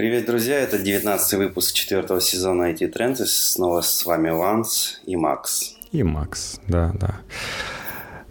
Привет, 0.00 0.24
друзья! 0.24 0.58
Это 0.58 0.78
19 0.78 1.34
выпуск 1.34 1.74
четвертого 1.74 2.22
сезона 2.22 2.72
IT 2.72 2.90
Trends. 2.90 3.22
И 3.22 3.26
снова 3.26 3.82
с 3.82 4.06
вами 4.06 4.30
Ланс 4.30 4.98
и 5.04 5.14
Макс. 5.14 5.74
И 5.92 6.02
Макс, 6.02 6.58
да, 6.66 6.94
да. 6.98 7.20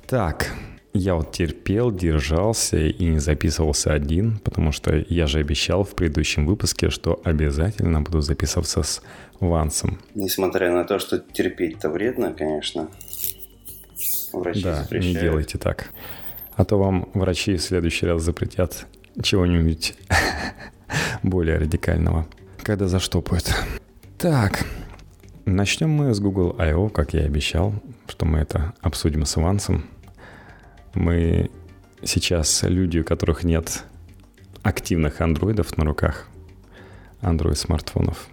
Так, 0.08 0.52
я 0.96 1.14
вот 1.14 1.32
терпел, 1.32 1.92
держался 1.92 2.78
и 2.78 3.06
не 3.06 3.20
записывался 3.20 3.94
один, 3.94 4.40
потому 4.40 4.72
что 4.72 5.06
я 5.10 5.28
же 5.28 5.38
обещал 5.38 5.84
в 5.84 5.94
предыдущем 5.94 6.48
выпуске, 6.48 6.90
что 6.90 7.22
обязательно 7.24 8.02
буду 8.02 8.22
записываться 8.22 8.82
с 8.82 9.04
Вансом. 9.40 10.00
Несмотря 10.16 10.72
на 10.74 10.86
то, 10.86 10.98
что 10.98 11.20
терпеть-то 11.20 11.92
вредно, 11.92 12.34
конечно. 12.34 12.90
Врачи 14.34 14.64
да, 14.64 14.82
запрещают. 14.82 15.16
не 15.16 15.22
делайте 15.22 15.60
так. 15.60 15.92
А 16.56 16.66
то 16.66 16.80
вам 16.80 17.12
врачи 17.14 17.58
в 17.58 17.62
следующий 17.62 18.08
раз 18.08 18.24
запретят 18.24 18.88
чего-нибудь 19.22 19.94
более 21.24 21.58
радикального, 21.58 22.28
когда 22.64 22.88
заштопают. 22.88 23.54
Так, 24.18 24.66
начнем 25.46 25.90
мы 25.90 26.14
с 26.14 26.20
Google 26.20 26.56
I.O., 26.58 26.90
как 26.90 27.14
я 27.14 27.22
и 27.22 27.26
обещал, 27.26 27.74
что 28.08 28.26
мы 28.26 28.40
это 28.40 28.74
обсудим 28.82 29.26
с 29.26 29.38
Ивансом. 29.38 29.86
Мы 30.94 31.50
сейчас 32.04 32.64
люди, 32.64 33.00
у 33.00 33.04
которых 33.04 33.44
нет 33.44 33.84
активных 34.64 35.22
андроидов 35.22 35.78
на 35.78 35.86
руках, 35.86 36.28
андроид-смартфонов. 37.22 38.28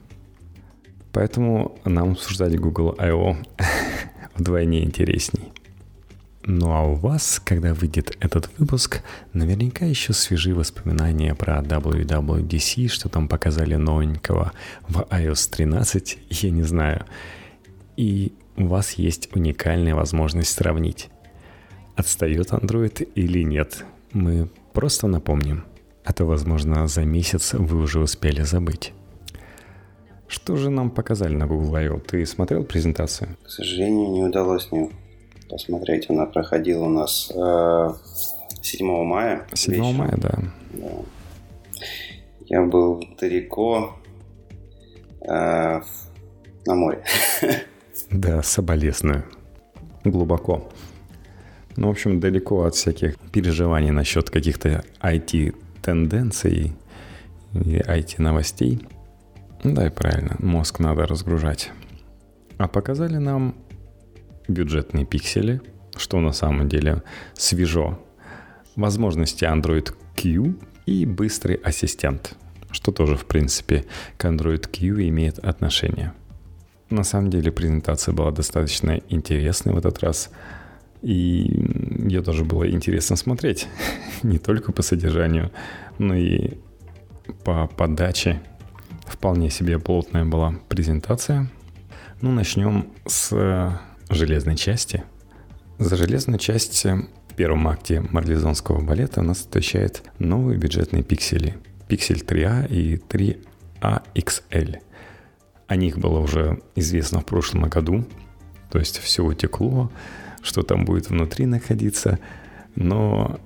Поэтому 1.12 1.78
нам 1.84 2.12
обсуждать 2.12 2.58
Google 2.58 2.94
I.O. 2.98 3.36
вдвойне 4.36 4.84
интересней. 4.84 5.52
Ну 6.48 6.70
а 6.70 6.82
у 6.82 6.94
вас, 6.94 7.42
когда 7.44 7.74
выйдет 7.74 8.16
этот 8.20 8.48
выпуск, 8.56 9.02
наверняка 9.32 9.84
еще 9.84 10.12
свежие 10.12 10.54
воспоминания 10.54 11.34
про 11.34 11.60
WWDC, 11.60 12.86
что 12.86 13.08
там 13.08 13.26
показали 13.26 13.74
новенького 13.74 14.52
в 14.86 15.00
iOS 15.10 15.50
13, 15.50 16.18
я 16.30 16.50
не 16.50 16.62
знаю. 16.62 17.04
И 17.96 18.32
у 18.56 18.66
вас 18.66 18.92
есть 18.92 19.28
уникальная 19.34 19.96
возможность 19.96 20.52
сравнить, 20.52 21.08
отстает 21.96 22.52
Android 22.52 23.02
или 23.16 23.42
нет. 23.42 23.84
Мы 24.12 24.48
просто 24.72 25.08
напомним. 25.08 25.64
А 26.04 26.12
то, 26.12 26.26
возможно, 26.26 26.86
за 26.86 27.04
месяц 27.04 27.54
вы 27.54 27.82
уже 27.82 27.98
успели 27.98 28.42
забыть. 28.42 28.92
Что 30.28 30.54
же 30.54 30.70
нам 30.70 30.90
показали 30.90 31.34
на 31.34 31.48
Google 31.48 31.74
I.O.? 31.74 31.98
Ты 31.98 32.24
смотрел 32.24 32.62
презентацию? 32.62 33.36
К 33.44 33.50
сожалению, 33.50 34.12
не 34.12 34.22
удалось 34.22 34.70
мне 34.70 34.92
посмотреть. 35.48 36.10
Она 36.10 36.26
проходила 36.26 36.84
у 36.84 36.88
нас 36.88 37.32
э, 37.34 37.88
7 38.62 39.04
мая. 39.04 39.46
7 39.54 39.74
вечером. 39.74 39.94
мая, 39.94 40.14
да. 40.16 40.38
да. 40.72 40.88
Я 42.46 42.62
был 42.62 43.04
далеко 43.20 43.96
э, 45.20 45.80
на 46.66 46.74
море. 46.74 47.02
Да, 48.10 48.42
соболезную. 48.42 49.24
Глубоко. 50.04 50.70
Ну, 51.76 51.88
в 51.88 51.90
общем, 51.90 52.20
далеко 52.20 52.64
от 52.64 52.74
всяких 52.74 53.18
переживаний 53.32 53.90
насчет 53.90 54.30
каких-то 54.30 54.84
IT-тенденций 55.00 56.72
и 57.54 57.78
IT-новостей. 57.78 58.86
Да, 59.64 59.86
и 59.86 59.90
правильно, 59.90 60.36
мозг 60.38 60.78
надо 60.78 61.06
разгружать. 61.06 61.72
А 62.58 62.68
показали 62.68 63.16
нам 63.16 63.54
бюджетные 64.48 65.04
пиксели, 65.04 65.60
что 65.96 66.20
на 66.20 66.32
самом 66.32 66.68
деле 66.68 67.02
свежо, 67.34 67.98
возможности 68.76 69.44
Android 69.44 69.92
Q 70.16 70.54
и 70.86 71.06
быстрый 71.06 71.56
ассистент, 71.56 72.36
что 72.70 72.92
тоже, 72.92 73.16
в 73.16 73.26
принципе, 73.26 73.84
к 74.16 74.24
Android 74.24 74.66
Q 74.68 75.08
имеет 75.08 75.38
отношение. 75.38 76.12
На 76.90 77.02
самом 77.02 77.30
деле 77.30 77.50
презентация 77.50 78.14
была 78.14 78.30
достаточно 78.30 79.00
интересной 79.08 79.72
в 79.72 79.78
этот 79.78 79.98
раз, 80.00 80.30
и 81.02 81.50
ее 82.08 82.22
тоже 82.22 82.44
было 82.44 82.70
интересно 82.70 83.16
смотреть, 83.16 83.66
не 84.22 84.38
только 84.38 84.72
по 84.72 84.82
содержанию, 84.82 85.50
но 85.98 86.14
и 86.14 86.58
по 87.44 87.66
подаче. 87.66 88.40
Вполне 89.06 89.50
себе 89.50 89.78
плотная 89.78 90.24
была 90.24 90.54
презентация. 90.68 91.48
Ну, 92.20 92.32
начнем 92.32 92.88
с 93.06 93.30
железной 94.08 94.56
части. 94.56 95.04
За 95.78 95.96
железную 95.96 96.38
часть 96.38 96.84
в 96.84 97.34
первом 97.36 97.68
акте 97.68 98.00
марлезонского 98.00 98.80
балета 98.80 99.22
нас 99.22 99.38
встречает 99.38 100.02
новые 100.18 100.58
бюджетные 100.58 101.02
пиксели. 101.02 101.56
Пиксель 101.88 102.22
3А 102.22 102.68
и 102.68 102.96
3А 102.96 104.02
XL. 104.14 104.78
О 105.66 105.76
них 105.76 105.98
было 105.98 106.18
уже 106.20 106.60
известно 106.74 107.20
в 107.20 107.26
прошлом 107.26 107.64
году, 107.64 108.04
то 108.70 108.78
есть 108.78 108.98
все 108.98 109.24
утекло, 109.24 109.90
что 110.42 110.62
там 110.62 110.84
будет 110.84 111.10
внутри 111.10 111.46
находиться, 111.46 112.18
но 112.74 113.40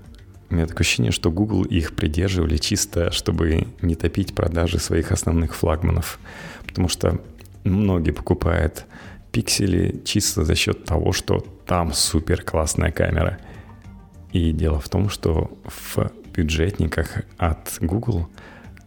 у 0.50 0.54
меня 0.54 0.66
такое 0.66 0.80
ощущение, 0.80 1.12
что 1.12 1.30
Google 1.30 1.62
их 1.62 1.94
придерживали 1.94 2.56
чисто, 2.56 3.12
чтобы 3.12 3.68
не 3.82 3.94
топить 3.94 4.34
продажи 4.34 4.78
своих 4.80 5.12
основных 5.12 5.54
флагманов. 5.54 6.18
Потому 6.66 6.88
что 6.88 7.20
многие 7.62 8.10
покупают 8.10 8.84
пиксели 9.32 10.00
чисто 10.04 10.44
за 10.44 10.54
счет 10.54 10.84
того, 10.84 11.12
что 11.12 11.40
там 11.66 11.92
супер 11.92 12.42
классная 12.42 12.90
камера. 12.90 13.38
И 14.32 14.52
дело 14.52 14.80
в 14.80 14.88
том, 14.88 15.08
что 15.08 15.50
в 15.64 16.10
бюджетниках 16.34 17.22
от 17.36 17.78
Google 17.80 18.28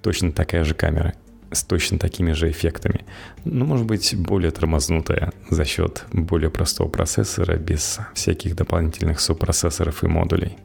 точно 0.02 0.32
такая 0.32 0.64
же 0.64 0.74
камера 0.74 1.14
с 1.52 1.64
точно 1.64 2.00
такими 2.00 2.32
же 2.32 2.50
эффектами. 2.50 3.06
Ну, 3.46 3.66
может 3.66 3.86
быть, 3.86 4.16
более 4.18 4.52
тормознутая 4.52 5.32
за 5.50 5.66
счет 5.66 6.06
более 6.12 6.50
простого 6.50 6.90
процессора 6.90 7.58
без 7.58 8.00
всяких 8.14 8.56
дополнительных 8.56 9.20
субпроцессоров 9.20 10.04
и 10.04 10.08
модулей. 10.08 10.58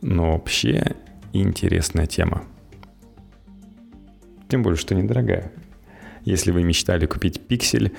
Но 0.00 0.32
вообще 0.32 0.94
интересная 1.32 2.06
тема. 2.06 2.44
Тем 4.48 4.62
более, 4.62 4.78
что 4.78 4.94
недорогая. 4.94 5.52
Если 6.24 6.50
вы 6.50 6.62
мечтали 6.62 7.06
купить 7.06 7.40
пиксель, 7.40 7.92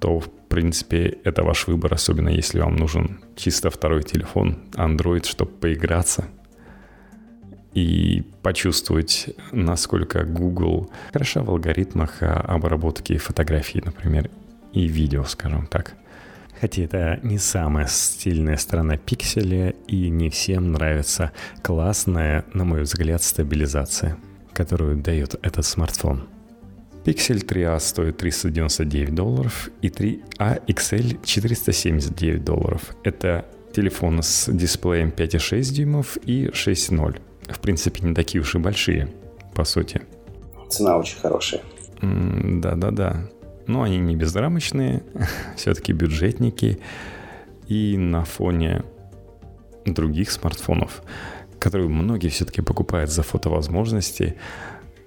то, 0.00 0.20
в 0.20 0.30
принципе, 0.48 1.18
это 1.24 1.42
ваш 1.42 1.66
выбор, 1.66 1.94
особенно 1.94 2.28
если 2.28 2.60
вам 2.60 2.76
нужен 2.76 3.20
чисто 3.36 3.70
второй 3.70 4.02
телефон, 4.02 4.58
Android, 4.72 5.26
чтобы 5.26 5.50
поиграться 5.52 6.26
и 7.74 8.24
почувствовать, 8.42 9.34
насколько 9.52 10.24
Google 10.24 10.90
хороша 11.12 11.42
в 11.42 11.50
алгоритмах 11.50 12.22
обработки 12.22 13.16
фотографий, 13.18 13.82
например, 13.84 14.30
и 14.72 14.86
видео, 14.86 15.24
скажем 15.24 15.66
так. 15.66 15.94
Хотя 16.60 16.82
это 16.82 17.20
не 17.22 17.38
самая 17.38 17.86
стильная 17.86 18.56
сторона 18.56 18.96
пикселя, 18.96 19.70
и 19.86 20.08
не 20.08 20.28
всем 20.28 20.72
нравится 20.72 21.30
классная, 21.62 22.44
на 22.52 22.64
мой 22.64 22.82
взгляд, 22.82 23.22
стабилизация, 23.22 24.16
которую 24.52 24.96
дает 24.96 25.36
этот 25.42 25.64
смартфон– 25.64 26.26
Pixel 27.08 27.42
3a 27.42 27.80
стоит 27.80 28.18
399 28.18 29.14
долларов 29.14 29.70
и 29.80 29.88
3a 29.88 30.62
XL 30.66 31.24
479 31.24 32.44
долларов. 32.44 32.94
Это 33.02 33.46
телефон 33.72 34.22
с 34.22 34.52
дисплеем 34.52 35.08
5,6 35.08 35.72
дюймов 35.72 36.18
и 36.18 36.48
6.0. 36.48 37.18
В 37.48 37.60
принципе, 37.60 38.06
не 38.06 38.14
такие 38.14 38.42
уж 38.42 38.54
и 38.56 38.58
большие, 38.58 39.08
по 39.54 39.64
сути. 39.64 40.02
Цена 40.68 40.98
очень 40.98 41.18
хорошая. 41.18 41.62
Да-да-да. 42.02 43.30
Но 43.66 43.84
они 43.84 43.96
не 43.96 44.14
безрамочные, 44.14 45.02
все-таки 45.56 45.94
бюджетники. 45.94 46.78
И 47.68 47.96
на 47.96 48.26
фоне 48.26 48.84
других 49.86 50.30
смартфонов, 50.30 51.02
которые 51.58 51.88
многие 51.88 52.28
все-таки 52.28 52.60
покупают 52.60 53.10
за 53.10 53.22
фотовозможности, 53.22 54.36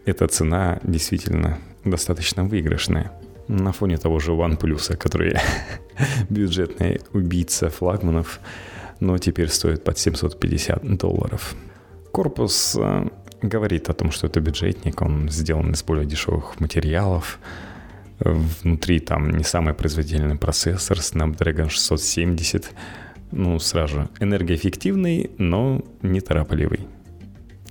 эта 0.04 0.28
цена 0.28 0.80
действительно 0.82 1.60
достаточно 1.84 2.44
выигрышная. 2.44 3.12
На 3.48 3.72
фоне 3.72 3.98
того 3.98 4.20
же 4.20 4.32
OnePlus, 4.32 4.96
который 4.96 5.36
бюджетный 6.30 7.02
убийца 7.14 7.70
флагманов, 7.70 8.40
но 9.00 9.18
теперь 9.18 9.50
стоит 9.50 9.84
под 9.84 9.98
750 9.98 10.98
долларов. 10.98 11.56
Корпус 12.12 12.78
э, 12.80 13.08
говорит 13.42 13.90
о 13.90 13.94
том, 13.94 14.12
что 14.12 14.28
это 14.28 14.40
бюджетник, 14.40 15.02
он 15.02 15.30
сделан 15.30 15.72
из 15.72 15.84
более 15.84 16.06
дешевых 16.06 16.60
материалов. 16.60 17.40
Внутри 18.20 19.00
там 19.00 19.32
не 19.32 19.44
самый 19.44 19.74
производительный 19.74 20.38
процессор 20.38 20.98
Snapdragon 20.98 21.70
670. 21.70 22.72
Ну, 23.32 23.60
сразу 23.60 23.96
же, 23.96 24.10
энергоэффективный, 24.20 25.32
но 25.38 25.82
неторопливый. 26.02 26.82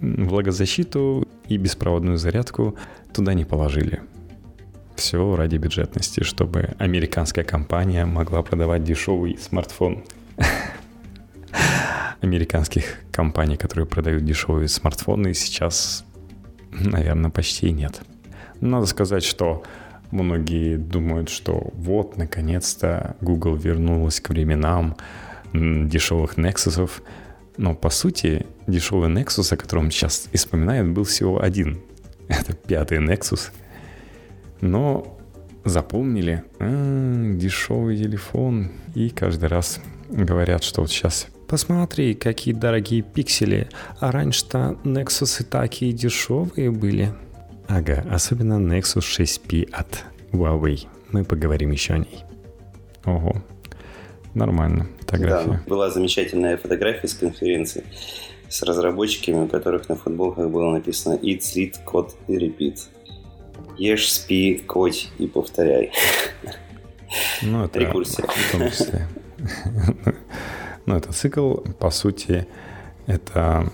Влагозащиту 0.00 1.28
и 1.50 1.58
беспроводную 1.58 2.16
зарядку 2.16 2.76
туда 3.12 3.34
не 3.34 3.44
положили. 3.44 4.00
Все 4.96 5.36
ради 5.36 5.56
бюджетности, 5.56 6.22
чтобы 6.22 6.74
американская 6.78 7.44
компания 7.44 8.06
могла 8.06 8.42
продавать 8.42 8.84
дешевый 8.84 9.36
смартфон. 9.38 10.04
Американских 12.20 13.00
компаний, 13.10 13.56
которые 13.56 13.86
продают 13.86 14.24
дешевые 14.24 14.68
смартфоны, 14.68 15.34
сейчас 15.34 16.04
наверное, 16.70 17.30
почти 17.30 17.70
нет. 17.72 18.00
Надо 18.60 18.86
сказать, 18.86 19.24
что 19.24 19.62
многие 20.10 20.76
думают, 20.76 21.28
что 21.28 21.70
вот, 21.74 22.16
наконец-то 22.16 23.16
Google 23.20 23.56
вернулась 23.56 24.20
к 24.20 24.28
временам 24.30 24.96
дешевых 25.52 26.36
Nexus. 26.38 26.90
Но, 27.60 27.74
по 27.74 27.90
сути, 27.90 28.46
дешевый 28.66 29.10
Nexus, 29.10 29.52
о 29.52 29.56
котором 29.58 29.90
сейчас 29.90 30.30
и 30.32 30.38
вспоминают, 30.38 30.88
был 30.88 31.04
всего 31.04 31.42
один. 31.42 31.82
Это 32.28 32.54
пятый 32.54 33.06
Nexus. 33.06 33.50
Но 34.62 35.18
запомнили, 35.66 36.42
а, 36.58 37.34
дешевый 37.34 37.98
телефон, 37.98 38.70
и 38.94 39.10
каждый 39.10 39.50
раз 39.50 39.78
говорят, 40.08 40.64
что 40.64 40.80
вот 40.80 40.90
сейчас 40.90 41.26
Посмотри, 41.48 42.14
какие 42.14 42.54
дорогие 42.54 43.02
пиксели, 43.02 43.68
а 43.98 44.10
раньше-то 44.10 44.78
Nexus 44.84 45.42
и 45.42 45.44
такие 45.44 45.92
дешевые 45.92 46.70
были. 46.70 47.12
Ага, 47.68 48.06
особенно 48.10 48.54
Nexus 48.54 49.00
6P 49.02 49.68
от 49.70 50.04
Huawei. 50.32 50.86
Мы 51.12 51.24
поговорим 51.24 51.72
еще 51.72 51.92
о 51.92 51.98
ней. 51.98 52.24
Ого, 53.04 53.42
нормально. 54.34 54.86
Фотография. 55.00 55.50
Да, 55.50 55.62
была 55.66 55.90
замечательная 55.90 56.56
фотография 56.56 57.08
с 57.08 57.14
конференции 57.14 57.84
с 58.48 58.62
разработчиками, 58.62 59.44
у 59.44 59.46
которых 59.46 59.88
на 59.88 59.96
футболках 59.96 60.50
было 60.50 60.72
написано 60.72 61.14
Eat, 61.14 61.38
Sleep, 61.38 61.74
Code 61.86 62.12
и 62.26 62.36
Repeat. 62.36 62.78
Ешь, 63.78 64.12
спи, 64.12 64.62
кодь 64.66 65.08
и 65.18 65.26
повторяй. 65.26 65.92
Ну, 67.42 67.64
это 67.64 67.78
Рекурсия. 67.78 68.24
В 68.26 68.52
том 68.52 68.68
числе. 68.70 69.06
Ну, 70.86 70.96
это 70.96 71.12
цикл, 71.12 71.56
по 71.78 71.90
сути, 71.90 72.48
это 73.06 73.70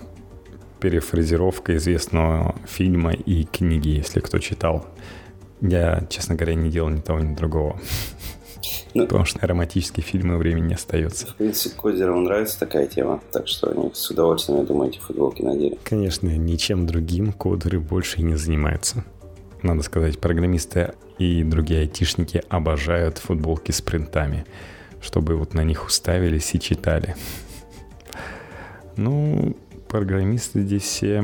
перефразировка 0.79 1.75
известного 1.77 2.55
фильма 2.67 3.13
и 3.13 3.45
книги, 3.45 3.89
если 3.89 4.19
кто 4.19 4.37
читал. 4.37 4.85
Я, 5.61 6.05
честно 6.09 6.35
говоря, 6.35 6.53
не 6.53 6.69
делал 6.69 6.89
ни 6.89 6.99
того, 6.99 7.19
ни 7.19 7.33
другого. 7.33 7.79
Ну, 8.93 9.03
Потому 9.03 9.25
что 9.25 9.45
романтические 9.45 10.03
фильмы 10.03 10.37
времени 10.37 10.69
не 10.69 10.73
остается. 10.73 11.27
В 11.27 11.35
принципе, 11.35 11.75
кодерам 11.75 12.23
нравится 12.23 12.59
такая 12.59 12.87
тема, 12.87 13.21
так 13.31 13.47
что 13.47 13.69
они 13.69 13.91
с 13.93 14.09
удовольствием, 14.09 14.59
я 14.59 14.65
думаю, 14.65 14.89
эти 14.89 14.99
футболки 14.99 15.41
надели. 15.41 15.77
Конечно, 15.83 16.29
ничем 16.29 16.85
другим 16.85 17.31
кодеры 17.33 17.79
больше 17.79 18.19
и 18.19 18.23
не 18.23 18.35
занимаются. 18.35 19.03
Надо 19.63 19.83
сказать, 19.83 20.19
программисты 20.19 20.93
и 21.17 21.43
другие 21.43 21.81
айтишники 21.81 22.43
обожают 22.49 23.17
футболки 23.17 23.71
с 23.71 23.81
принтами, 23.81 24.45
чтобы 25.01 25.35
вот 25.35 25.53
на 25.53 25.63
них 25.63 25.85
уставились 25.85 26.53
и 26.53 26.59
читали. 26.59 27.15
Ну, 28.95 29.55
программисты 29.87 30.61
здесь 30.61 30.83
все 30.83 31.23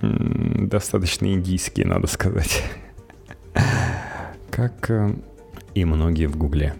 достаточно 0.00 1.32
индийские, 1.32 1.86
надо 1.86 2.06
сказать. 2.06 2.62
Как 4.50 4.90
э, 4.90 5.14
и 5.74 5.84
многие 5.84 6.26
в 6.26 6.36
Гугле. 6.36 6.74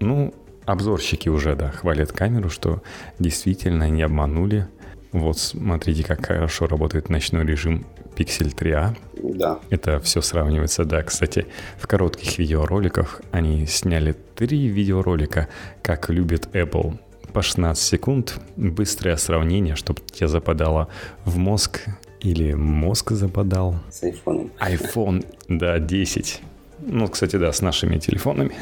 Ну, 0.00 0.34
обзорщики 0.64 1.28
уже, 1.28 1.56
да, 1.56 1.70
хвалят 1.70 2.12
камеру, 2.12 2.50
что 2.50 2.82
действительно 3.18 3.88
не 3.88 4.02
обманули. 4.02 4.66
Вот 5.12 5.38
смотрите, 5.38 6.04
как 6.04 6.26
хорошо 6.26 6.66
работает 6.66 7.08
ночной 7.08 7.46
режим 7.46 7.86
Pixel 8.14 8.54
3a. 8.54 8.96
Да. 9.38 9.58
Это 9.70 10.00
все 10.00 10.20
сравнивается, 10.20 10.84
да. 10.84 11.02
Кстати, 11.02 11.46
в 11.78 11.86
коротких 11.86 12.38
видеороликах 12.38 13.22
они 13.30 13.66
сняли 13.66 14.14
три 14.34 14.66
видеоролика, 14.66 15.48
как 15.82 16.10
любит 16.10 16.48
Apple. 16.52 16.98
По 17.32 17.42
16 17.42 17.82
секунд, 17.82 18.40
быстрое 18.56 19.16
сравнение, 19.16 19.76
чтобы 19.76 20.00
тебе 20.00 20.28
западало 20.28 20.88
в 21.24 21.36
мозг 21.36 21.86
или 22.20 22.52
мозг 22.54 23.12
западал. 23.12 23.76
С 23.90 24.02
iPhone. 24.02 24.50
iPhone, 24.58 25.24
да, 25.48 25.78
10. 25.78 26.42
Ну, 26.80 27.08
кстати, 27.08 27.36
да, 27.36 27.52
с 27.52 27.60
нашими 27.60 27.98
телефонами. 27.98 28.54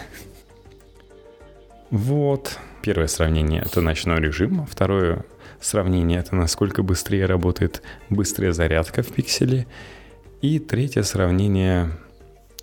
Вот. 1.90 2.58
Первое 2.82 3.06
сравнение– 3.08 3.62
это 3.66 3.80
ночной 3.80 4.20
режим. 4.20 4.66
Второе 4.66 5.24
сравнение– 5.60 6.18
это 6.20 6.34
насколько 6.34 6.82
быстрее 6.82 7.26
работает 7.26 7.82
быстрая 8.10 8.52
зарядка 8.52 9.02
в 9.02 9.08
пикселе. 9.08 9.66
И 10.40 10.58
третье 10.58 11.02
сравнение 11.02 11.90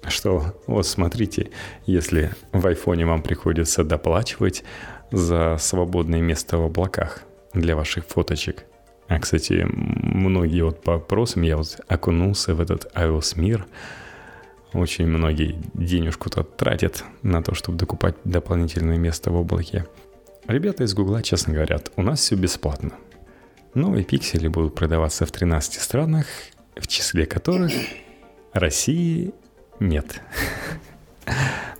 что 0.09 0.53
вот 0.67 0.85
смотрите, 0.85 1.51
если 1.85 2.31
в 2.51 2.67
айфоне 2.67 3.05
вам 3.05 3.21
приходится 3.21 3.85
доплачивать 3.85 4.65
за 5.11 5.55
свободное 5.57 6.19
место 6.19 6.57
в 6.57 6.63
облаках 6.65 7.21
для 7.53 7.77
ваших 7.77 8.05
фоточек. 8.05 8.65
А, 9.07 9.17
кстати, 9.19 9.65
многие 9.65 10.63
вот 10.63 10.83
по 10.83 10.93
вопросам, 10.93 11.43
я 11.43 11.55
вот 11.55 11.79
окунулся 11.87 12.53
в 12.53 12.59
этот 12.59 12.91
iOS 12.95 13.39
мир– 13.39 13.65
очень 14.73 15.07
многие 15.07 15.55
денежку-то 15.73 16.43
тратят 16.43 17.03
на 17.21 17.41
то, 17.43 17.53
чтобы 17.53 17.77
докупать 17.77 18.15
дополнительное 18.23 18.97
место 18.97 19.31
в 19.31 19.35
облаке. 19.35 19.85
Ребята 20.47 20.83
из 20.83 20.93
Гугла 20.93 21.21
честно 21.23 21.53
говорят, 21.53 21.91
у 21.95 22.01
нас 22.01 22.19
все 22.19 22.35
бесплатно. 22.35 22.91
Новые 23.73 24.03
пиксели 24.03 24.47
будут 24.47 24.75
продаваться 24.75 25.25
в 25.25 25.31
13 25.31 25.81
странах, 25.81 26.25
в 26.75 26.87
числе 26.87 27.25
которых 27.25 27.71
России 28.51 29.33
нет. 29.79 30.21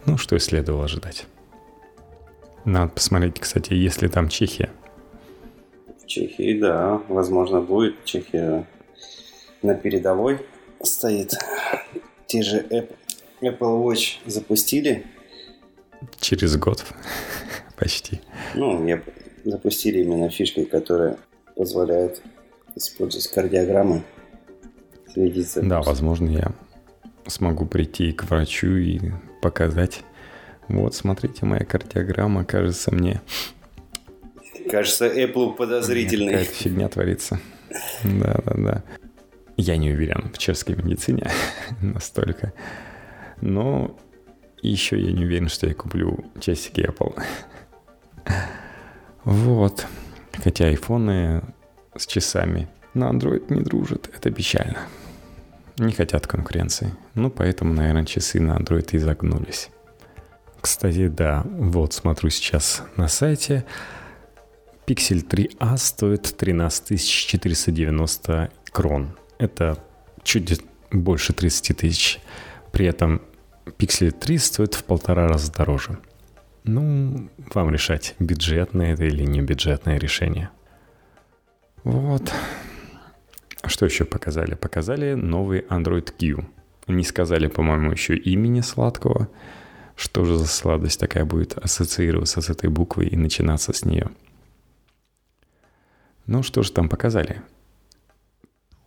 Ну, 0.06 0.18
что 0.18 0.36
и 0.36 0.39
следовало 0.39 0.84
ожидать. 0.84 1.28
Надо 2.66 2.92
посмотреть, 2.92 3.39
кстати, 3.39 3.74
есть 3.74 4.01
ли 4.01 4.10
там 4.10 4.28
Чехия. 4.28 4.69
В 6.01 6.06
Чехии, 6.07 6.60
да, 6.60 7.01
возможно, 7.07 7.62
будет. 7.62 8.04
Чехия 8.04 8.68
на 9.62 9.75
передовой 9.75 10.46
стоит 10.81 11.36
те 12.28 12.42
же 12.42 12.66
Apple 13.42 13.84
Watch 13.84 14.18
запустили. 14.25 15.06
Через 16.20 16.58
год 16.58 16.86
почти. 17.78 18.22
Ну, 18.56 18.86
я 18.88 19.02
запустили 19.44 20.02
именно 20.02 20.30
фишкой, 20.30 20.66
которая 20.66 21.18
позволяет 21.56 22.22
использовать 22.75 23.28
кардиограммы. 23.28 24.04
Следить 25.14 25.54
Да, 25.56 25.81
возможно, 25.81 26.30
я 26.30 26.52
смогу 27.28 27.66
прийти 27.66 28.12
к 28.12 28.24
врачу 28.24 28.75
и 28.75 29.00
показать. 29.42 30.02
Вот, 30.68 30.96
смотрите, 30.96 31.46
моя 31.46 31.66
кардиограмма 31.66 32.46
кажется 32.46 32.94
мне... 32.94 33.22
Кажется, 34.70 35.08
Apple 35.08 35.56
подозрительный. 35.56 36.34
Какая-то 36.34 36.54
фигня 36.54 36.90
творится. 36.90 37.40
Да, 38.04 38.40
да, 38.46 38.54
да. 38.56 38.84
Я 39.58 39.78
не 39.78 39.92
уверен 39.92 40.32
в 40.34 40.38
чешской 40.38 40.76
медицине 40.76 41.30
настолько. 41.82 42.54
Но 43.42 43.98
еще 44.62 45.00
я 45.00 45.12
не 45.12 45.25
уверен, 45.25 45.50
что 45.50 45.68
я 45.68 45.74
куплю 45.74 46.25
часики 46.39 46.82
Apple. 46.82 47.22
Вот. 49.25 49.86
Хотя 50.44 50.66
айфоны 50.66 51.44
с 51.96 52.06
часами 52.06 52.68
на 52.94 53.10
Android 53.10 53.54
не 53.54 53.62
дружат. 53.62 54.10
Это 54.13 54.32
печально. 54.32 54.80
Не 55.77 55.94
хотят 55.94 56.27
конкуренции. 56.27 56.94
Ну, 57.16 57.30
поэтому, 57.30 57.74
наверное, 57.74 58.06
часы 58.06 58.42
на 58.42 58.58
Android 58.58 58.89
и 58.92 58.98
загнулись. 58.98 59.70
Кстати, 60.62 61.08
да, 61.08 61.44
вот 61.46 61.94
смотрю 61.94 62.30
сейчас 62.30 62.84
на 62.96 63.08
сайте. 63.08 63.66
Pixel 64.86 65.25
3a 65.25 65.77
стоит 65.77 66.36
13 66.38 67.01
490 67.01 68.51
крон. 68.72 69.18
Это 69.44 69.78
чуть 70.24 70.62
больше 70.90 71.34
30 71.34 71.78
тысяч. 71.78 72.22
При 72.72 72.86
этом 72.86 73.22
Pixel 73.66 74.12
3 74.12 74.38
стоит 74.38 74.74
в 74.74 74.86
полтора 74.86 75.28
раза 75.28 75.52
дороже. 75.52 75.98
Ну, 76.64 77.30
вам 77.54 77.70
решать, 77.70 78.16
бюджетное 78.20 78.94
это 78.94 79.04
или 79.04 79.26
не 79.26 79.42
бюджетное 79.42 79.98
решение. 79.98 80.50
Вот. 81.84 82.32
Что 83.66 83.86
еще 83.86 84.06
показали? 84.06 84.56
Показали 84.56 85.14
новый 85.14 85.60
Android 85.70 86.10
Q. 86.18 86.46
Не 86.88 87.04
сказали, 87.04 87.48
по-моему, 87.48 87.92
еще 87.92 88.16
имени 88.16 88.62
сладкого. 88.62 89.28
Что 89.98 90.24
же 90.24 90.38
за 90.38 90.48
сладость 90.48 91.02
такая 91.02 91.26
будет 91.26 91.58
ассоциироваться 91.58 92.40
с 92.40 92.50
этой 92.50 92.70
буквой 92.70 93.08
и 93.08 93.18
начинаться 93.18 93.74
с 93.74 93.84
нее? 93.84 94.10
Ну, 96.28 96.44
что 96.44 96.64
же 96.64 96.72
там 96.72 96.88
показали? 96.88 97.42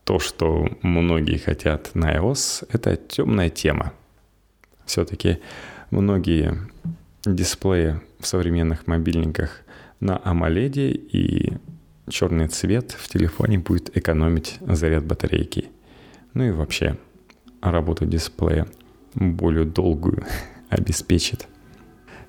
То, 0.06 0.20
что 0.20 0.68
многие 0.82 1.36
хотят 1.36 1.96
на 1.96 2.16
iOS, 2.16 2.68
это 2.70 2.94
темная 2.94 3.50
тема. 3.50 3.92
Все-таки 4.84 5.40
многие 5.90 6.56
дисплеи 7.24 8.00
в 8.20 8.26
современных 8.26 8.86
мобильниках 8.86 9.62
на 9.98 10.16
AMOLED 10.24 10.92
и 10.92 11.54
черный 12.08 12.46
цвет 12.46 12.92
в 12.92 13.08
телефоне 13.08 13.58
будет 13.58 13.96
экономить 13.96 14.58
заряд 14.60 15.04
батарейки. 15.04 15.70
Ну 16.34 16.44
и 16.44 16.50
вообще 16.52 16.96
работу 17.60 18.06
дисплея 18.06 18.68
более 19.16 19.64
долгую 19.64 20.24
обеспечит. 20.68 21.48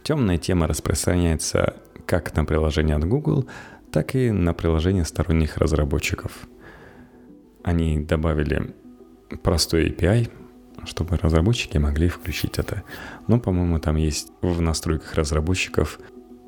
Темная 0.02 0.40
тема 0.40 0.66
распространяется 0.66 1.76
как 2.08 2.36
на 2.36 2.44
приложение 2.44 2.96
от 2.96 3.06
Google, 3.06 3.46
так 3.92 4.16
и 4.16 4.32
на 4.32 4.56
приложение 4.56 5.06
сторонних 5.06 5.58
разработчиков– 5.58 6.48
они 7.64 8.00
добавили 8.00 8.74
простой 9.44 9.90
API, 9.90 10.30
чтобы 10.86 11.18
разработчики 11.18 11.78
могли 11.78 12.08
включить 12.08 12.60
это. 12.60 12.84
Но, 13.28 13.40
по-моему, 13.40 13.80
там 13.80 13.96
есть 13.96 14.32
в 14.42 14.62
настройках 14.62 15.16
разработчиков 15.16 16.00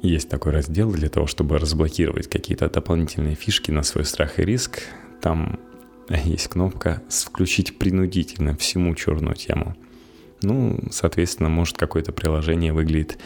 есть 0.02 0.30
такой 0.30 0.54
раздел 0.54 0.92
для 0.92 1.10
того, 1.10 1.28
чтобы 1.28 1.58
разблокировать 1.60 2.30
какие-то 2.30 2.70
дополнительные 2.70 3.36
фишки 3.36 3.72
на 3.72 3.84
свой 3.84 4.06
страх 4.06 4.40
и 4.40 4.46
риск. 4.46 4.82
Там 5.22 5.60
есть 6.10 6.48
кнопка 6.48 7.04
«Включить 7.10 7.78
принудительно 7.78 8.56
всему 8.56 8.96
черную 8.96 9.36
тему». 9.36 9.76
Ну, 10.42 10.80
соответственно, 10.90 11.50
может 11.50 11.78
какое-то 11.78 12.14
приложение 12.14 12.72
выглядит 12.72 13.18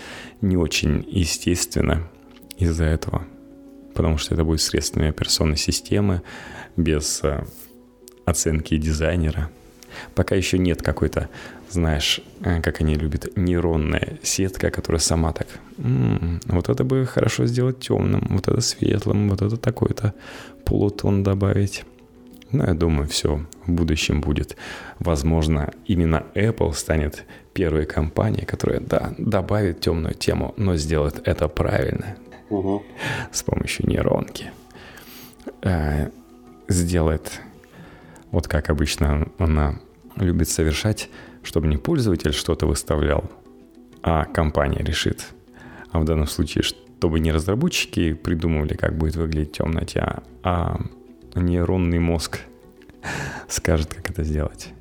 не 0.41 0.57
очень 0.57 1.05
естественно 1.07 2.09
из-за 2.57 2.85
этого, 2.85 3.27
потому 3.93 4.17
что 4.17 4.33
это 4.33 4.43
будет 4.43 4.61
средствами 4.61 5.09
операционной 5.09 5.57
системы, 5.57 6.23
без 6.75 7.23
э, 7.23 7.45
оценки 8.25 8.77
дизайнера. 8.77 9.49
Пока 10.15 10.35
еще 10.35 10.57
нет 10.57 10.81
какой-то, 10.81 11.29
знаешь, 11.69 12.21
э, 12.41 12.61
как 12.61 12.81
они 12.81 12.95
любят, 12.95 13.35
нейронная 13.35 14.19
сетка, 14.23 14.71
которая 14.71 14.99
сама 14.99 15.33
так, 15.33 15.47
м-м, 15.77 16.41
вот 16.45 16.69
это 16.69 16.83
бы 16.83 17.05
хорошо 17.05 17.45
сделать 17.45 17.79
темным, 17.79 18.27
вот 18.29 18.47
это 18.47 18.61
светлым, 18.61 19.29
вот 19.29 19.41
это 19.41 19.57
такой-то 19.57 20.13
полутон 20.65 21.23
добавить. 21.23 21.85
Но 22.51 22.65
я 22.65 22.73
думаю, 22.73 23.07
все 23.07 23.43
в 23.65 23.71
будущем 23.71 24.21
будет. 24.21 24.55
Возможно, 24.99 25.73
именно 25.87 26.23
Apple 26.35 26.73
станет 26.73 27.25
первой 27.53 27.85
компанией, 27.85 28.45
которая, 28.45 28.79
да, 28.79 29.13
добавит 29.17 29.79
темную 29.79 30.13
тему, 30.13 30.53
но 30.57 30.75
сделает 30.77 31.27
это 31.27 31.47
правильно. 31.47 32.15
Угу. 32.49 32.83
С 33.31 33.41
помощью 33.41 33.87
нейронки. 33.87 34.51
Э, 35.63 36.09
сделает, 36.67 37.41
вот 38.33 38.47
как 38.47 38.71
обычно 38.71 39.27
она 39.37 39.79
любит 40.15 40.49
совершать, 40.49 41.07
чтобы 41.43 41.67
не 41.67 41.77
пользователь 41.77 42.33
что-то 42.33 42.65
выставлял, 42.65 43.29
а 44.01 44.25
компания 44.25 44.83
решит. 44.83 45.27
А 45.91 45.99
в 45.99 46.05
данном 46.05 46.25
случае, 46.25 46.63
чтобы 46.63 47.19
не 47.19 47.31
разработчики 47.31 48.13
придумывали, 48.13 48.73
как 48.73 48.97
будет 48.97 49.15
выглядеть 49.17 49.51
темнота, 49.51 50.23
а 50.41 50.81
нейронный 51.35 51.99
мозг 51.99 52.39
скажет, 53.47 53.93
как 53.93 54.09
это 54.09 54.23
сделать. 54.23 54.73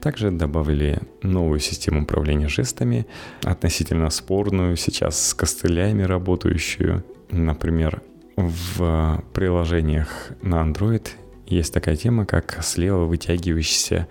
Также 0.00 0.32
добавили 0.32 0.98
новую 1.22 1.60
систему 1.60 2.02
управления 2.02 2.48
жестами, 2.48 3.06
относительно 3.44 4.10
спорную, 4.10 4.76
сейчас 4.76 5.28
с 5.28 5.34
костылями 5.34 6.02
работающую. 6.02 7.04
Например, 7.30 8.02
в 8.34 9.22
приложениях 9.32 10.32
на 10.42 10.56
Android 10.56 11.06
есть 11.50 11.74
такая 11.74 11.96
тема, 11.96 12.24
как 12.24 12.58
слева 12.62 13.04
вытягивающийся 13.04 14.08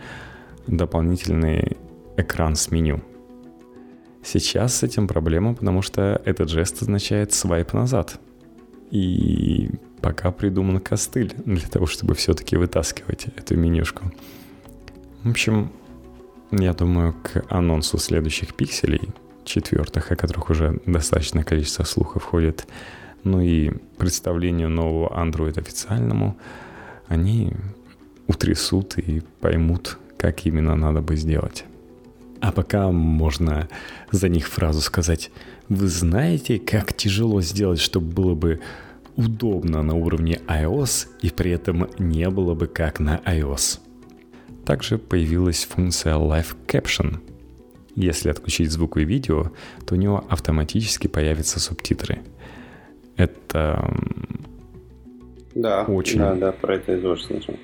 дополнительный 0.68 1.78
экран 2.18 2.56
с 2.56 2.70
меню. 2.70 3.02
Сейчас 4.24 4.76
с 4.76 4.84
этим 4.84 5.08
проблема, 5.08 5.56
потому 5.56 5.82
что 5.82 6.22
этот 6.26 6.50
жест 6.50 6.82
означает 6.82 7.34
свайп 7.34 7.74
назад. 7.74 8.20
И 8.92 9.72
пока 10.02 10.32
придуман 10.32 10.80
костыль 10.80 11.34
для 11.46 11.68
того, 11.68 11.86
чтобы 11.86 12.16
все-таки 12.16 12.58
вытаскивать 12.58 13.28
эту 13.36 13.56
менюшку. 13.56 14.12
В 15.24 15.30
общем, 15.30 15.72
я 16.52 16.74
думаю, 16.74 17.14
к 17.14 17.46
анонсу 17.50 17.98
следующих 17.98 18.54
пикселей, 18.56 19.10
четвертых, 19.46 20.12
о 20.12 20.16
которых 20.16 20.50
уже 20.50 20.80
достаточное 20.86 21.44
количество 21.44 21.84
слухов 21.84 22.24
ходит, 22.24 22.68
ну 23.24 23.42
и 23.42 23.72
представлению 23.98 24.70
нового 24.70 25.10
Android 25.24 25.60
официальному, 25.60 26.38
они 27.10 27.52
утрясут 28.28 28.98
и 28.98 29.22
поймут, 29.42 29.98
как 30.18 30.46
именно 30.46 30.76
надо 30.76 31.02
бы 31.02 31.18
сделать. 31.18 31.66
А 32.40 32.54
пока 32.54 32.90
можно 32.92 33.68
за 34.12 34.30
них 34.30 34.48
фразу 34.48 34.80
сказать 34.80 35.32
«Вы 35.68 35.88
знаете, 35.88 36.58
как 36.58 36.94
тяжело 36.94 37.42
сделать, 37.42 37.80
чтобы 37.80 38.14
было 38.14 38.36
бы 38.36 38.62
удобно 39.20 39.84
на 39.84 39.96
уровне 39.96 40.40
iOS 40.48 41.08
и 41.22 41.30
при 41.30 41.52
этом 41.52 41.90
не 41.98 42.30
было 42.30 42.54
бы 42.54 42.68
как 42.68 43.02
на 43.02 43.18
iOS. 43.26 43.80
Также 44.66 44.98
появилась 44.98 45.66
функция 45.66 46.16
Live 46.16 46.56
Caption. 46.68 47.20
Если 47.96 48.30
отключить 48.30 48.72
звук 48.72 48.96
и 48.96 49.04
видео, 49.04 49.52
то 49.86 49.96
у 49.96 49.98
него 49.98 50.24
автоматически 50.30 51.08
появятся 51.08 51.60
субтитры. 51.60 52.22
Это 53.18 53.94
да, 55.56 55.84
очень... 55.84 56.20
Да, 56.20 56.36
да, 56.36 56.52
про 56.52 56.76
это 56.76 56.94
я 56.94 57.02
тоже 57.02 57.24
слышал. 57.24 57.56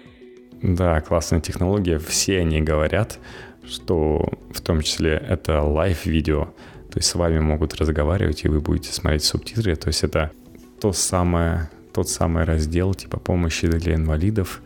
Да, 0.61 1.01
классная 1.01 1.41
технология. 1.41 1.99
Все 1.99 2.39
они 2.39 2.61
говорят, 2.61 3.19
что 3.65 4.29
в 4.51 4.61
том 4.61 4.81
числе 4.81 5.11
это 5.13 5.53
live-видео. 5.53 6.45
То 6.91 6.99
есть 6.99 7.09
с 7.09 7.15
вами 7.15 7.39
могут 7.39 7.75
разговаривать, 7.75 8.45
и 8.45 8.47
вы 8.47 8.61
будете 8.61 8.93
смотреть 8.93 9.23
субтитры. 9.23 9.75
То 9.75 9.89
есть 9.89 10.03
это 10.03 10.31
то 10.79 10.93
самое, 10.93 11.69
тот 11.93 12.09
самый 12.09 12.45
раздел 12.45 12.93
типа 12.93 13.19
помощи 13.19 13.67
для 13.67 13.95
инвалидов, 13.95 14.61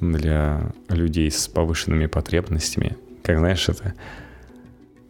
для 0.00 0.72
людей 0.88 1.30
с 1.30 1.48
повышенными 1.48 2.06
потребностями. 2.06 2.96
Как 3.22 3.38
знаешь, 3.38 3.68
это 3.68 3.94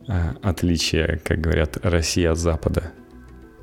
а, 0.07 0.37
отличие, 0.43 1.21
как 1.25 1.41
говорят, 1.41 1.79
Россия 1.83 2.33
от 2.33 2.39
Запада. 2.39 2.93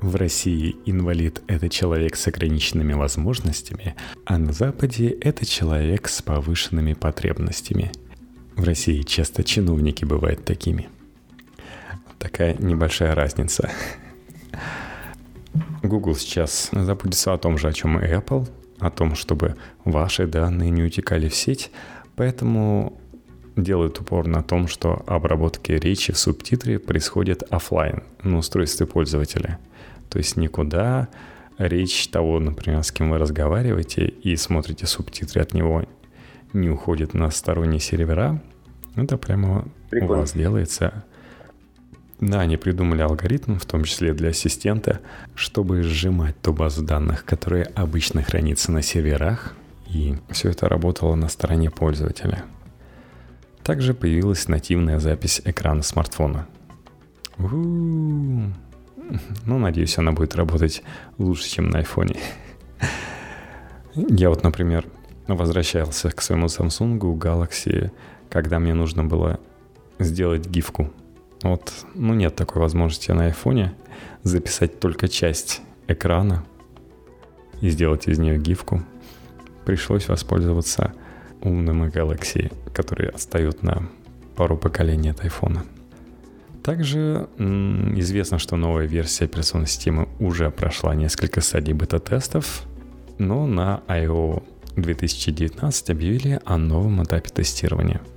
В 0.02 0.16
России 0.16 0.74
инвалид– 0.84 1.42
это 1.46 1.68
человек 1.68 2.16
с 2.16 2.26
ограниченными 2.26 2.92
возможностями, 2.92 3.94
а 4.26 4.36
на 4.36 4.52
Западе– 4.52 5.08
это 5.20 5.46
человек 5.46 6.08
с 6.08 6.20
повышенными 6.22 6.94
потребностями. 6.94 7.92
В 8.56 8.64
России 8.64 9.02
часто 9.02 9.44
чиновники 9.44 10.04
бывают 10.04 10.44
такими. 10.44 10.88
Такая 12.18 12.56
небольшая 12.58 13.14
разница. 13.14 13.70
Google 15.84 16.16
сейчас 16.16 16.70
заботится 16.72 17.32
о 17.32 17.38
том 17.38 17.56
же, 17.56 17.68
о 17.68 17.72
чем 17.72 18.00
и 18.00 18.04
Apple, 18.04 18.48
о 18.80 18.90
том, 18.90 19.14
чтобы 19.14 19.54
ваши 19.84 20.26
данные 20.26 20.70
не 20.70 20.82
утекали 20.82 21.28
в 21.28 21.34
сеть, 21.36 21.70
поэтому 22.16 22.98
делают 23.54 24.00
упор 24.00 24.26
на 24.26 24.42
том, 24.42 24.66
что 24.66 25.04
обработка 25.06 25.74
речи 25.74 26.12
в 26.12 26.18
субтитре 26.18 26.80
происходит 26.80 27.44
офлайн 27.44 28.02
на 28.24 28.38
устройстве 28.38 28.84
пользователя. 28.84 29.60
То 30.12 30.18
есть 30.18 30.36
никуда 30.36 31.08
речь 31.56 32.08
того, 32.08 32.38
например, 32.38 32.82
с 32.84 32.92
кем 32.92 33.10
вы 33.10 33.16
разговариваете 33.16 34.04
и 34.04 34.36
смотрите 34.36 34.86
субтитры 34.86 35.40
от 35.40 35.54
него 35.54 35.84
не 36.52 36.68
уходит 36.68 37.14
на 37.14 37.30
сторонние 37.30 37.80
сервера. 37.80 38.42
Это 38.94 39.16
прямо 39.16 39.66
Прикольно. 39.88 40.16
у 40.16 40.18
вас 40.18 40.34
делается 40.34 41.02
да, 42.20 42.40
они 42.40 42.56
придумали 42.56 43.00
алгоритм, 43.02 43.56
в 43.56 43.64
том 43.64 43.82
числе 43.82 44.12
для 44.12 44.28
ассистента, 44.28 45.00
чтобы 45.34 45.82
сжимать 45.82 46.40
ту 46.40 46.52
базу 46.52 46.84
данных, 46.84 47.24
которая 47.24 47.64
обычно 47.74 48.22
хранится 48.22 48.70
на 48.70 48.80
серверах, 48.80 49.56
и 49.88 50.14
все 50.30 50.50
это 50.50 50.68
работало 50.68 51.16
на 51.16 51.28
стороне 51.28 51.68
пользователя. 51.68 52.44
Также 53.64 53.92
появилась 53.92 54.46
нативная 54.46 55.00
запись 55.00 55.42
экрана 55.44 55.82
смартфона. 55.82 56.46
У-у-у. 57.38 58.52
Ну, 59.46 59.58
надеюсь, 59.58 59.98
она 59.98 60.12
будет 60.12 60.34
работать 60.36 60.82
лучше, 61.18 61.48
чем 61.48 61.70
на 61.70 61.78
айфоне. 61.78 62.16
Я 63.94 64.30
вот, 64.30 64.42
например, 64.42 64.86
возвращался 65.26 66.10
к 66.10 66.22
своему 66.22 66.46
Samsung 66.46 66.98
Galaxy, 66.98 67.90
когда 68.30 68.58
мне 68.58 68.74
нужно 68.74 69.04
было 69.04 69.38
сделать 69.98 70.46
гифку 70.46 70.90
вот, 71.42 71.72
ну 71.94 72.14
нет 72.14 72.36
такой 72.36 72.62
возможности 72.62 73.10
на 73.10 73.26
айфоне 73.26 73.74
записать 74.22 74.78
только 74.78 75.08
часть 75.08 75.60
экрана 75.88 76.44
и 77.60 77.68
сделать 77.68 78.06
из 78.06 78.18
нее 78.18 78.38
гифку. 78.38 78.82
Пришлось 79.64 80.08
воспользоваться 80.08 80.92
умным 81.40 81.84
Galaxy, 81.84 82.52
который 82.72 83.08
отстает 83.08 83.62
на 83.62 83.88
пару 84.36 84.56
поколений 84.56 85.10
от 85.10 85.20
айфона. 85.22 85.64
Также 86.62 87.28
известно, 87.38 88.38
что 88.38 88.56
новая 88.56 88.86
версия 88.86 89.24
операционной 89.24 89.66
системы 89.66 90.08
уже 90.20 90.50
прошла 90.50 90.94
несколько 90.94 91.40
стадий 91.40 91.74
бета-тестов, 91.74 92.62
но 93.18 93.46
на 93.46 93.82
I.O. 93.88 94.42
2019 94.76 95.90
объявили 95.90 96.40
о 96.44 96.56
новом 96.56 97.02
этапе 97.02 97.28
тестирования– 97.30 98.00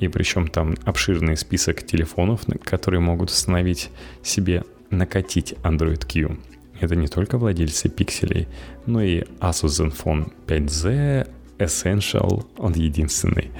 и 0.00 0.08
причем 0.08 0.48
там 0.48 0.74
обширный 0.84 1.36
список 1.36 1.84
телефонов, 1.84 2.46
которые 2.64 3.00
могут 3.00 3.30
установить 3.30 3.90
себе 4.22 4.64
накатить 4.88 5.54
Android 5.62 6.04
Q. 6.06 6.38
Это 6.80 6.96
не 6.96 7.06
только 7.06 7.36
владельцы 7.36 7.90
пикселей, 7.90 8.48
но 8.86 9.02
и 9.02 9.20
Asus 9.40 9.92
Zenfone 9.92 10.32
5Z, 10.46 11.28
Essential, 11.58 12.46
он 12.56 12.72
единственный 12.72 13.50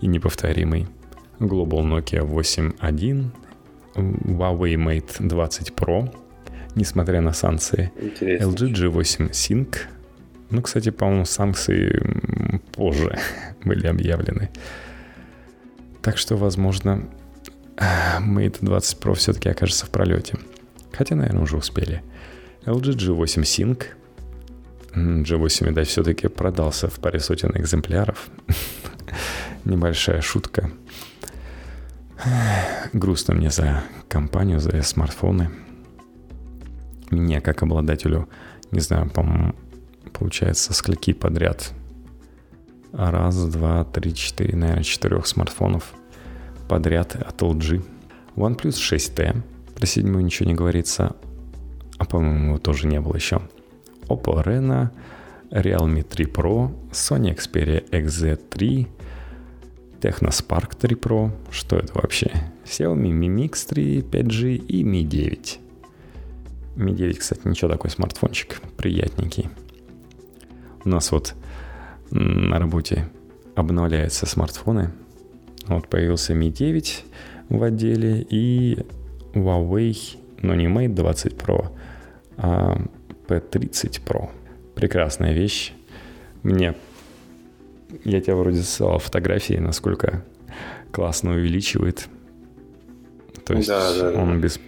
и 0.00 0.06
неповторимый. 0.06 0.86
Global 1.40 1.82
Nokia 1.82 2.24
8.1, 2.24 3.30
Huawei 3.98 4.76
Mate 4.76 5.26
20 5.26 5.70
Pro, 5.70 6.14
несмотря 6.74 7.20
на 7.20 7.32
санкции. 7.32 7.92
Интересно. 8.00 8.44
LG 8.44 8.74
G8 8.74 9.30
Sync. 9.30 9.76
Ну, 10.50 10.62
кстати, 10.62 10.90
по-моему, 10.90 11.24
санкции 11.24 12.02
позже 12.72 13.18
были 13.64 13.86
объявлены. 13.86 14.50
Так 16.02 16.16
что, 16.16 16.36
возможно, 16.36 17.04
Mate 18.20 18.58
20 18.60 18.98
Pro 18.98 19.14
все-таки 19.14 19.48
окажется 19.48 19.86
в 19.86 19.90
пролете. 19.90 20.38
Хотя, 20.92 21.14
наверное, 21.14 21.42
уже 21.42 21.56
успели. 21.56 22.02
LG 22.64 22.96
G8 22.96 23.42
Sync. 23.42 23.84
G8, 24.94 25.68
видать, 25.68 25.88
все-таки 25.88 26.28
продался 26.28 26.88
в 26.88 26.98
паре 26.98 27.20
сотен 27.20 27.52
экземпляров. 27.54 28.30
Небольшая 29.64 30.22
шутка. 30.22 30.70
Грустно 32.92 33.34
мне 33.34 33.50
за 33.50 33.82
компанию, 34.08 34.60
за 34.60 34.82
смартфоны. 34.82 35.50
Мне, 37.10 37.40
как 37.40 37.62
обладателю, 37.62 38.28
не 38.70 38.80
знаю, 38.80 39.10
по 39.10 39.54
получается, 40.12 40.72
скольки 40.72 41.12
подряд? 41.12 41.72
Раз, 42.92 43.44
два, 43.46 43.84
три, 43.84 44.14
четыре, 44.14 44.56
наверное, 44.56 44.82
четырех 44.82 45.26
смартфонов 45.26 45.94
подряд 46.68 47.16
от 47.16 47.40
LG. 47.42 47.84
OnePlus 48.36 48.74
6T. 48.74 49.42
Про 49.74 49.86
седьмую 49.86 50.24
ничего 50.24 50.48
не 50.48 50.54
говорится. 50.54 51.16
А 51.98 52.04
по-моему, 52.04 52.48
его 52.50 52.58
тоже 52.58 52.86
не 52.86 53.00
было 53.00 53.16
еще. 53.16 53.40
Oppo 54.08 54.42
Reno, 54.44 54.90
Realme 55.50 56.02
3 56.02 56.24
Pro, 56.26 56.72
Sony 56.90 57.34
Xperia 57.34 57.88
XZ3, 57.90 58.86
Technospark 60.00 60.76
3 60.76 60.96
Pro. 60.96 61.30
Что 61.50 61.76
это 61.76 61.92
вообще? 61.94 62.30
Xiaomi 62.64 63.10
Mi 63.10 63.28
Mix 63.28 63.66
3, 63.68 64.00
5G 64.00 64.56
и 64.56 64.84
Mi 64.84 65.02
9. 65.02 65.60
Mi 66.76 66.94
9, 66.94 67.18
кстати, 67.18 67.40
ничего 67.44 67.70
такой 67.70 67.90
смартфончик, 67.90 68.60
приятненький. 68.76 69.48
У 70.84 70.88
нас 70.88 71.10
вот 71.10 71.34
на 72.10 72.58
работе 72.58 73.08
обновляются 73.56 74.26
смартфоны. 74.26 74.90
Вот 75.66 75.88
появился 75.88 76.34
Mi 76.34 76.50
9 76.50 77.04
в 77.48 77.62
отделе 77.62 78.26
и 78.30 78.78
Huawei, 79.34 80.16
но 80.40 80.54
не 80.54 80.66
Mate 80.66 80.94
20 80.94 81.32
Pro, 81.34 81.76
а 82.36 82.80
P30 83.26 84.00
Pro. 84.04 84.30
Прекрасная 84.74 85.32
вещь. 85.32 85.72
Мне... 86.42 86.74
Я 88.04 88.20
тебе 88.20 88.34
вроде 88.34 88.62
ссылал 88.62 88.98
фотографии, 88.98 89.54
насколько 89.54 90.24
классно 90.92 91.32
увеличивает. 91.32 92.08
То 93.44 93.54
есть 93.54 93.68
да, 93.68 93.94
да, 93.94 94.12
да. 94.12 94.20
он 94.20 94.40
без, 94.40 94.60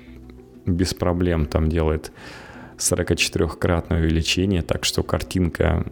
без 0.67 0.95
проблем 0.95 1.47
там 1.47 1.69
делает 1.69 2.13
44-кратное 2.79 4.01
увеличение, 4.01 4.63
так 4.63 4.85
что 4.85 5.03
картинка 5.03 5.85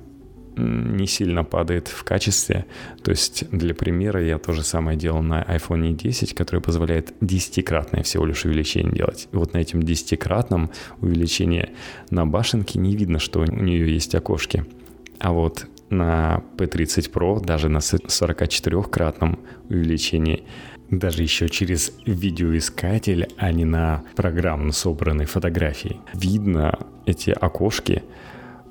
не 0.58 1.06
сильно 1.06 1.44
падает 1.44 1.88
в 1.88 2.02
качестве. 2.02 2.66
То 3.02 3.11
есть, 3.11 3.49
для 3.50 3.75
примера, 3.75 4.23
я 4.23 4.38
то 4.38 4.52
же 4.52 4.62
самое 4.62 4.99
делал 4.99 5.23
на 5.23 5.42
iPhone 5.42 5.92
10, 5.92 6.35
который 6.35 6.61
позволяет 6.61 7.12
10-кратное 7.20 8.02
всего 8.02 8.26
лишь 8.26 8.44
увеличение 8.44 8.92
делать. 8.92 9.28
И 9.30 9.37
вот 9.37 9.52
на 9.52 9.58
этом 9.58 9.80
10-кратном 9.80 10.70
увеличении 11.00 11.70
на 12.11 12.26
башенке 12.26 12.78
не 12.78 12.97
видно, 12.97 13.18
что 13.18 13.40
у 13.40 13.44
нее 13.44 13.92
есть 13.92 14.14
окошки. 14.14 14.64
А 15.20 15.32
вот 15.32 15.66
на 15.90 16.42
P30 16.57 17.11
Pro 17.11 17.40
даже 17.45 17.68
на 17.68 17.78
44-кратном 17.78 19.38
увеличении 19.68 20.45
даже 20.90 21.23
еще 21.23 21.49
через 21.49 21.92
видеоискатель, 22.07 23.28
а 23.37 23.52
не 23.52 23.64
на 23.64 24.02
программно 24.16 24.73
собранной 24.73 25.26
фотографии. 25.26 26.00
Видно 26.14 26.78
эти 27.04 27.30
окошки, 27.30 28.02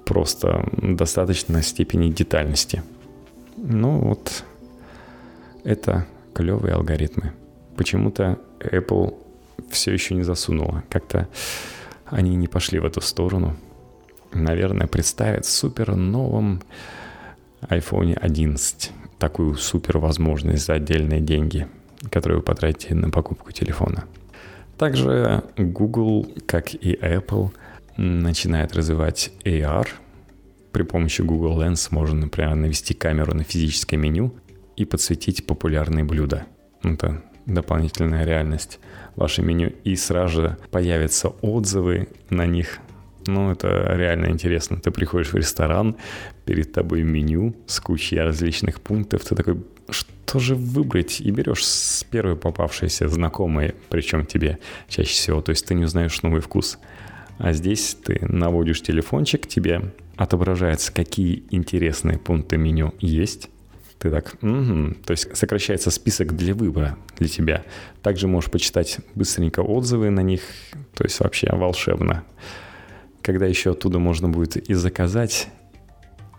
просто 0.06 0.68
достаточно 0.78 1.62
степени 1.62 2.10
детальности. 2.10 2.82
Ну 3.58 4.00
вот, 4.00 4.44
это 5.64 6.08
клевые 6.34 6.74
алгоритмы. 6.74 7.34
Почему-то 7.76 8.40
Apple 8.60 9.14
все 9.70 9.94
еще 9.94 10.16
не 10.16 10.24
засунула. 10.24 10.84
Как-то 10.90 11.28
они 12.06 12.36
не 12.36 12.48
пошли 12.48 12.80
в 12.80 12.86
эту 12.86 13.02
сторону. 13.02 13.56
Наверное, 14.34 14.88
представят 14.88 15.46
супер 15.46 15.96
новом 15.96 16.62
iPhone 17.62 18.14
11 18.14 18.92
такую 19.20 19.56
супер 19.56 19.98
возможность 19.98 20.66
за 20.66 20.74
отдельные 20.74 21.22
деньги, 21.22 21.68
которые 22.12 22.38
вы 22.38 22.44
потратите 22.44 22.94
на 22.96 23.10
покупку 23.10 23.52
телефона. 23.52 24.06
Также 24.78 25.44
Google, 25.58 26.28
как 26.46 26.74
и 26.74 26.94
Apple– 26.94 27.52
начинает 27.98 28.76
развивать 28.76 29.32
AR. 29.44 29.88
При 30.72 30.84
помощи 30.84 31.22
Google 31.22 31.62
Lens 31.62 31.88
можно, 31.92 32.22
например, 32.22 32.56
навести 32.56 32.94
камеру 32.94 33.34
на 33.34 33.44
физическое 33.44 33.98
меню 33.98 34.34
и 34.76 34.86
подсветить 34.86 35.46
популярные 35.46 36.04
блюда. 36.04 36.46
Это 36.84 37.24
дополнительная 37.46 38.26
реальность 38.26 38.80
ваше 39.16 39.42
меню. 39.42 39.74
И 39.84 39.96
сразу 39.96 40.42
же 40.42 40.58
появятся 40.70 41.30
отзывы 41.30 42.10
на 42.30 42.46
них. 42.46 42.80
Ну, 43.28 43.52
это 43.52 43.94
реально 43.96 44.28
интересно. 44.28 44.78
Ты 44.78 44.92
приходишь 44.92 45.34
в 45.34 45.36
ресторан, 45.36 45.96
перед 46.46 46.72
тобой 46.72 47.04
меню 47.04 47.56
с 47.68 47.80
кучей 47.80 48.20
различных 48.20 48.82
пунктов. 48.82 49.24
Ты 49.26 49.36
такой, 49.36 49.64
что 49.90 50.40
же 50.40 50.56
выбрать? 50.56 51.22
И 51.22 51.32
берешь 51.32 51.66
с 51.66 52.04
первой 52.04 52.36
попавшейся 52.36 53.08
знакомой, 53.08 53.76
причем 53.90 54.26
тебе 54.26 54.60
чаще 54.88 55.12
всего. 55.12 55.42
То 55.42 55.52
есть 55.52 55.66
ты 55.66 55.76
не 55.76 55.84
узнаешь 55.84 56.22
новый 56.22 56.42
вкус. 56.42 56.80
А 57.38 57.54
здесь 57.54 57.96
ты 58.04 58.20
наводишь 58.22 58.82
телефончик, 58.82 59.46
тебе 59.48 59.94
отображается, 60.16 60.92
какие 60.92 61.44
интересные 61.52 62.18
пункты 62.18 62.58
меню 62.58 62.94
есть. 63.00 63.50
Ты 64.00 64.12
так, 64.12 64.36
угу. 64.42 64.94
то 65.06 65.12
есть 65.12 65.36
сокращается 65.36 65.90
список 65.90 66.36
для 66.36 66.54
выбора 66.54 66.98
для 67.18 67.28
тебя. 67.28 67.64
Также 68.04 68.28
можешь 68.28 68.52
почитать 68.52 69.00
быстренько 69.16 69.62
отзывы 69.62 70.12
на 70.12 70.20
них, 70.20 70.42
то 70.94 71.04
есть 71.04 71.20
вообще 71.20 71.50
волшебно. 71.52 72.24
Когда 73.22 73.46
еще 73.46 73.72
оттуда 73.72 74.00
можно 74.00 74.30
будет 74.30 74.58
и 74.58 74.74
заказать 74.74 75.50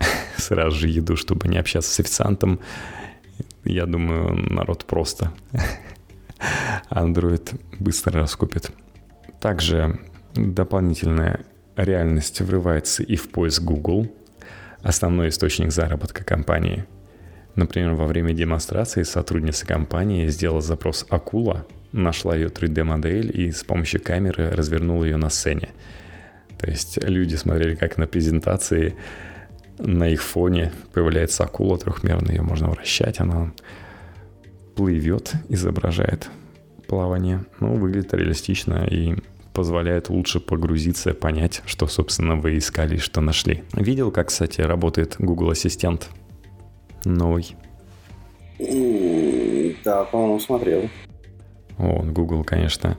сразу 0.36 0.76
же 0.76 0.88
еду, 0.88 1.16
чтобы 1.16 1.48
не 1.48 1.58
общаться 1.58 1.90
с 1.90 2.00
официантом, 2.00 2.60
я 3.64 3.86
думаю, 3.86 4.34
народ 4.34 4.84
просто 4.84 5.32
Android 6.90 7.60
быстро 7.78 8.20
раскупит. 8.20 8.70
Также 9.40 9.98
дополнительная 10.34 11.44
реальность 11.76 12.40
врывается 12.40 13.02
и 13.02 13.16
в 13.16 13.28
поиск 13.30 13.62
Google, 13.62 14.08
основной 14.82 15.28
источник 15.28 15.72
заработка 15.72 16.24
компании. 16.24 16.84
Например, 17.54 17.94
во 17.94 18.06
время 18.06 18.32
демонстрации 18.32 19.02
сотрудница 19.02 19.66
компании 19.66 20.28
сделала 20.28 20.60
запрос 20.60 21.06
«Акула», 21.08 21.66
нашла 21.92 22.36
ее 22.36 22.48
3D-модель 22.48 23.32
и 23.34 23.50
с 23.50 23.64
помощью 23.64 24.02
камеры 24.02 24.50
развернула 24.50 25.04
ее 25.04 25.16
на 25.16 25.30
сцене. 25.30 25.70
То 26.58 26.70
есть 26.70 26.98
люди 27.02 27.36
смотрели, 27.36 27.74
как 27.74 27.98
на 27.98 28.06
презентации 28.06 28.96
на 29.78 30.08
их 30.08 30.22
фоне 30.22 30.72
появляется 30.92 31.44
акула 31.44 31.78
трехмерная, 31.78 32.36
ее 32.36 32.42
можно 32.42 32.68
вращать, 32.68 33.20
она 33.20 33.52
плывет, 34.74 35.32
изображает 35.48 36.28
плавание. 36.88 37.44
Ну, 37.60 37.74
выглядит 37.76 38.12
реалистично 38.14 38.86
и 38.90 39.14
позволяет 39.52 40.08
лучше 40.08 40.40
погрузиться, 40.40 41.14
понять, 41.14 41.62
что, 41.66 41.86
собственно, 41.86 42.36
вы 42.36 42.58
искали 42.58 42.96
и 42.96 43.00
что 43.00 43.20
нашли. 43.20 43.64
Видел, 43.72 44.10
как, 44.10 44.28
кстати, 44.28 44.60
работает 44.60 45.16
Google 45.18 45.50
Ассистент 45.50 46.08
новый? 47.04 47.56
Да, 49.84 50.04
по-моему, 50.04 50.40
смотрел. 50.40 50.88
О, 51.76 52.02
Google, 52.02 52.44
конечно, 52.44 52.96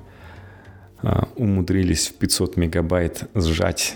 умудрились 1.36 2.08
в 2.10 2.16
500 2.16 2.58
мегабайт 2.58 3.30
сжать 3.36 3.96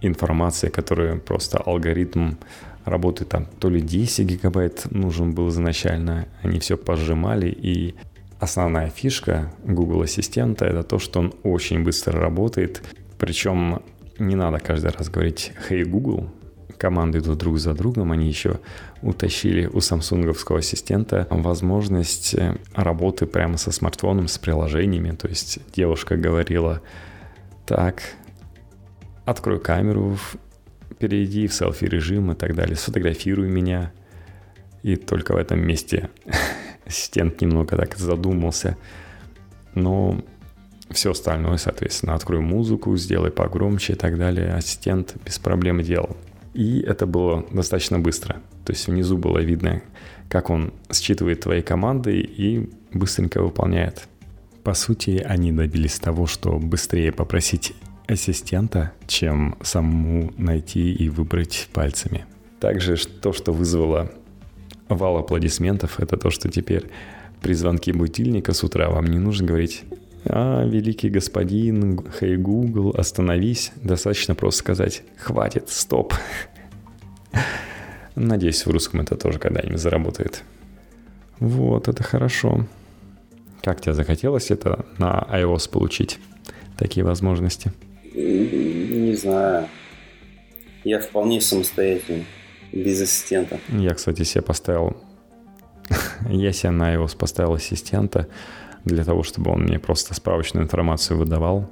информации, 0.00 0.68
которую 0.68 1.20
просто 1.20 1.58
алгоритм 1.58 2.34
работы 2.84 3.24
там 3.24 3.46
то 3.58 3.68
ли 3.68 3.80
10 3.80 4.26
гигабайт 4.26 4.90
нужен 4.90 5.32
был 5.32 5.48
изначально, 5.50 6.26
они 6.42 6.58
все 6.58 6.76
пожимали 6.76 7.48
и 7.48 7.94
Основная 8.40 8.88
фишка 8.88 9.52
Google 9.64 10.00
Ассистента 10.00 10.64
это 10.64 10.82
то, 10.82 10.98
что 10.98 11.20
он 11.20 11.34
очень 11.42 11.84
быстро 11.84 12.18
работает. 12.18 12.82
Причем 13.18 13.82
не 14.18 14.34
надо 14.34 14.58
каждый 14.58 14.90
раз 14.92 15.10
говорить 15.10 15.52
«Hey 15.68 15.84
Google», 15.84 16.30
команды 16.80 17.18
идут 17.18 17.38
друг 17.38 17.58
за 17.58 17.74
другом, 17.74 18.10
они 18.10 18.26
еще 18.26 18.58
утащили 19.02 19.66
у 19.66 19.80
самсунговского 19.80 20.58
ассистента 20.58 21.26
возможность 21.30 22.34
э, 22.34 22.56
работы 22.74 23.26
прямо 23.26 23.58
со 23.58 23.70
смартфоном, 23.70 24.26
с 24.26 24.38
приложениями. 24.38 25.10
То 25.12 25.28
есть 25.28 25.60
девушка 25.72 26.16
говорила, 26.16 26.80
так, 27.66 28.02
открой 29.26 29.60
камеру, 29.60 30.16
перейди 30.98 31.46
в 31.46 31.52
селфи-режим 31.52 32.32
и 32.32 32.34
так 32.34 32.54
далее, 32.54 32.76
сфотографируй 32.76 33.48
меня. 33.48 33.92
И 34.82 34.96
только 34.96 35.34
в 35.34 35.36
этом 35.36 35.60
месте 35.60 36.08
ассистент 36.86 37.40
немного 37.42 37.76
так 37.76 37.96
задумался. 37.98 38.78
Но 39.74 40.20
все 40.90 41.10
остальное, 41.10 41.58
соответственно, 41.58 42.14
открой 42.14 42.40
музыку, 42.40 42.96
сделай 42.96 43.30
погромче 43.30 43.92
и 43.92 43.96
так 43.96 44.18
далее. 44.18 44.54
Ассистент 44.54 45.14
без 45.24 45.38
проблем 45.38 45.82
делал. 45.82 46.16
И 46.54 46.80
это 46.80 47.06
было 47.06 47.46
достаточно 47.52 47.98
быстро. 47.98 48.40
То 48.64 48.72
есть 48.72 48.86
внизу 48.86 49.16
было 49.16 49.38
видно, 49.38 49.82
как 50.28 50.50
он 50.50 50.72
считывает 50.92 51.40
твои 51.40 51.62
команды 51.62 52.20
и 52.20 52.70
быстренько 52.92 53.42
выполняет. 53.42 54.08
По 54.64 54.74
сути, 54.74 55.22
они 55.24 55.52
добились 55.52 55.98
того, 55.98 56.26
что 56.26 56.58
быстрее 56.58 57.12
попросить 57.12 57.72
ассистента, 58.06 58.92
чем 59.06 59.56
самому 59.62 60.32
найти 60.36 60.92
и 60.92 61.08
выбрать 61.08 61.68
пальцами. 61.72 62.26
Также 62.58 62.96
то, 62.96 63.32
что 63.32 63.52
вызвало 63.52 64.10
вал 64.88 65.18
аплодисментов, 65.18 66.00
это 66.00 66.16
то, 66.16 66.30
что 66.30 66.50
теперь 66.50 66.90
при 67.40 67.54
звонке 67.54 67.92
будильника 67.92 68.52
с 68.52 68.62
утра 68.64 68.90
вам 68.90 69.06
не 69.06 69.18
нужно 69.18 69.46
говорить 69.46 69.84
а, 70.24 70.64
великий 70.66 71.08
господин, 71.08 72.00
хей, 72.18 72.34
hey, 72.34 72.36
Google, 72.36 72.94
остановись. 72.96 73.72
Достаточно 73.76 74.34
просто 74.34 74.60
сказать 74.60 75.02
«хватит, 75.16 75.68
стоп». 75.68 76.14
Надеюсь, 78.14 78.66
в 78.66 78.70
русском 78.70 79.00
это 79.00 79.16
тоже 79.16 79.38
когда-нибудь 79.38 79.80
заработает. 79.80 80.42
Вот, 81.38 81.88
это 81.88 82.02
хорошо. 82.02 82.66
Как 83.62 83.80
тебе 83.80 83.94
захотелось 83.94 84.50
это 84.50 84.84
на 84.98 85.26
iOS 85.30 85.70
получить? 85.70 86.18
Такие 86.76 87.04
возможности? 87.04 87.72
Не 88.14 89.14
знаю. 89.14 89.68
Я 90.84 90.98
вполне 91.00 91.40
самостоятельный, 91.40 92.26
без 92.72 93.00
ассистента. 93.00 93.58
Я, 93.68 93.94
кстати, 93.94 94.22
себе 94.22 94.42
поставил... 94.42 94.96
Я 96.28 96.52
себе 96.52 96.70
на 96.70 96.94
iOS 96.94 97.16
поставил 97.16 97.54
ассистента 97.54 98.28
для 98.84 99.04
того, 99.04 99.22
чтобы 99.22 99.50
он 99.50 99.62
мне 99.62 99.78
просто 99.78 100.14
справочную 100.14 100.64
информацию 100.64 101.18
выдавал. 101.18 101.70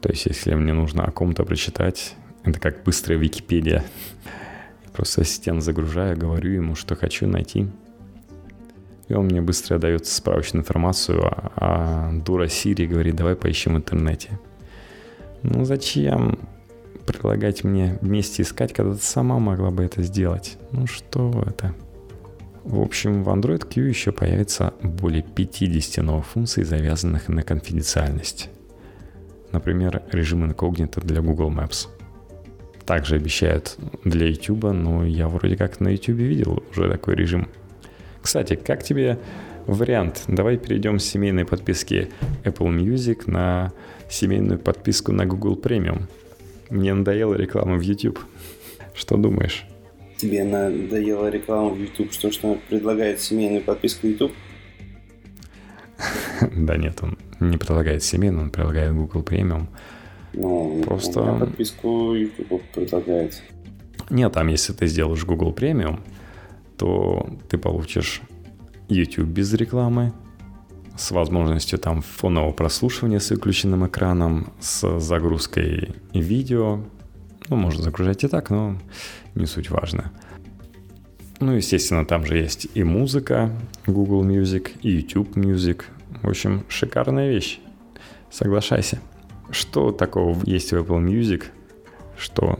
То 0.00 0.10
есть, 0.10 0.26
если 0.26 0.54
мне 0.54 0.72
нужно 0.72 1.04
о 1.04 1.10
ком-то 1.10 1.44
прочитать, 1.44 2.14
это 2.44 2.60
как 2.60 2.84
быстрая 2.84 3.18
Википедия. 3.18 3.84
Просто 4.92 5.22
ассистент 5.22 5.62
загружаю, 5.62 6.16
говорю 6.16 6.52
ему, 6.52 6.74
что 6.74 6.96
хочу 6.96 7.26
найти. 7.26 7.68
И 9.08 9.14
он 9.14 9.26
мне 9.26 9.40
быстро 9.40 9.78
дает 9.78 10.06
справочную 10.06 10.62
информацию, 10.62 11.24
а, 11.24 11.52
а 11.56 12.12
дура 12.12 12.48
Сири 12.48 12.86
говорит, 12.86 13.16
давай 13.16 13.36
поищем 13.36 13.74
в 13.74 13.78
интернете. 13.78 14.38
Ну 15.42 15.64
зачем 15.64 16.38
предлагать 17.06 17.64
мне 17.64 17.98
вместе 18.02 18.42
искать, 18.42 18.74
когда 18.74 18.94
ты 18.94 19.02
сама 19.02 19.38
могла 19.38 19.70
бы 19.70 19.82
это 19.82 20.02
сделать? 20.02 20.58
Ну 20.72 20.86
что 20.86 21.44
это? 21.46 21.74
В 22.68 22.82
общем, 22.82 23.24
в 23.24 23.30
Android 23.30 23.66
Q 23.66 23.80
еще 23.80 24.12
появится 24.12 24.74
более 24.82 25.22
50 25.22 26.04
новых 26.04 26.26
функций, 26.26 26.64
завязанных 26.64 27.30
на 27.30 27.42
конфиденциальность. 27.42 28.50
Например, 29.52 30.02
режим 30.12 30.44
инкогнито 30.44 31.00
для 31.00 31.22
Google 31.22 31.50
Maps. 31.50 31.88
Также 32.84 33.16
обещают 33.16 33.78
для 34.04 34.26
YouTube, 34.26 34.64
но 34.64 35.06
я 35.06 35.28
вроде 35.28 35.56
как 35.56 35.80
на 35.80 35.88
YouTube 35.88 36.18
видел 36.18 36.62
уже 36.70 36.90
такой 36.90 37.14
режим. 37.14 37.48
Кстати, 38.20 38.54
как 38.54 38.82
тебе 38.82 39.18
вариант? 39.66 40.24
Давай 40.28 40.58
перейдем 40.58 40.98
с 40.98 41.06
семейной 41.06 41.46
подписки 41.46 42.10
Apple 42.44 42.68
Music 42.68 43.22
на 43.24 43.72
семейную 44.10 44.58
подписку 44.58 45.12
на 45.12 45.24
Google 45.24 45.56
Premium. 45.58 46.02
Мне 46.68 46.92
надоела 46.92 47.34
реклама 47.34 47.78
в 47.78 47.80
YouTube. 47.80 48.20
Что 48.94 49.16
думаешь? 49.16 49.64
Тебе 50.18 50.44
надоела 50.44 51.28
реклама 51.28 51.70
в 51.70 51.80
YouTube, 51.80 52.12
что 52.12 52.30
что 52.30 52.58
предлагает 52.68 53.20
семейную 53.20 53.62
подписку 53.62 54.06
YouTube? 54.06 54.32
Да 56.56 56.76
нет, 56.76 56.98
он 57.02 57.18
не 57.40 57.56
предлагает 57.56 58.02
семейную, 58.02 58.44
он 58.44 58.50
предлагает 58.50 58.92
Google 58.94 59.22
Premium. 59.22 59.66
Ну, 60.34 60.82
Просто... 60.84 61.36
подписку 61.40 62.14
YouTube 62.14 62.62
предлагает. 62.74 63.42
Нет, 64.10 64.32
там 64.32 64.48
если 64.48 64.72
ты 64.72 64.86
сделаешь 64.86 65.24
Google 65.24 65.52
Premium, 65.52 66.00
то 66.76 67.28
ты 67.48 67.58
получишь 67.58 68.22
YouTube 68.88 69.28
без 69.28 69.52
рекламы, 69.54 70.12
с 70.96 71.10
возможностью 71.10 71.78
там 71.78 72.02
фонового 72.02 72.52
прослушивания 72.52 73.20
с 73.20 73.30
выключенным 73.30 73.86
экраном, 73.86 74.52
с 74.60 74.98
загрузкой 74.98 75.94
видео. 76.12 76.80
Ну, 77.48 77.56
можно 77.56 77.82
загружать 77.82 78.24
и 78.24 78.28
так, 78.28 78.50
но 78.50 78.76
не 79.38 79.46
суть 79.46 79.70
важно. 79.70 80.12
Ну, 81.40 81.52
естественно, 81.52 82.04
там 82.04 82.26
же 82.26 82.36
есть 82.36 82.66
и 82.74 82.82
музыка, 82.82 83.50
Google 83.86 84.24
Music, 84.24 84.72
и 84.82 84.90
YouTube 84.90 85.36
Music. 85.36 85.82
В 86.22 86.28
общем, 86.28 86.64
шикарная 86.68 87.30
вещь. 87.30 87.60
Соглашайся. 88.30 88.98
Что 89.50 89.92
такого 89.92 90.36
есть 90.44 90.72
в 90.72 90.76
Apple 90.76 91.02
Music, 91.02 91.44
что 92.18 92.58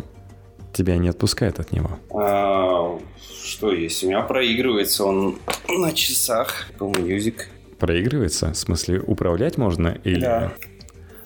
тебя 0.72 0.96
не 0.96 1.08
отпускает 1.08 1.58
от 1.58 1.72
него? 1.72 1.98
А, 2.14 2.98
что 3.44 3.72
есть? 3.72 4.04
У 4.04 4.06
меня 4.08 4.22
проигрывается 4.22 5.04
он 5.04 5.38
на 5.68 5.92
часах 5.92 6.68
Apple 6.78 6.94
Music. 7.04 7.42
Проигрывается? 7.78 8.52
В 8.52 8.56
смысле, 8.56 9.00
управлять 9.00 9.58
можно? 9.58 9.98
Или... 10.04 10.20
Да. 10.20 10.52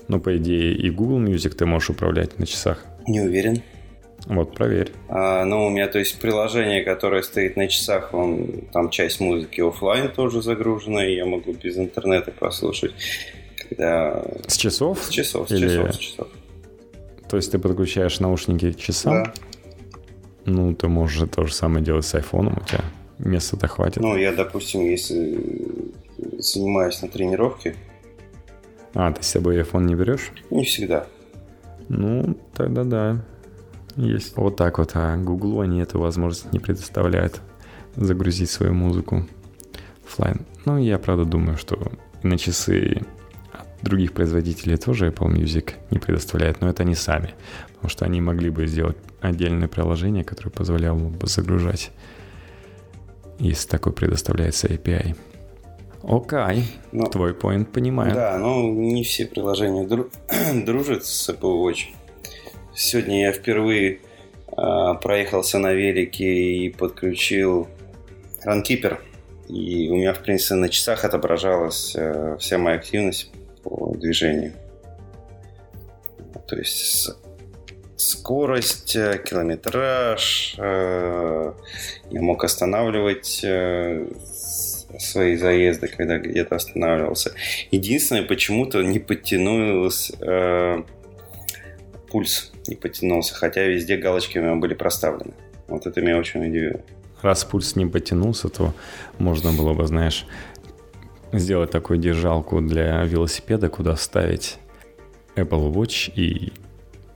Ну, 0.09 0.21
по 0.21 0.37
идее, 0.37 0.75
и 0.75 0.91
Google 0.91 1.21
Music 1.21 1.51
ты 1.51 1.65
можешь 1.65 1.91
управлять 1.91 2.39
на 2.39 2.47
часах. 2.47 2.85
Не 3.07 3.21
уверен. 3.21 3.63
Вот, 4.27 4.55
проверь. 4.55 4.93
А, 5.09 5.45
ну, 5.45 5.67
у 5.67 5.71
меня, 5.71 5.89
то 5.89 5.99
есть, 5.99 6.21
приложение, 6.21 6.85
которое 6.85 7.23
стоит 7.23 7.57
на 7.57 7.69
часах, 7.69 8.15
он, 8.15 8.65
там 8.73 8.91
часть 8.91 9.21
музыки 9.21 9.61
офлайн 9.61 10.11
тоже 10.11 10.43
загружена, 10.43 11.05
и 11.05 11.17
я 11.17 11.27
могу 11.27 11.53
без 11.53 11.77
интернета 11.77 12.31
послушать. 12.31 12.93
Когда... 13.69 14.25
С 14.47 14.57
часов? 14.57 15.03
С 15.03 15.09
часов, 15.09 15.49
с 15.49 15.53
Или... 15.53 15.69
часов, 15.69 15.95
с 15.95 15.99
часов. 15.99 16.29
То 17.29 17.37
есть 17.37 17.51
ты 17.51 17.59
подключаешь 17.59 18.21
наушники 18.21 18.73
к 18.73 18.77
часам? 18.77 19.25
Да. 19.25 19.35
Ну, 20.45 20.75
ты 20.75 20.89
можешь 20.89 21.29
то 21.31 21.47
же 21.47 21.55
самое 21.55 21.85
делать 21.85 22.05
с 22.05 22.15
айфоном, 22.15 22.59
у 22.63 22.69
тебя 22.69 22.85
места-то 23.19 23.69
хватит. 23.69 24.03
Ну, 24.03 24.17
я, 24.17 24.33
допустим, 24.33 24.83
если 24.83 25.41
занимаюсь 26.39 27.01
на 27.03 27.09
тренировке. 27.09 27.75
А, 28.95 29.11
ты 29.13 29.23
с 29.23 29.27
собой 29.27 29.61
iPhone 29.61 29.85
не 29.85 29.95
берешь? 29.95 30.31
Не 30.51 30.65
всегда. 30.65 31.07
Ну, 31.89 32.37
тогда 32.55 32.85
да. 32.85 33.25
Есть 33.97 34.37
вот 34.37 34.57
так 34.57 34.79
вот, 34.79 34.93
а 34.95 35.17
Google 35.17 35.61
они 35.61 35.81
эту 35.81 35.99
возможность 35.99 36.53
не 36.53 36.59
предоставляют 36.59 37.41
загрузить 37.97 38.51
свою 38.51 38.73
музыку 38.73 39.27
офлайн. 40.07 40.47
Ну, 40.65 40.79
я 40.79 40.99
правда 40.99 41.25
думаю, 41.25 41.57
что 41.57 41.93
на 42.23 42.39
часы 42.39 43.03
других 43.83 44.13
производителей 44.13 44.77
тоже 44.77 45.09
Apple 45.09 45.33
Music 45.35 45.73
не 45.91 45.99
предоставляет, 45.99 46.61
но 46.61 46.69
это 46.69 46.85
они 46.85 46.95
сами, 46.95 47.35
потому 47.75 47.91
что 47.91 48.05
они 48.05 48.21
могли 48.21 48.51
бы 48.51 48.67
сделать 48.67 48.97
отдельное 49.21 49.69
приложение, 49.69 50.25
которое 50.25 50.51
позволяло 50.51 50.99
бы 50.99 51.27
загружать, 51.27 51.91
если 53.39 53.69
такой 53.69 53.93
предоставляется 53.93 54.69
API. 54.69 55.17
Окей, 56.03 56.39
okay. 56.39 56.63
Ну, 56.91 57.07
твой 57.07 57.33
point 57.33 57.65
понимаю. 57.65 58.15
Да, 58.15 58.37
но 58.39 58.63
не 58.63 59.05
все 59.05 59.27
приложения 59.27 59.85
дру- 59.85 60.11
дружат 60.65 61.05
с 61.05 61.29
Apple 61.29 61.63
Watch. 61.63 61.89
Сегодня 62.75 63.23
я 63.27 63.33
впервые 63.33 63.99
э, 64.49 64.55
проехался 65.03 65.59
на 65.59 65.73
велике 65.73 66.25
и 66.25 66.71
подключил 66.71 67.69
Runkeeper. 68.47 68.99
И 69.49 69.89
у 69.91 69.97
меня, 69.97 70.15
в 70.15 70.21
принципе, 70.21 70.55
на 70.55 70.69
часах 70.69 71.05
отображалась 71.05 71.95
э, 71.95 72.37
вся 72.39 72.59
моя 72.59 72.77
активность 72.77 73.31
по 73.63 73.95
движению. 73.95 74.55
То 76.47 76.57
есть 76.57 77.11
скорость, 77.97 78.97
э, 78.97 79.23
километраж. 79.23 80.55
Э, 80.59 81.53
я 82.11 82.23
мог 82.23 82.45
останавливать 82.45 83.41
э, 83.45 84.07
свои 84.99 85.37
заезды, 85.37 85.89
когда 85.89 86.19
где-то 86.19 86.57
останавливался. 86.57 87.33
Единственное, 87.71 88.23
почему-то 88.23 88.83
не 88.83 88.99
подтянулось 88.99 90.13
э, 90.21 90.83
пульс 92.13 92.53
не 92.69 92.77
потянулся, 92.77 93.35
хотя 93.35 93.65
везде 93.65 93.97
галочки 93.97 94.39
у 94.39 94.43
меня 94.43 94.55
были 94.57 94.75
проставлены. 94.75 95.33
Вот 95.67 95.87
это 95.87 96.01
меня 96.03 96.19
очень 96.19 96.47
удивило. 96.47 96.81
Раз 97.23 97.45
пульс 97.45 97.75
не 97.75 97.87
потянулся, 97.87 98.51
то 98.51 98.75
можно 99.19 99.53
было 99.53 99.73
бы, 99.73 99.87
знаешь, 99.87 100.27
сделать 101.33 101.71
такую 101.71 101.99
держалку 101.99 102.61
для 102.61 103.03
велосипеда, 103.05 103.71
куда 103.71 103.97
ставить 103.97 104.59
Apple 105.37 105.73
Watch 105.73 106.13
и 106.15 106.53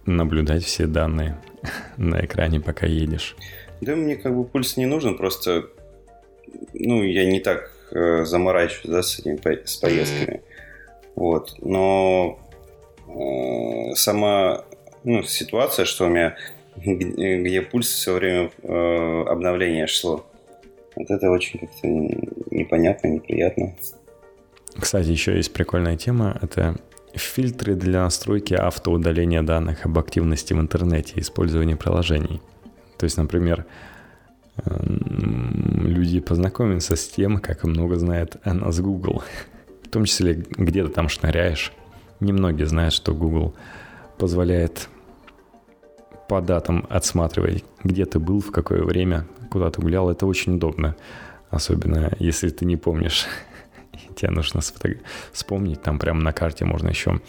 наблюдать 0.06 0.64
все 0.64 0.86
данные 0.86 1.36
на 1.98 2.24
экране, 2.24 2.60
пока 2.60 2.86
едешь. 2.86 3.36
Да, 3.82 3.94
мне 3.94 4.16
как 4.16 4.34
бы 4.34 4.44
пульс 4.44 4.78
не 4.78 4.86
нужен, 4.86 5.18
просто 5.18 5.66
ну, 6.72 7.02
я 7.02 7.26
не 7.26 7.40
так 7.40 7.70
э, 7.90 8.24
заморачиваюсь, 8.24 8.88
да, 8.88 9.02
с 9.02 9.18
этими 9.18 9.38
с 9.66 9.76
поездками. 9.76 10.40
Вот. 11.14 11.54
Но 11.58 12.38
э, 13.08 13.94
сама 13.94 14.64
ну, 15.06 15.22
ситуация, 15.22 15.84
что 15.84 16.06
у 16.06 16.08
меня 16.08 16.36
где 16.76 17.62
пульс 17.62 17.88
все 17.88 18.14
время 18.14 18.50
э, 18.62 19.24
обновления 19.28 19.86
шло. 19.86 20.26
Вот 20.94 21.10
это 21.10 21.30
очень 21.30 21.60
как-то 21.60 21.86
непонятно, 21.86 23.08
неприятно. 23.08 23.74
Кстати, 24.78 25.08
еще 25.08 25.36
есть 25.36 25.52
прикольная 25.52 25.96
тема. 25.96 26.38
Это 26.42 26.76
фильтры 27.14 27.76
для 27.76 28.02
настройки 28.02 28.52
автоудаления 28.52 29.42
данных 29.42 29.86
об 29.86 29.98
активности 29.98 30.52
в 30.52 30.60
интернете 30.60 31.14
и 31.16 31.20
использования 31.20 31.76
приложений. 31.76 32.42
То 32.98 33.04
есть, 33.04 33.16
например, 33.16 33.64
люди 34.66 36.20
познакомятся 36.20 36.96
с 36.96 37.08
тем, 37.08 37.38
как 37.38 37.64
много 37.64 37.96
знает 37.96 38.36
о 38.42 38.54
нас 38.54 38.80
Google. 38.80 39.22
В 39.82 39.88
том 39.88 40.04
числе 40.04 40.34
где-то 40.34 40.90
там 40.90 41.08
шныряешь. 41.08 41.72
Немногие 42.20 42.66
знают, 42.66 42.92
что 42.92 43.14
Google 43.14 43.54
позволяет 44.18 44.88
по 46.28 46.40
датам 46.40 46.86
отсматривать, 46.88 47.64
где 47.84 48.04
ты 48.04 48.18
был, 48.18 48.40
в 48.40 48.50
какое 48.50 48.82
время, 48.82 49.26
куда 49.50 49.70
ты 49.70 49.80
гулял. 49.80 50.10
Это 50.10 50.26
очень 50.26 50.56
удобно. 50.56 50.96
Особенно, 51.50 52.12
если 52.18 52.48
ты 52.50 52.64
не 52.64 52.76
помнишь. 52.76 53.26
Тебе 54.16 54.30
нужно 54.30 54.60
вспомнить. 55.32 55.82
Там 55.82 55.98
прямо 55.98 56.20
на 56.20 56.32
карте 56.32 56.64
можно 56.64 56.88
еще 56.88 57.20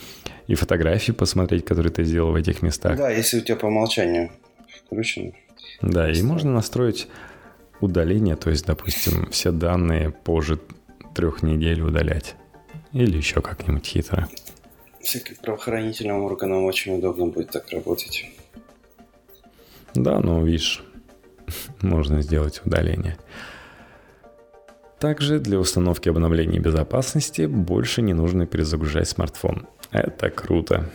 и 0.48 0.56
фотографии 0.56 1.12
посмотреть, 1.12 1.66
которые 1.66 1.92
ты 1.92 2.04
сделал 2.04 2.32
в 2.32 2.36
этих 2.36 2.62
местах. 2.62 2.98
Да, 2.98 3.10
если 3.10 3.40
у 3.40 3.42
тебя 3.42 3.58
по 3.58 3.66
умолчанию 3.66 4.32
включено. 4.86 5.34
Да, 5.82 6.10
и 6.10 6.22
можно 6.24 6.54
настроить 6.54 7.08
удаление, 7.82 8.36
то 8.36 8.50
есть, 8.50 8.66
допустим, 8.66 9.30
все 9.30 9.52
данные 9.52 10.12
позже 10.12 10.60
трех 11.14 11.44
недель 11.44 11.82
удалять. 11.82 12.36
Или 12.94 13.18
еще 13.18 13.42
как-нибудь 13.42 13.86
хитро. 13.86 14.28
Всяким 15.02 15.36
правоохранительным 15.36 16.24
органам 16.24 16.64
очень 16.64 16.98
удобно 16.98 17.28
будет 17.28 17.52
так 17.52 17.70
работать. 17.72 18.26
Да, 19.98 20.20
ну, 20.20 20.46
видишь, 20.46 20.84
можно 21.82 22.22
сделать 22.22 22.62
удаление. 22.64 23.18
Также 25.00 25.40
для 25.40 25.60
установки 25.60 26.08
обновлений 26.10 26.60
безопасности 26.60 27.48
больше 27.48 28.02
не 28.02 28.14
нужно 28.14 28.46
перезагружать 28.46 29.10
смартфон. 29.10 29.68
Это 29.92 30.30
круто. 30.30 30.90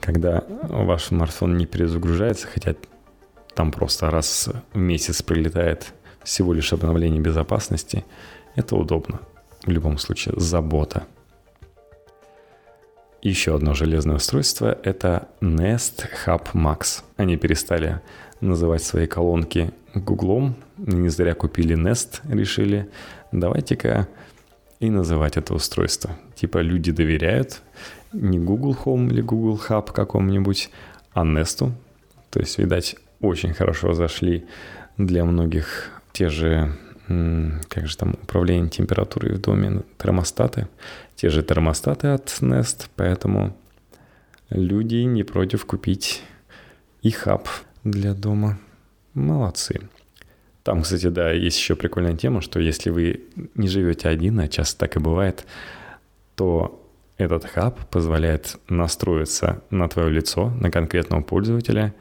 Когда 0.00 0.44
ваш 0.48 1.04
смартфон 1.04 1.56
не 1.56 1.66
перезагружается, 1.66 2.46
хотя 2.46 2.74
там 3.54 3.72
просто 3.72 4.10
раз 4.10 4.48
в 4.72 4.76
месяц 4.78 5.22
прилетает 5.22 5.92
всего 6.22 6.52
лишь 6.52 6.72
обновление 6.72 7.20
безопасности, 7.20 8.04
это 8.54 8.76
удобно. 8.76 9.20
В 9.64 9.70
любом 9.70 9.98
случае, 9.98 10.34
забота. 10.38 11.04
Еще 13.22 13.54
одно 13.54 13.74
железное 13.74 14.16
устройство– 14.16 14.78
это 14.82 15.28
Nest 15.42 16.06
Hub 16.24 16.52
Max. 16.54 17.02
Они 17.18 17.36
перестали 17.36 18.00
называть 18.40 18.82
свои 18.82 19.06
колонки 19.06 19.72
Гуглом. 19.94 20.56
Не 20.78 21.10
зря 21.10 21.34
купили 21.34 21.76
Nest, 21.76 22.20
решили. 22.32 22.88
Давайте-ка 23.30 24.08
и 24.78 24.88
называть 24.88 25.36
это 25.36 25.52
устройство. 25.52 26.16
Типа 26.34 26.58
люди 26.58 26.92
доверяют 26.92 27.60
не 28.14 28.38
Google 28.38 28.74
Home 28.84 29.10
или 29.10 29.20
Google 29.20 29.60
Hub 29.68 29.92
какому-нибудь, 29.92 30.70
а 31.12 31.22
Nest. 31.22 31.70
То 32.30 32.40
есть, 32.40 32.58
видать, 32.58 32.96
очень 33.20 33.52
хорошо 33.52 33.92
зашли 33.92 34.46
для 34.96 35.26
многих 35.26 35.90
те 36.12 36.30
же, 36.30 36.74
как 37.06 37.86
же 37.86 37.96
там, 37.98 38.14
управление 38.22 38.70
температурой 38.70 39.34
в 39.34 39.40
доме, 39.42 39.82
термостаты. 39.98 40.68
Те 41.20 41.28
же 41.28 41.42
термостаты 41.42 42.06
от 42.06 42.28
Nest, 42.40 42.86
поэтому 42.96 43.54
люди 44.48 45.04
не 45.04 45.22
против 45.22 45.66
купить 45.66 46.22
и 47.02 47.10
хаб 47.10 47.46
для 47.84 48.14
дома. 48.14 48.58
Молодцы. 49.12 49.82
Там, 50.62 50.80
кстати, 50.80 51.08
да, 51.08 51.30
есть 51.30 51.58
еще 51.58 51.76
прикольная 51.76 52.16
тема, 52.16 52.40
что 52.40 52.58
если 52.58 52.88
вы 52.88 53.24
не 53.54 53.68
живете 53.68 54.08
один, 54.08 54.40
а 54.40 54.48
часто 54.48 54.78
так 54.78 54.96
и 54.96 54.98
бывает, 54.98 55.44
то 56.36 56.82
этот 57.18 57.44
хаб 57.44 57.78
позволяет 57.90 58.56
настроиться 58.70 59.62
на 59.68 59.90
твое 59.90 60.08
лицо, 60.08 60.48
на 60.58 60.70
конкретного 60.70 61.20
пользователя 61.20 61.94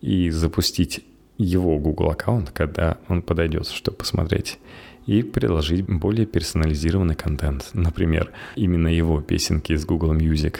и 0.00 0.30
запустить 0.30 1.06
его 1.38 1.78
Google 1.78 2.10
аккаунт, 2.10 2.50
когда 2.50 2.98
он 3.06 3.22
подойдет, 3.22 3.68
чтобы 3.68 3.98
посмотреть, 3.98 4.58
и 5.06 5.22
предложить 5.22 5.86
более 5.86 6.26
персонализированный 6.26 7.14
контент. 7.14 7.70
Например, 7.72 8.32
именно 8.56 8.88
его 8.88 9.20
песенки 9.20 9.72
из 9.72 9.84
Google 9.84 10.14
Music. 10.14 10.58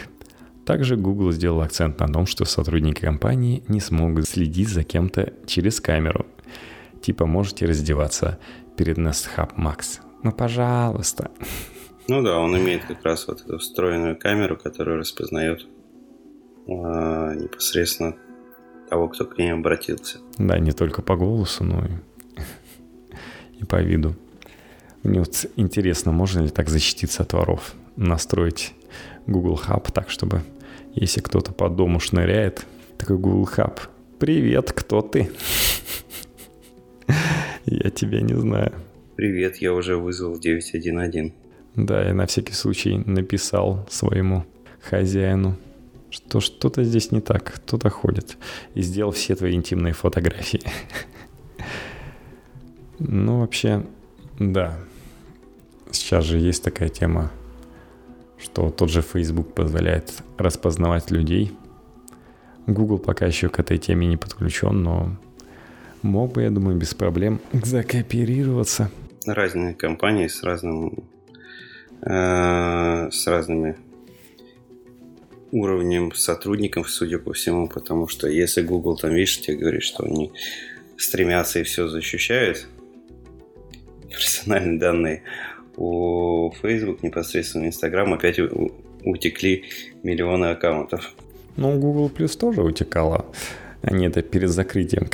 Также 0.65 0.95
Google 0.95 1.31
сделал 1.31 1.61
акцент 1.61 1.99
на 1.99 2.07
том, 2.07 2.25
что 2.25 2.45
сотрудники 2.45 3.01
компании 3.01 3.63
не 3.67 3.79
смогут 3.79 4.27
следить 4.27 4.69
за 4.69 4.83
кем-то 4.83 5.33
через 5.45 5.79
камеру, 5.79 6.25
типа 7.01 7.25
можете 7.25 7.65
раздеваться 7.65 8.39
перед 8.75 8.97
Nest 8.97 9.27
Hub 9.37 9.55
Max. 9.57 9.99
Ну, 10.23 10.31
пожалуйста. 10.31 11.29
Ну 12.07 12.23
да, 12.23 12.39
он 12.39 12.57
имеет 12.57 12.83
как 12.85 13.03
раз 13.03 13.27
вот 13.27 13.41
эту 13.41 13.59
встроенную 13.59 14.17
камеру, 14.17 14.57
которая 14.57 14.97
распознает 14.97 15.67
а, 16.67 17.33
непосредственно 17.35 18.15
того, 18.89 19.07
кто 19.09 19.25
к 19.25 19.37
ней 19.37 19.53
обратился. 19.53 20.19
Да, 20.37 20.57
не 20.59 20.71
только 20.71 21.01
по 21.01 21.15
голосу, 21.15 21.63
но 21.63 21.85
и, 21.85 23.59
и 23.61 23.65
по 23.65 23.81
виду. 23.81 24.15
Мне 25.05 25.19
вот 25.19 25.45
интересно, 25.55 26.11
можно 26.11 26.41
ли 26.41 26.49
так 26.49 26.67
защититься 26.67 27.21
от 27.21 27.33
воров? 27.33 27.75
Настроить 27.95 28.73
Google 29.27 29.59
Hub 29.67 29.91
так, 29.91 30.09
чтобы 30.09 30.41
если 30.95 31.21
кто-то 31.21 31.53
по 31.53 31.69
дому 31.69 31.99
шныряет, 31.99 32.65
такой 32.97 33.19
Google 33.19 33.47
Hub. 33.55 33.81
Привет, 34.17 34.71
кто 34.71 35.03
ты? 35.03 35.29
Я 37.65 37.91
тебя 37.91 38.21
не 38.21 38.33
знаю. 38.33 38.73
Привет, 39.15 39.57
я 39.57 39.73
уже 39.73 39.95
вызвал 39.95 40.39
911. 40.39 41.33
Да, 41.75 42.03
я 42.03 42.13
на 42.13 42.25
всякий 42.25 42.53
случай 42.53 42.97
написал 42.97 43.87
своему 43.89 44.43
хозяину, 44.81 45.55
что 46.09 46.41
что-то 46.41 46.83
здесь 46.83 47.11
не 47.11 47.21
так, 47.21 47.43
кто-то 47.43 47.89
ходит. 47.89 48.37
И 48.73 48.81
сделал 48.81 49.11
все 49.11 49.35
твои 49.35 49.53
интимные 49.53 49.93
фотографии. 49.93 50.61
Ну, 52.97 53.41
вообще, 53.41 53.85
да. 54.39 54.79
Сейчас 55.95 56.25
же 56.25 56.37
есть 56.37 56.61
такая 56.61 56.89
тема, 56.89 57.31
что 58.37 58.69
тот 58.69 58.89
же 58.89 59.01
Facebook 59.01 59.53
позволяет 59.53 60.11
распознавать 60.37 61.09
людей. 61.09 61.53
Google 62.67 62.99
пока 62.99 63.25
еще 63.25 63.47
к 63.47 63.59
этой 63.59 63.77
теме 63.77 64.05
не 64.05 64.17
подключен, 64.17 64.83
но 64.83 65.15
мог 66.01 66.33
бы, 66.33 66.43
я 66.43 66.49
думаю, 66.49 66.75
без 66.75 66.93
проблем 66.93 67.39
закооперироваться. 67.53 68.91
Разные 69.25 69.73
компании 69.73 70.27
с 70.27 70.43
разным 70.43 71.05
э, 72.01 73.09
с 73.09 73.27
разными 73.27 73.77
уровнем 75.51 76.13
сотрудников, 76.13 76.89
судя 76.89 77.19
по 77.19 77.31
всему, 77.31 77.69
потому 77.69 78.09
что 78.09 78.27
если 78.27 78.61
Google 78.61 78.97
там, 78.97 79.13
видишь, 79.13 79.39
тебе 79.39 79.57
говорит, 79.57 79.83
что 79.83 80.03
они 80.03 80.33
стремятся 80.97 81.59
и 81.59 81.63
все 81.63 81.87
защищают, 81.87 82.67
персональные 84.09 84.79
данные, 84.79 85.23
у 85.77 86.51
Facebook, 86.61 87.03
непосредственно 87.03 87.65
Instagram 87.65 88.13
опять 88.13 88.39
утекли 89.03 89.65
миллионы 90.03 90.45
аккаунтов. 90.45 91.13
Ну, 91.57 91.79
Google 91.79 92.09
Plus 92.09 92.37
тоже 92.37 92.61
утекало. 92.61 93.25
Они 93.81 94.07
это 94.07 94.23
перед 94.23 94.49
закрытием 94.49 95.07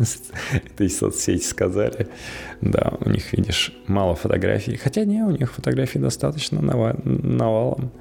этой 0.52 0.90
соцсети 0.90 1.44
сказали. 1.44 2.08
Да, 2.60 2.94
у 3.00 3.08
них, 3.08 3.32
видишь, 3.32 3.72
мало 3.86 4.16
фотографий. 4.16 4.76
Хотя 4.76 5.04
не, 5.04 5.22
у 5.22 5.30
них 5.30 5.52
фотографий 5.52 6.00
достаточно 6.00 6.60
навалом. 6.60 7.92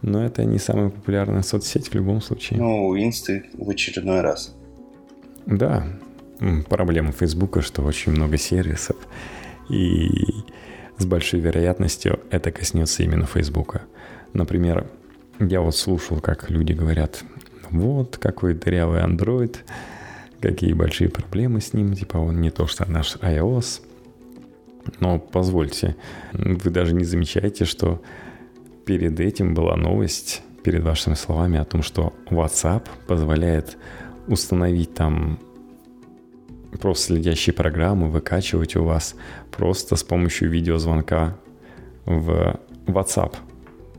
Но 0.00 0.24
это 0.24 0.44
не 0.44 0.58
самая 0.58 0.90
популярная 0.90 1.42
соцсеть 1.42 1.88
в 1.88 1.94
любом 1.94 2.20
случае. 2.20 2.60
Ну, 2.60 2.96
инсты 2.96 3.44
в 3.54 3.68
очередной 3.68 4.20
раз. 4.20 4.54
Да, 5.46 5.86
проблема 6.68 7.12
Фейсбука, 7.12 7.62
что 7.62 7.82
очень 7.82 8.12
много 8.12 8.36
сервисов. 8.36 8.96
И 9.68 10.08
с 10.98 11.06
большой 11.06 11.40
вероятностью 11.40 12.20
это 12.30 12.50
коснется 12.50 13.02
именно 13.02 13.26
Фейсбука. 13.26 13.82
Например, 14.32 14.86
я 15.38 15.60
вот 15.60 15.76
слушал, 15.76 16.20
как 16.20 16.50
люди 16.50 16.72
говорят, 16.72 17.24
вот 17.70 18.18
какой 18.18 18.54
дырявый 18.54 19.02
Android, 19.02 19.56
какие 20.40 20.72
большие 20.72 21.08
проблемы 21.08 21.60
с 21.60 21.72
ним, 21.72 21.94
типа 21.94 22.18
он 22.18 22.40
не 22.40 22.50
то, 22.50 22.66
что 22.66 22.90
наш 22.90 23.16
iOS. 23.16 23.82
Но 25.00 25.18
позвольте, 25.18 25.96
вы 26.32 26.70
даже 26.70 26.94
не 26.94 27.04
замечаете, 27.04 27.64
что 27.64 28.02
перед 28.84 29.20
этим 29.20 29.54
была 29.54 29.76
новость, 29.76 30.42
перед 30.62 30.82
вашими 30.82 31.14
словами 31.14 31.58
о 31.58 31.64
том, 31.64 31.82
что 31.82 32.12
WhatsApp 32.30 32.88
позволяет 33.06 33.76
установить 34.26 34.94
там 34.94 35.38
просто 36.80 37.14
следящие 37.14 37.54
программы, 37.54 38.10
выкачивать 38.10 38.76
у 38.76 38.84
вас 38.84 39.14
просто 39.50 39.96
с 39.96 40.02
помощью 40.02 40.50
видеозвонка 40.50 41.36
в 42.04 42.58
WhatsApp. 42.86 43.34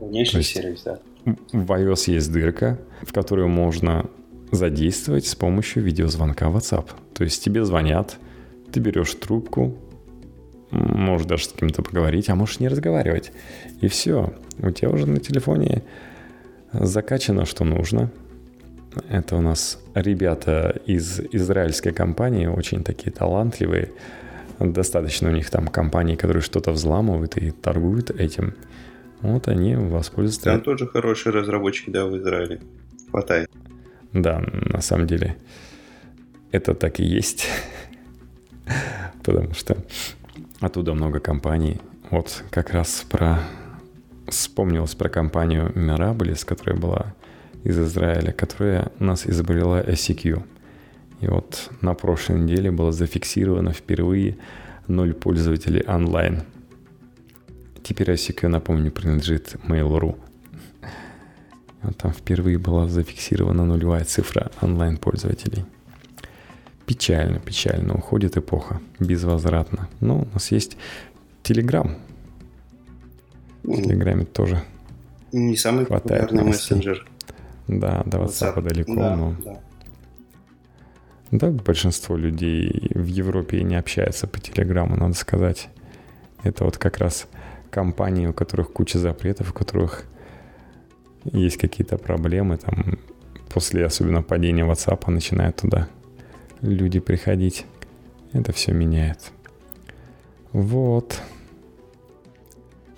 Внешний 0.00 0.42
сервис, 0.42 0.82
да 0.82 0.98
в 1.24 1.72
iOS 1.72 2.12
есть 2.12 2.32
дырка, 2.32 2.78
в 3.02 3.12
которую 3.12 3.48
можно 3.48 4.06
задействовать 4.52 5.26
с 5.26 5.34
помощью 5.34 5.82
видеозвонка 5.82 6.46
WhatsApp. 6.46 6.86
То 7.14 7.24
есть 7.24 7.42
тебе 7.42 7.64
звонят, 7.64 8.16
ты 8.72 8.80
берешь 8.80 9.14
трубку, 9.14 9.76
можешь 10.70 11.26
даже 11.26 11.44
с 11.46 11.52
кем-то 11.52 11.82
поговорить, 11.82 12.28
а 12.28 12.34
можешь 12.34 12.60
не 12.60 12.68
разговаривать. 12.68 13.32
И 13.80 13.88
все, 13.88 14.34
у 14.58 14.70
тебя 14.70 14.90
уже 14.90 15.06
на 15.06 15.18
телефоне 15.18 15.82
закачано, 16.72 17.46
что 17.46 17.64
нужно. 17.64 18.10
Это 19.08 19.36
у 19.36 19.40
нас 19.40 19.80
ребята 19.94 20.80
из 20.86 21.20
израильской 21.20 21.92
компании, 21.92 22.46
очень 22.46 22.84
такие 22.84 23.10
талантливые. 23.12 23.92
Достаточно 24.58 25.28
у 25.30 25.32
них 25.32 25.50
там 25.50 25.68
компаний, 25.68 26.16
которые 26.16 26.42
что-то 26.42 26.72
взламывают 26.72 27.36
и 27.36 27.50
торгуют 27.50 28.10
этим. 28.10 28.54
Вот 29.20 29.48
они 29.48 29.74
воспользуются... 29.74 30.50
Там 30.50 30.60
тоже 30.60 30.86
хорошие 30.86 31.32
разработчики, 31.32 31.90
да, 31.90 32.06
в 32.06 32.16
Израиле. 32.18 32.60
Хватает. 33.10 33.50
Да, 34.12 34.44
на 34.52 34.80
самом 34.80 35.06
деле 35.06 35.36
это 36.52 36.74
так 36.74 37.00
и 37.00 37.04
есть. 37.04 37.48
Потому 39.24 39.54
что 39.54 39.76
оттуда 40.60 40.94
много 40.94 41.20
компаний. 41.20 41.80
Вот 42.10 42.44
как 42.50 42.70
раз 42.70 43.04
про... 43.08 43.40
Вспомнилось 44.28 44.94
про 44.94 45.08
компанию 45.08 45.70
Mirabilis, 45.74 46.46
которая 46.46 46.76
была 46.76 47.14
из 47.64 47.78
Израиля, 47.78 48.32
которая 48.32 48.92
у 49.00 49.04
нас 49.04 49.26
изобрела 49.26 49.82
SEQ. 49.82 50.42
И 51.20 51.26
вот 51.26 51.70
на 51.80 51.94
прошлой 51.94 52.40
неделе 52.40 52.70
было 52.70 52.92
зафиксировано 52.92 53.72
впервые 53.72 54.36
ноль 54.86 55.14
пользователей 55.14 55.82
онлайн. 55.86 56.42
Теперь 57.82 58.10
ICQ, 58.10 58.48
напомню, 58.48 58.92
принадлежит 58.92 59.56
Mail.ru. 59.66 60.16
Вот 61.82 61.96
там 61.96 62.12
впервые 62.12 62.58
была 62.58 62.88
зафиксирована 62.88 63.64
нулевая 63.64 64.04
цифра 64.04 64.50
онлайн-пользователей. 64.60 65.64
Печально, 66.86 67.40
печально. 67.40 67.94
Уходит 67.94 68.36
эпоха. 68.36 68.80
Безвозвратно. 69.00 69.88
Но 70.00 70.20
у 70.20 70.28
нас 70.32 70.50
есть 70.50 70.76
Telegram. 71.42 71.96
В 73.62 73.82
Телеграме 73.82 74.26
тоже 74.26 74.62
Не 75.32 75.56
самый 75.56 75.86
популярный 75.86 76.44
мессенджер. 76.44 77.06
Да, 77.68 78.02
до 78.04 78.18
WhatsApp, 78.18 78.56
WhatsApp 78.56 78.62
далеко, 78.62 78.94
да, 78.94 79.16
но... 79.16 79.34
Да. 79.44 79.60
Да, 81.30 81.50
большинство 81.50 82.16
людей 82.16 82.90
в 82.94 83.06
Европе 83.06 83.62
не 83.62 83.74
общается 83.74 84.26
по 84.28 84.38
Телеграму, 84.38 84.96
надо 84.96 85.14
сказать. 85.14 85.68
Это 86.42 86.64
вот 86.64 86.78
как 86.78 86.98
раз 86.98 87.26
компании, 87.70 88.26
у 88.28 88.32
которых 88.32 88.72
куча 88.72 88.98
запретов, 88.98 89.50
у 89.50 89.54
которых 89.54 90.04
есть 91.24 91.56
какие-то 91.56 91.98
проблемы, 91.98 92.58
там 92.58 92.98
после 93.52 93.84
особенно 93.84 94.22
падения 94.22 94.64
WhatsApp 94.64 95.10
начинают 95.10 95.56
туда 95.56 95.88
люди 96.60 97.00
приходить. 97.00 97.66
Это 98.32 98.52
все 98.52 98.72
меняет. 98.72 99.32
Вот. 100.52 101.20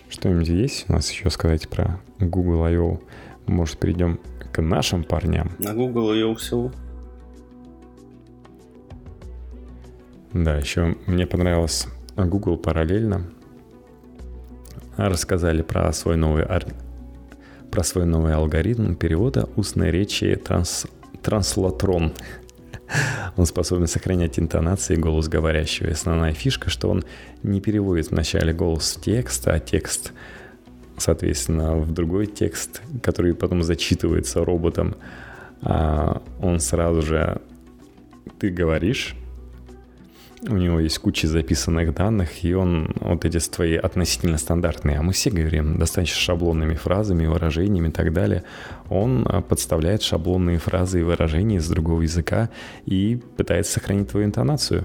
Что-нибудь 0.09 0.49
есть 0.49 0.87
у 0.89 0.93
нас 0.93 1.11
еще 1.11 1.31
сказать 1.31 1.69
про 1.69 2.01
Google 2.19 2.65
I.O.? 2.65 3.01
Может, 3.47 3.79
перейдем 3.79 4.19
к 4.57 4.63
нашим 4.63 5.05
парням? 5.05 5.53
На 5.59 5.75
Google 5.75 6.13
I.O. 6.13 6.35
все. 6.35 6.73
Да, 10.33 10.57
еще 10.57 10.97
мне 11.07 11.27
понравилось 11.27 11.87
Google 12.17 12.57
параллельно 12.57 13.27
рассказали 14.97 15.61
про 15.61 15.93
свой 15.93 16.17
новый, 16.17 16.47
про 17.71 17.85
свой 17.85 18.07
новый 18.07 18.33
алгоритм 18.33 18.95
перевода 18.95 19.47
устной 19.57 19.91
речи 19.91 20.35
транс, 20.37 20.87
транслатрон. 21.23 22.15
Он 23.37 23.45
способен 23.45 23.87
сохранять 23.87 24.39
интонации 24.39 24.95
и 24.95 24.99
голос 24.99 25.29
говорящего. 25.29 25.89
И 25.89 25.93
основная 25.93 26.33
фишка, 26.33 26.71
что 26.71 26.89
он 26.89 27.05
не 27.43 27.61
переводит 27.61 28.11
вначале 28.11 28.55
голос 28.55 28.97
в 28.97 29.03
текст, 29.03 29.47
а 29.49 29.59
текст, 29.59 30.15
соответственно, 30.99 31.77
в 31.77 31.93
другой 31.93 32.27
текст, 32.27 32.83
который 33.03 33.35
потом 33.35 33.63
зачитывается 33.63 34.45
роботом. 34.45 34.97
А 35.63 36.23
он 36.41 36.61
сразу 36.61 37.03
же 37.03 37.41
ты 38.39 38.51
говоришь, 38.51 39.17
у 40.43 40.57
него 40.57 40.81
есть 40.81 40.99
куча 40.99 41.27
записанных 41.27 41.95
данных, 41.95 42.45
и 42.45 42.55
он 42.55 42.95
вот 43.01 43.25
эти 43.25 43.39
твои 43.39 43.77
относительно 43.77 44.39
стандартные, 44.39 44.99
а 44.99 45.03
мы 45.03 45.13
все 45.13 45.31
говорим 45.31 45.79
достаточно 45.79 46.21
шаблонными 46.21 46.75
фразами, 46.75 47.27
выражениями 47.27 47.89
и 47.89 47.93
так 47.93 48.13
далее. 48.13 48.45
Он 48.89 49.27
а, 49.27 49.41
подставляет 49.41 50.03
шаблонные 50.03 50.59
фразы 50.59 51.01
и 51.01 51.03
выражения 51.03 51.57
из 51.57 51.69
другого 51.69 52.03
языка 52.03 52.51
и 52.85 53.21
пытается 53.37 53.73
сохранить 53.73 54.11
твою 54.11 54.27
интонацию. 54.27 54.85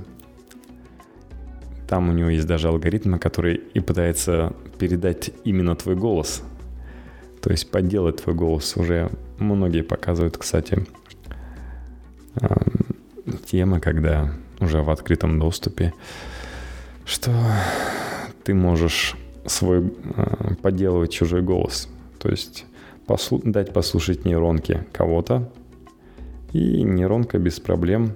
Там 1.91 2.07
у 2.07 2.13
него 2.13 2.29
есть 2.29 2.47
даже 2.47 2.69
алгоритм, 2.69 3.17
который 3.17 3.55
и 3.55 3.81
пытается 3.81 4.53
передать 4.79 5.31
именно 5.43 5.75
твой 5.75 5.97
голос. 5.97 6.41
То 7.41 7.51
есть 7.51 7.69
подделать 7.69 8.23
твой 8.23 8.33
голос. 8.33 8.77
Уже 8.77 9.11
многие 9.39 9.81
показывают, 9.81 10.37
кстати, 10.37 10.87
тема, 13.45 13.81
когда 13.81 14.31
уже 14.61 14.81
в 14.81 14.89
открытом 14.89 15.37
доступе, 15.37 15.93
что 17.03 17.29
ты 18.45 18.53
можешь 18.53 19.17
свой 19.45 19.83
э, 20.15 20.55
подделывать 20.61 21.11
чужой 21.11 21.41
голос. 21.41 21.89
То 22.19 22.29
есть 22.29 22.63
послу- 23.05 23.41
дать 23.43 23.73
послушать 23.73 24.23
нейронке 24.23 24.87
кого-то, 24.93 25.51
и 26.53 26.83
нейронка 26.83 27.37
без 27.37 27.59
проблем 27.59 28.13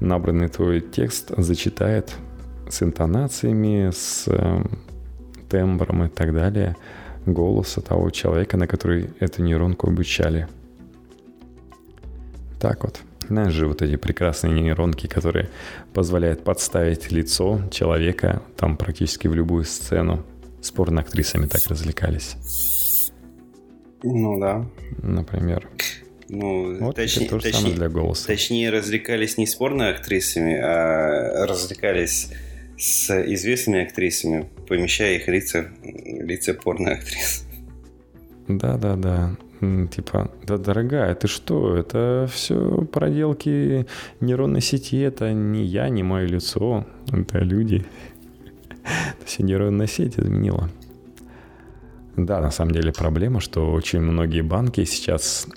набранный 0.00 0.48
твой 0.48 0.82
текст 0.82 1.32
зачитает 1.34 2.14
с 2.68 2.82
интонациями, 2.82 3.90
с 3.92 4.24
э, 4.26 4.62
тембром 5.48 6.04
и 6.04 6.08
так 6.08 6.32
далее 6.34 6.76
голоса 7.26 7.80
того 7.80 8.10
человека, 8.10 8.56
на 8.56 8.66
который 8.66 9.10
эту 9.20 9.42
нейронку 9.42 9.88
обучали. 9.88 10.48
Так 12.60 12.84
вот. 12.84 13.00
Знаешь 13.28 13.54
же, 13.54 13.66
вот 13.66 13.80
эти 13.80 13.96
прекрасные 13.96 14.52
нейронки, 14.52 15.06
которые 15.06 15.48
позволяют 15.94 16.44
подставить 16.44 17.10
лицо 17.10 17.60
человека 17.70 18.42
там 18.56 18.76
практически 18.76 19.28
в 19.28 19.34
любую 19.34 19.64
сцену. 19.64 20.24
С 20.60 20.70
порно-актрисами 20.70 21.46
так 21.46 21.66
развлекались. 21.66 22.36
Ну 24.02 24.38
да. 24.38 24.66
Например. 25.02 25.68
Ну, 26.28 26.78
вот 26.80 26.96
точнее, 26.96 27.28
то 27.28 27.38
же 27.38 27.44
точнее, 27.44 27.60
самое 27.60 27.76
для 27.76 27.88
голоса. 27.88 28.26
Точнее, 28.26 28.70
развлекались 28.70 29.36
не 29.36 29.46
с 29.46 29.54
порно-актрисами, 29.54 30.56
а 30.56 31.46
развлекались 31.46 32.30
с 32.76 33.10
известными 33.32 33.82
актрисами, 33.82 34.48
помещая 34.68 35.16
их 35.16 35.28
лица, 35.28 35.70
лица 35.82 36.54
порно-актрис. 36.54 37.46
Да-да-да 38.48 39.36
типа, 39.90 40.30
да, 40.46 40.58
дорогая, 40.58 41.14
ты 41.14 41.28
что, 41.28 41.76
это 41.76 42.28
все 42.32 42.82
проделки 42.92 43.86
нейронной 44.20 44.60
сети, 44.60 44.98
это 44.98 45.32
не 45.32 45.64
я, 45.64 45.88
не 45.88 46.02
мое 46.02 46.26
лицо, 46.26 46.86
это 47.10 47.38
люди. 47.38 47.84
Это 48.84 49.24
все 49.24 49.42
нейронная 49.42 49.86
сеть 49.86 50.18
изменила. 50.18 50.68
Да, 52.16 52.42
на 52.42 52.50
самом 52.50 52.72
деле 52.72 52.92
проблема, 52.92 53.40
что 53.40 53.72
очень 53.72 54.02
многие 54.02 54.42
банки 54.42 54.84
сейчас 54.84 55.48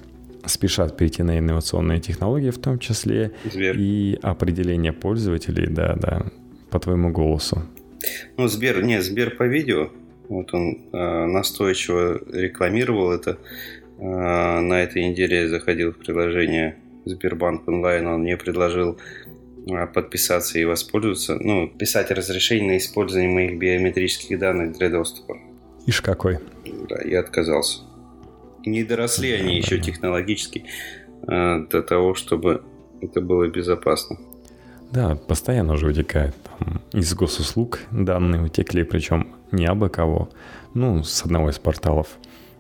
спешат 0.45 0.95
перейти 0.95 1.23
на 1.23 1.37
инновационные 1.37 1.99
технологии, 1.99 2.51
в 2.51 2.57
том 2.57 2.79
числе 2.79 3.33
Сбер. 3.51 3.75
и 3.77 4.17
определение 4.21 4.93
пользователей, 4.93 5.67
да, 5.67 5.95
да, 5.95 6.27
по 6.69 6.79
твоему 6.79 7.11
голосу. 7.11 7.61
Ну, 8.37 8.47
Сбер, 8.47 8.83
нет, 8.83 9.03
Сбер 9.03 9.35
по 9.35 9.43
видео, 9.43 9.89
вот 10.29 10.53
он 10.53 10.89
э, 10.91 11.25
настойчиво 11.25 12.21
рекламировал 12.31 13.11
это. 13.11 13.37
А, 13.99 14.61
на 14.61 14.83
этой 14.83 15.09
неделе 15.09 15.41
я 15.41 15.47
заходил 15.47 15.91
в 15.91 15.97
приложение 15.97 16.77
Сбербанк 17.05 17.67
онлайн, 17.67 18.07
он 18.07 18.21
мне 18.21 18.37
предложил 18.37 18.97
а, 19.69 19.87
подписаться 19.87 20.59
и 20.59 20.65
воспользоваться, 20.65 21.35
ну, 21.39 21.67
писать 21.67 22.11
разрешение 22.11 22.73
на 22.73 22.77
использование 22.77 23.31
моих 23.31 23.57
биометрических 23.57 24.37
данных 24.37 24.77
для 24.77 24.89
доступа. 24.89 25.37
Ишь 25.85 26.01
какой. 26.01 26.37
Да, 26.89 27.01
я 27.03 27.21
отказался. 27.21 27.81
Не 28.65 28.83
доросли 28.83 29.31
они 29.31 29.55
еще 29.55 29.79
технологически 29.79 30.65
э, 31.27 31.65
до 31.69 31.81
того, 31.81 32.13
чтобы 32.13 32.63
это 33.01 33.21
было 33.21 33.47
безопасно. 33.47 34.17
Да, 34.91 35.15
постоянно 35.15 35.73
уже 35.73 35.87
утекает. 35.87 36.35
Из 36.93 37.13
госуслуг 37.13 37.79
данные 37.91 38.41
утекли, 38.41 38.83
причем 38.83 39.35
не 39.51 39.65
абы 39.65 39.89
кого. 39.89 40.29
Ну, 40.73 41.03
с 41.03 41.23
одного 41.23 41.49
из 41.49 41.59
порталов 41.59 42.07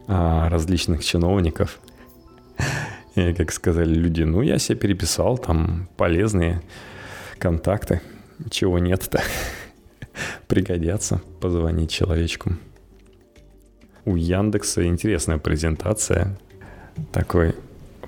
а, 0.07 0.49
различных 0.49 1.03
чиновников. 1.03 1.79
И, 3.15 3.33
как 3.33 3.51
сказали 3.51 3.93
люди, 3.93 4.23
ну, 4.23 4.41
я 4.41 4.57
себе 4.57 4.77
переписал, 4.77 5.37
там 5.37 5.89
полезные 5.97 6.61
контакты. 7.39 8.01
Чего 8.49 8.77
нет-то? 8.77 9.21
Пригодятся 10.47 11.21
позвонить 11.41 11.91
человечку. 11.91 12.51
У 14.05 14.15
Яндекса 14.15 14.85
интересная 14.85 15.37
презентация. 15.37 16.37
Такой 17.11 17.55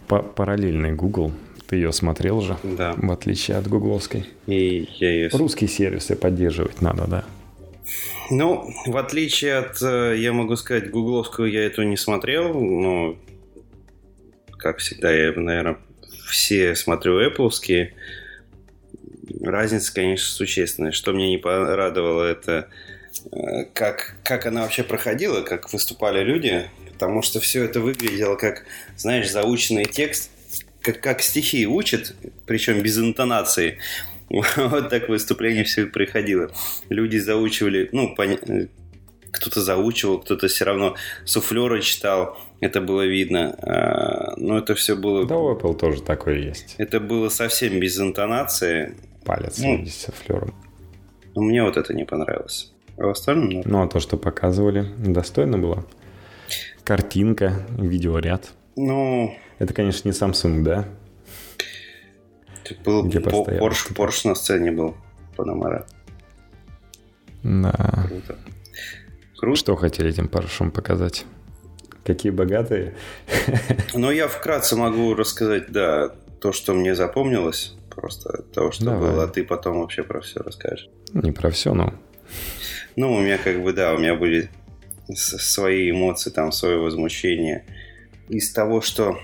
параллельный 0.07 0.93
Google. 0.93 1.31
Ты 1.69 1.75
ее 1.75 1.93
смотрел 1.93 2.41
же? 2.41 2.57
Да. 2.63 2.95
В 2.97 3.11
отличие 3.11 3.57
от 3.57 3.67
гугловской. 3.67 4.25
И 4.47 4.89
я 4.95 5.11
ее... 5.11 5.29
Русские 5.31 5.69
сервисы 5.69 6.15
поддерживать 6.15 6.81
надо, 6.81 7.05
да. 7.05 7.25
Ну, 8.31 8.73
в 8.87 8.97
отличие 8.97 9.57
от, 9.57 9.79
э, 9.83 10.15
я 10.17 10.33
могу 10.33 10.55
сказать, 10.55 10.89
гугловскую 10.89 11.51
я 11.51 11.63
эту 11.63 11.83
не 11.83 11.95
смотрел, 11.95 12.55
но 12.55 13.19
как 14.57 14.79
всегда, 14.79 15.11
я, 15.11 15.31
наверное, 15.31 15.77
все 16.27 16.75
смотрю 16.75 17.21
Apple. 17.21 17.51
Разница, 19.41 19.93
конечно, 19.93 20.27
существенная. 20.27 20.91
Что 20.91 21.13
мне 21.13 21.29
не 21.29 21.37
порадовало, 21.37 22.23
это 22.23 22.67
э, 23.31 23.65
как, 23.75 24.15
как 24.23 24.47
она 24.47 24.63
вообще 24.63 24.81
проходила, 24.83 25.41
как 25.43 25.71
выступали 25.71 26.23
люди, 26.23 26.67
потому 26.91 27.21
что 27.21 27.39
все 27.39 27.63
это 27.63 27.79
выглядело 27.79 28.35
как, 28.37 28.65
знаешь, 28.97 29.29
заученный 29.29 29.85
текст, 29.85 30.31
как, 30.81 31.01
как 31.01 31.21
стихи 31.21 31.67
учат, 31.67 32.15
причем 32.45 32.81
без 32.81 32.97
интонации. 32.97 33.77
Вот 34.29 34.89
так 34.89 35.09
выступление 35.09 35.63
все 35.63 35.87
приходило. 35.87 36.51
Люди 36.89 37.17
заучивали, 37.17 37.89
ну, 37.91 38.13
пон... 38.13 38.37
кто-то 39.31 39.61
заучивал, 39.61 40.19
кто-то 40.19 40.47
все 40.47 40.65
равно 40.65 40.95
суфлеры 41.25 41.81
читал, 41.81 42.37
это 42.59 42.79
было 42.79 43.07
видно. 43.07 43.55
А, 43.61 44.33
но 44.37 44.59
это 44.59 44.75
все 44.75 44.95
было... 44.95 45.25
Да, 45.25 45.37
у 45.37 45.55
Apple 45.55 45.75
тоже 45.77 46.03
такое 46.03 46.39
есть. 46.39 46.75
Это 46.77 46.99
было 46.99 47.29
совсем 47.29 47.79
без 47.79 47.99
интонации. 47.99 48.95
Палец 49.25 49.57
ну, 49.57 49.85
с 49.85 50.05
суфлером. 50.05 50.53
Но 51.35 51.41
мне 51.41 51.63
вот 51.63 51.77
это 51.77 51.93
не 51.93 52.05
понравилось. 52.05 52.71
А 52.97 53.07
в 53.07 53.09
остальном... 53.09 53.63
Ну, 53.65 53.81
а 53.81 53.87
то, 53.87 53.99
что 53.99 54.17
показывали, 54.17 54.85
достойно 54.97 55.57
было. 55.57 55.85
Картинка, 56.83 57.65
видеоряд. 57.77 58.51
Ну... 58.75 59.35
Это, 59.59 59.73
конечно, 59.73 60.07
не 60.07 60.13
Samsung, 60.13 60.63
да? 60.63 60.85
Был 62.85 63.03
Где 63.03 63.19
по, 63.19 63.29
Porsche, 63.29 63.93
Porsche 63.93 64.29
на 64.29 64.35
сцене 64.35 64.71
был 64.71 64.95
Панамара. 65.35 65.85
Да. 67.43 68.05
Круто. 68.07 68.37
Круто. 69.37 69.59
Что 69.59 69.75
хотели 69.75 70.09
этим 70.09 70.27
Porsche 70.27 70.71
показать? 70.71 71.25
Какие 72.05 72.31
богатые. 72.31 72.95
Ну, 73.93 74.11
я 74.11 74.27
вкратце 74.27 74.75
могу 74.75 75.13
рассказать, 75.13 75.71
да, 75.71 76.09
то, 76.39 76.51
что 76.51 76.73
мне 76.73 76.95
запомнилось. 76.95 77.75
Просто 77.89 78.43
того, 78.43 78.71
что 78.71 78.85
Давай. 78.85 79.11
было, 79.11 79.23
а 79.23 79.27
ты 79.27 79.43
потом 79.43 79.81
вообще 79.81 80.03
про 80.03 80.21
все 80.21 80.39
расскажешь. 80.39 80.89
Не 81.13 81.31
про 81.31 81.49
все, 81.49 81.73
но... 81.73 81.93
Ну, 82.95 83.13
у 83.13 83.19
меня 83.19 83.37
как 83.37 83.61
бы, 83.61 83.73
да, 83.73 83.93
у 83.93 83.97
меня 83.97 84.15
были 84.15 84.49
свои 85.13 85.91
эмоции, 85.91 86.29
там, 86.29 86.51
свое 86.51 86.77
возмущение. 86.77 87.65
Из 88.29 88.53
того, 88.53 88.81
что 88.81 89.19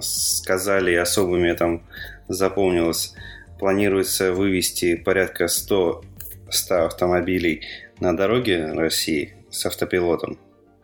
сказали, 0.00 0.92
и 0.92 0.96
особо 0.96 1.36
мне 1.36 1.54
там 1.54 1.82
запомнилось, 2.28 3.14
планируется 3.58 4.32
вывести 4.32 4.96
порядка 4.96 5.48
100, 5.48 6.02
100 6.50 6.86
автомобилей 6.86 7.62
на 8.00 8.16
дороге 8.16 8.72
России 8.72 9.34
с 9.50 9.66
автопилотом 9.66 10.38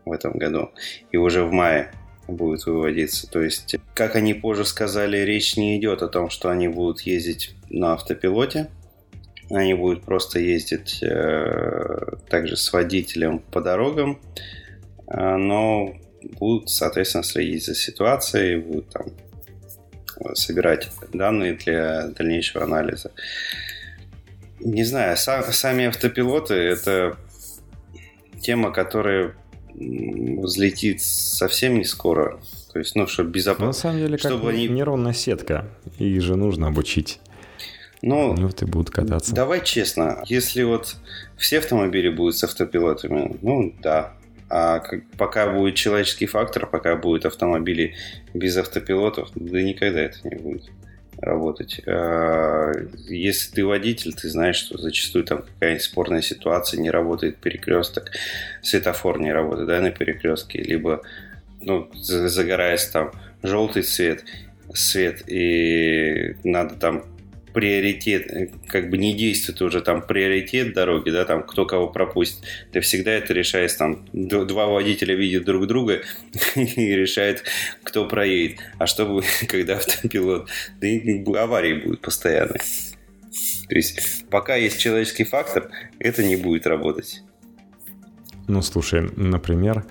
в 0.04 0.12
этом 0.12 0.32
году. 0.32 0.70
И 1.12 1.16
уже 1.16 1.44
в 1.44 1.52
мае 1.52 1.92
будет 2.26 2.66
выводиться. 2.66 3.30
То 3.30 3.42
есть, 3.42 3.76
как 3.94 4.16
они 4.16 4.34
позже 4.34 4.64
сказали, 4.64 5.18
речь 5.18 5.56
не 5.56 5.78
идет 5.78 6.02
о 6.02 6.08
том, 6.08 6.30
что 6.30 6.50
они 6.50 6.68
будут 6.68 7.02
ездить 7.02 7.54
на 7.68 7.94
автопилоте. 7.94 8.68
Они 9.50 9.74
будут 9.74 10.04
просто 10.04 10.38
ездить 10.38 11.02
э, 11.02 12.16
также 12.30 12.56
с 12.56 12.72
водителем 12.72 13.40
по 13.40 13.60
дорогам. 13.60 14.20
Э, 15.06 15.36
но 15.36 15.94
будут, 16.38 16.70
соответственно, 16.70 17.24
следить 17.24 17.64
за 17.64 17.74
ситуацией, 17.74 18.56
будут 18.56 18.88
там 18.90 19.06
э, 20.20 20.34
собирать 20.34 20.90
данные 21.12 21.54
для 21.54 22.08
дальнейшего 22.08 22.64
анализа. 22.64 23.10
Не 24.60 24.84
знаю, 24.84 25.16
сам, 25.16 25.44
сами 25.52 25.86
автопилоты 25.86 26.54
это 26.54 27.16
тема, 28.40 28.72
которая 28.72 29.34
взлетит 29.74 31.02
совсем 31.02 31.78
не 31.78 31.84
скоро. 31.84 32.40
То 32.72 32.78
есть, 32.78 32.94
ну, 32.94 33.06
чтобы 33.06 33.30
безопасно. 33.30 33.66
На 33.66 33.72
самом 33.72 33.98
деле, 33.98 34.18
чтобы 34.18 34.46
как 34.46 34.54
они... 34.54 34.68
нейронная 34.68 35.12
сетка. 35.12 35.68
Их 35.98 36.22
же 36.22 36.36
нужно 36.36 36.68
обучить. 36.68 37.20
Ну, 38.02 38.34
вот 38.34 38.62
и 38.62 38.66
будут 38.66 38.90
кататься. 38.90 39.34
Давай 39.34 39.64
честно, 39.64 40.22
если 40.26 40.62
вот 40.62 40.96
все 41.36 41.58
автомобили 41.58 42.10
будут 42.10 42.36
с 42.36 42.44
автопилотами, 42.44 43.38
ну 43.40 43.74
да, 43.80 44.14
а 44.56 44.84
пока 45.18 45.52
будет 45.52 45.74
человеческий 45.74 46.26
фактор, 46.26 46.68
пока 46.68 46.94
будут 46.94 47.26
автомобили 47.26 47.96
без 48.34 48.56
автопилотов, 48.56 49.30
да 49.34 49.60
никогда 49.60 50.02
это 50.02 50.18
не 50.22 50.36
будет 50.36 50.70
работать. 51.18 51.80
А, 51.88 52.70
если 53.08 53.52
ты 53.52 53.66
водитель, 53.66 54.14
ты 54.14 54.28
знаешь, 54.30 54.54
что 54.54 54.78
зачастую 54.78 55.24
там 55.24 55.42
какая-нибудь 55.42 55.82
спорная 55.82 56.22
ситуация, 56.22 56.78
не 56.78 56.92
работает 56.92 57.38
перекресток, 57.38 58.12
светофор 58.62 59.18
не 59.18 59.32
работает, 59.32 59.66
да, 59.66 59.80
на 59.80 59.90
перекрестке, 59.90 60.62
либо 60.62 61.02
ну, 61.60 61.90
загорается 61.94 62.92
там 62.92 63.10
желтый 63.42 63.82
цвет, 63.82 64.22
свет, 64.72 65.28
и 65.28 66.36
надо 66.44 66.76
там 66.76 67.04
приоритет, 67.54 68.26
э, 68.30 68.48
как 68.66 68.90
бы 68.90 68.98
не 68.98 69.14
действует 69.14 69.62
уже 69.62 69.80
там 69.80 70.02
приоритет 70.02 70.74
дороги, 70.74 71.10
да, 71.10 71.24
там 71.24 71.42
кто 71.44 71.64
кого 71.64 71.88
пропустит. 71.88 72.44
Ты 72.72 72.80
всегда 72.80 73.12
это 73.12 73.32
решаешь, 73.32 73.72
там 73.72 74.04
два 74.12 74.66
водителя 74.66 75.14
видят 75.14 75.44
друг 75.44 75.66
друга 75.66 76.02
и 76.56 76.94
решают, 76.94 77.44
кто 77.82 78.06
проедет. 78.06 78.58
А 78.78 78.86
что 78.86 79.06
будет, 79.06 79.24
когда 79.48 79.76
автопилот? 79.76 80.48
Да 80.80 81.42
аварии 81.42 81.74
будут 81.74 82.00
постоянно. 82.00 82.54
То 83.68 83.74
есть 83.74 84.26
пока 84.28 84.56
есть 84.56 84.78
человеческий 84.78 85.24
фактор, 85.24 85.70
это 85.98 86.22
не 86.22 86.36
будет 86.36 86.66
работать. 86.66 87.22
Ну, 88.46 88.60
слушай, 88.60 89.10
например, 89.16 89.86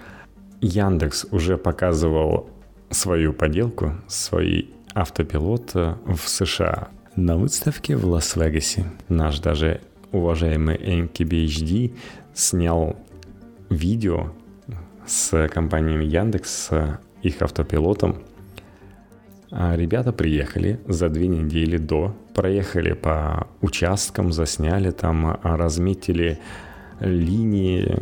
Яндекс 0.61 1.25
уже 1.31 1.57
показывал 1.57 2.49
свою 2.91 3.33
поделку, 3.33 3.93
свой 4.07 4.69
автопилот 4.93 5.71
э, 5.73 5.95
в 6.05 6.29
США. 6.29 6.89
На 7.15 7.37
выставке 7.37 7.95
в 7.95 8.07
Лас-Вегасе 8.07 8.85
наш 9.07 9.39
даже 9.39 9.81
уважаемый 10.11 10.77
MKBHD 10.77 11.95
снял 12.33 12.95
видео 13.69 14.31
с 15.05 15.47
компанией 15.49 16.07
Яндекс, 16.07 16.49
с 16.49 16.99
их 17.21 17.39
автопилотом. 17.43 18.23
А 19.51 19.75
ребята 19.75 20.11
приехали 20.11 20.79
за 20.87 21.09
две 21.09 21.27
недели 21.27 21.77
до, 21.77 22.15
проехали 22.33 22.93
по 22.93 23.47
участкам, 23.61 24.33
засняли 24.33 24.89
там, 24.89 25.39
а 25.43 25.55
разметили 25.55 26.39
линии, 26.99 27.95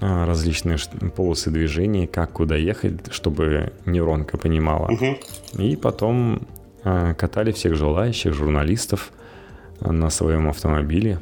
а, 0.00 0.24
различные 0.24 0.78
полосы 1.14 1.50
движения, 1.50 2.06
как 2.06 2.32
куда 2.32 2.56
ехать, 2.56 3.12
чтобы 3.12 3.74
нейронка 3.84 4.38
понимала. 4.38 4.90
Угу. 4.90 5.62
И 5.62 5.76
потом 5.76 6.46
катали 6.82 7.52
всех 7.52 7.74
желающих, 7.74 8.34
журналистов 8.34 9.12
на 9.80 10.10
своем 10.10 10.48
автомобиле. 10.48 11.20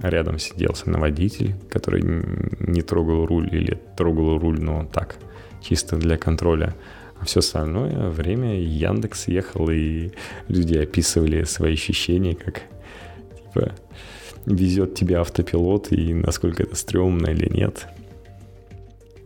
Рядом 0.00 0.38
сидел 0.38 0.74
водитель, 0.84 1.54
который 1.70 2.02
не 2.02 2.82
трогал 2.82 3.26
руль 3.26 3.48
или 3.52 3.78
трогал 3.96 4.38
руль, 4.38 4.60
но 4.60 4.84
так, 4.92 5.16
чисто 5.60 5.96
для 5.96 6.16
контроля. 6.16 6.74
А 7.20 7.24
все 7.24 7.38
остальное 7.38 8.08
время 8.08 8.60
Яндекс 8.60 9.28
ехал, 9.28 9.70
и 9.70 10.10
люди 10.48 10.76
описывали 10.76 11.44
свои 11.44 11.74
ощущения, 11.74 12.34
как 12.34 12.62
типа 13.36 13.72
везет 14.44 14.94
тебя 14.94 15.20
автопилот, 15.20 15.92
и 15.92 16.14
насколько 16.14 16.64
это 16.64 16.74
стрёмно 16.74 17.28
или 17.28 17.48
нет. 17.48 17.86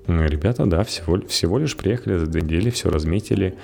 Ребята, 0.07 0.67
да, 0.67 0.85
всего, 0.85 1.21
всего 1.27 1.59
лишь 1.59 1.77
приехали 1.77 2.19
за 2.19 2.27
две 2.27 2.43
недели, 2.43 2.71
все 2.71 2.91
разметили, 2.91 3.55
а, 3.55 3.57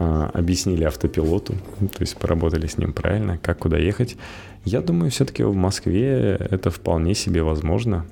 объяснили 0.00 0.84
автопилоту, 0.84 1.54
то 1.78 2.00
есть 2.00 2.16
поработали 2.16 2.66
с 2.66 2.78
ним 2.78 2.92
правильно, 2.92 3.36
как 3.38 3.58
куда 3.58 3.76
ехать. 3.76 4.16
Я 4.64 4.80
думаю, 4.80 5.10
все-таки 5.10 5.42
в 5.42 5.54
Москве 5.54 6.36
это 6.38 6.70
вполне 6.70 7.14
себе 7.14 7.42
возможно. 7.42 8.06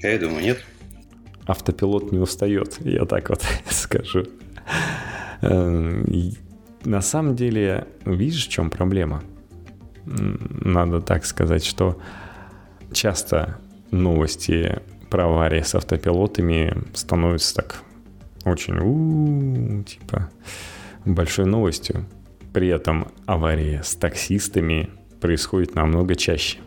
Я 0.00 0.18
думаю, 0.18 0.42
нет. 0.42 0.64
Автопилот 1.46 2.10
не 2.12 2.18
устает, 2.18 2.76
я 2.80 3.04
так 3.04 3.30
вот 3.30 3.44
скажу. 3.70 4.24
Э, 5.42 6.02
на 6.84 7.00
самом 7.00 7.36
деле, 7.36 7.86
видишь, 8.04 8.46
в 8.46 8.50
чем 8.50 8.70
проблема? 8.70 9.22
Надо 10.04 11.00
так 11.00 11.24
сказать, 11.24 11.64
что 11.64 12.00
часто 12.92 13.58
новости 13.92 14.80
про 15.08 15.26
аварии 15.26 15.62
с 15.62 15.74
автопилотами 15.76 16.74
становятся 16.94 17.54
так 17.54 17.82
очень, 18.44 19.84
типа, 19.84 20.30
большой 21.04 21.46
новостью. 21.46 22.06
При 22.52 22.68
этом 22.68 23.08
авария 23.26 23.82
с 23.82 23.94
таксистами 23.94 24.90
происходит 25.20 25.74
намного 25.74 26.14
чаще. 26.14 26.58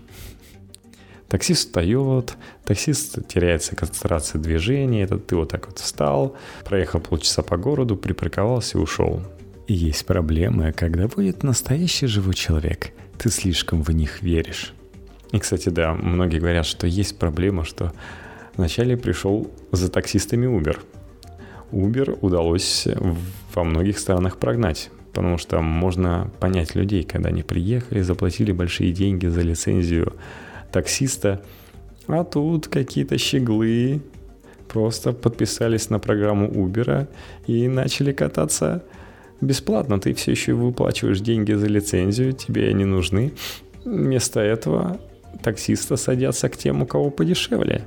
Таксист 1.28 1.68
встает, 1.68 2.38
таксист 2.66 3.28
теряется 3.28 3.76
концентрация 3.76 4.40
движения, 4.40 5.04
это 5.04 5.18
ты 5.18 5.36
вот 5.36 5.50
так 5.50 5.68
вот 5.68 5.80
встал, 5.80 6.36
проехал 6.64 7.00
полчаса 7.00 7.42
по 7.42 7.58
городу, 7.58 7.98
припарковался 7.98 8.78
и 8.78 8.82
ушел. 8.82 9.22
И 9.68 9.74
есть 9.74 10.06
проблемы, 10.06 10.72
когда 10.72 11.08
будет 11.08 11.42
настоящий 11.42 12.06
живой 12.06 12.36
человек, 12.36 12.92
ты 13.18 13.30
слишком 13.30 13.82
в 13.82 13.90
них 13.90 14.22
веришь. 14.22 14.74
И, 15.32 15.40
кстати, 15.40 15.70
да, 15.70 15.94
многие 15.94 16.40
говорят, 16.40 16.68
что 16.68 16.86
есть 16.86 17.18
проблема, 17.18 17.66
что 17.66 17.92
вначале 18.56 18.96
пришел 18.96 19.52
за 19.72 19.90
таксистами 19.90 20.46
Uber. 20.46 20.80
Uber 21.72 22.18
удалось 22.22 22.88
во 23.56 23.64
многих 23.64 23.98
странах 24.00 24.38
прогнать 24.38 24.90
потому 25.16 25.38
что 25.38 25.62
можно 25.62 26.30
понять 26.42 26.76
людей, 26.76 27.04
когда 27.04 27.30
они 27.30 27.42
приехали, 27.42 28.02
заплатили 28.02 28.52
большие 28.52 28.92
деньги 28.92 29.28
за 29.28 29.44
лицензию 29.44 30.12
таксиста, 30.74 31.42
а 32.08 32.26
тут 32.26 32.68
какие-то 32.68 33.18
щеглы 33.18 34.02
просто 34.68 35.14
подписались 35.14 35.90
на 35.90 36.00
программу 36.00 36.50
Uber 36.50 37.08
и 37.48 37.70
начали 37.70 38.12
кататься 38.12 38.84
бесплатно. 39.40 40.02
Ты 40.02 40.14
все 40.14 40.32
еще 40.32 40.52
выплачиваешь 40.52 41.22
деньги 41.22 41.54
за 41.54 41.68
лицензию, 41.68 42.34
тебе 42.34 42.68
они 42.68 42.84
нужны. 42.84 43.32
Вместо 43.86 44.42
этого 44.42 45.00
таксиста 45.42 45.96
садятся 45.96 46.50
к 46.50 46.58
тем, 46.58 46.82
у 46.82 46.86
кого 46.86 47.10
подешевле. 47.10 47.84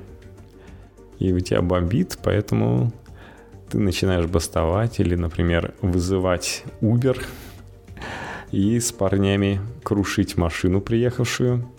И 1.19 1.31
у 1.31 1.39
тебя 1.39 1.61
бомбит, 1.61 2.17
поэтому 2.23 2.91
ты 3.69 3.77
начинаешь 3.79 4.25
бастовать 4.25 4.99
или, 4.99 5.15
например, 5.15 5.73
вызывать 5.81 6.63
Uber 6.81 7.21
и 8.51 8.79
с 8.79 8.91
парнями 8.91 9.61
крушить 9.83 10.37
машину 10.37 10.81
приехавшую. 10.81 11.69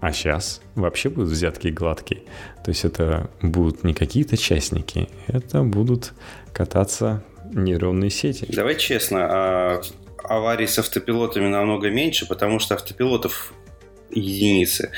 А 0.00 0.12
сейчас 0.12 0.62
вообще 0.74 1.08
будут 1.08 1.30
взятки 1.30 1.68
гладкие. 1.68 2.22
То 2.64 2.70
есть 2.70 2.84
это 2.84 3.30
будут 3.42 3.84
не 3.84 3.94
какие-то 3.94 4.36
частники, 4.36 5.08
это 5.26 5.62
будут 5.62 6.12
кататься 6.52 7.24
нейронные 7.52 8.10
сети. 8.10 8.46
Давай 8.48 8.76
честно, 8.76 9.26
а 9.28 9.82
аварий 10.22 10.66
с 10.66 10.78
автопилотами 10.78 11.48
намного 11.48 11.90
меньше, 11.90 12.26
потому 12.26 12.58
что 12.58 12.74
автопилотов 12.74 13.52
единицы, 14.10 14.90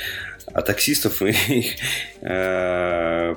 а 0.45 0.61
таксистов 0.61 1.21
их, 1.21 1.75
э, 2.21 3.35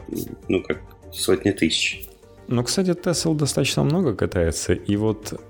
ну, 0.49 0.63
как 0.63 0.81
сотни 1.15 1.51
тысяч. 1.51 2.09
Ну, 2.49 2.63
кстати, 2.63 2.91
Tesla 2.91 3.35
достаточно 3.35 3.85
много 3.85 4.15
катается, 4.15 4.75
и 4.75 4.97
вот 4.97 5.41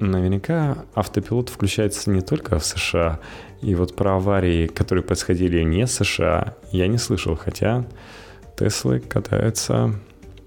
наверняка 0.00 0.84
автопилот 0.94 1.48
включается 1.48 2.10
не 2.10 2.20
только 2.20 2.58
в 2.58 2.64
США, 2.64 3.20
и 3.62 3.74
вот 3.74 3.94
про 3.94 4.16
аварии, 4.16 4.66
которые 4.66 5.04
происходили 5.04 5.62
не 5.62 5.86
в 5.86 5.90
США, 5.90 6.56
я 6.72 6.86
не 6.88 6.98
слышал, 6.98 7.36
хотя 7.36 7.86
Теслы 8.56 9.00
катаются 9.00 9.94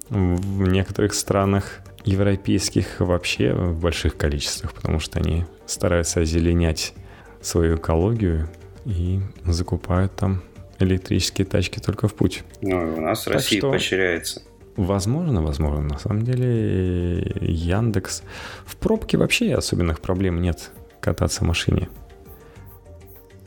в 0.10 0.68
некоторых 0.68 1.14
странах 1.14 1.80
европейских 2.06 3.00
вообще 3.00 3.54
в 3.54 3.80
больших 3.80 4.16
количествах, 4.16 4.74
потому 4.74 5.00
что 5.00 5.20
они 5.20 5.46
стараются 5.66 6.22
озеленять 6.22 6.94
свою 7.42 7.76
экологию 7.76 8.50
и 8.86 9.20
закупают 9.46 10.16
там 10.16 10.42
электрические 10.80 11.46
тачки 11.46 11.80
только 11.80 12.08
в 12.08 12.14
путь. 12.14 12.44
Ну, 12.62 12.96
у 12.96 13.02
нас 13.02 13.24
так 13.24 13.36
Россия 13.36 13.60
что, 13.60 13.72
поощряется. 13.72 14.42
Возможно, 14.76 15.42
возможно. 15.42 15.82
На 15.82 16.00
самом 16.00 16.24
деле 16.24 17.32
Яндекс... 17.42 18.24
В 18.66 18.76
пробке 18.76 19.18
вообще 19.18 19.54
особенных 19.56 20.00
проблем 20.02 20.42
нет 20.42 20.72
кататься 21.02 21.44
в 21.44 21.48
машине. 21.48 21.90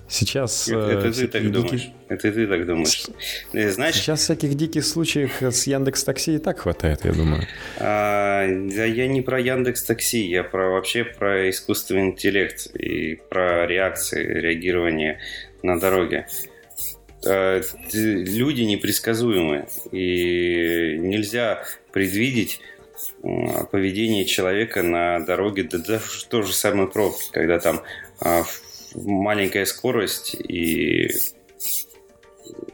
Сейчас... 0.09 0.69
Это, 0.69 0.81
это 0.81 1.13
ты 1.13 1.29
так 1.29 1.43
диких... 1.43 1.53
думаешь. 1.53 1.91
Это 2.09 2.33
ты 2.33 2.47
так 2.49 2.67
думаешь. 2.67 3.07
Э, 3.53 3.71
знаешь... 3.71 3.95
Сейчас 3.95 4.23
всяких 4.23 4.55
диких 4.57 4.85
случаев 4.85 5.41
с 5.41 5.69
Яндекс 5.69 6.03
Такси 6.03 6.35
и 6.35 6.39
так 6.39 6.59
хватает, 6.59 7.05
я 7.05 7.13
думаю. 7.13 7.47
А, 7.79 8.45
я 8.45 9.07
не 9.07 9.23
про 9.23 9.39
Яндекс 9.39 9.85
Такси, 9.85 10.27
я 10.27 10.43
про 10.43 10.71
вообще 10.71 11.05
про 11.05 11.49
искусственный 11.49 12.07
интеллект 12.09 12.67
и 12.75 13.21
про 13.29 13.69
реакции, 13.69 14.25
реагирование 14.25 15.21
на 15.63 15.79
дороге. 15.79 16.27
Э, 17.23 17.61
люди 17.93 18.63
непредсказуемы, 18.63 19.67
и 19.93 20.97
нельзя 20.99 21.63
предвидеть 21.93 22.61
поведение 23.71 24.25
человека 24.25 24.83
на 24.83 25.21
дороге, 25.21 25.65
да 25.65 25.79
даже 25.79 26.25
то 26.27 26.43
же 26.43 26.53
самое 26.55 26.89
пробки, 26.89 27.31
когда 27.33 27.59
там 27.59 27.83
а, 28.21 28.45
маленькая 28.95 29.65
скорость 29.65 30.35
и 30.35 31.11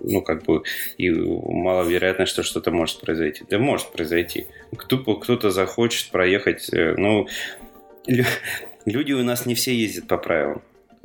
ну, 0.01 0.23
как 0.23 0.45
бы, 0.45 0.63
и 0.97 1.11
маловероятно, 1.11 2.27
что 2.27 2.43
что-то 2.43 2.71
может 2.71 3.01
произойти. 3.01 3.45
Да 3.49 3.59
может 3.59 3.91
произойти. 3.91 4.47
Кто-то, 4.77 5.17
кто 5.17 5.51
захочет 5.51 6.11
проехать, 6.11 6.73
э, 6.73 6.95
ну, 6.97 7.27
люди 8.85 9.13
у 9.13 9.25
нас 9.25 9.47
не 9.47 9.55
все 9.55 9.75
ездят 9.75 10.07
по 10.07 10.19
правилам 10.19 10.63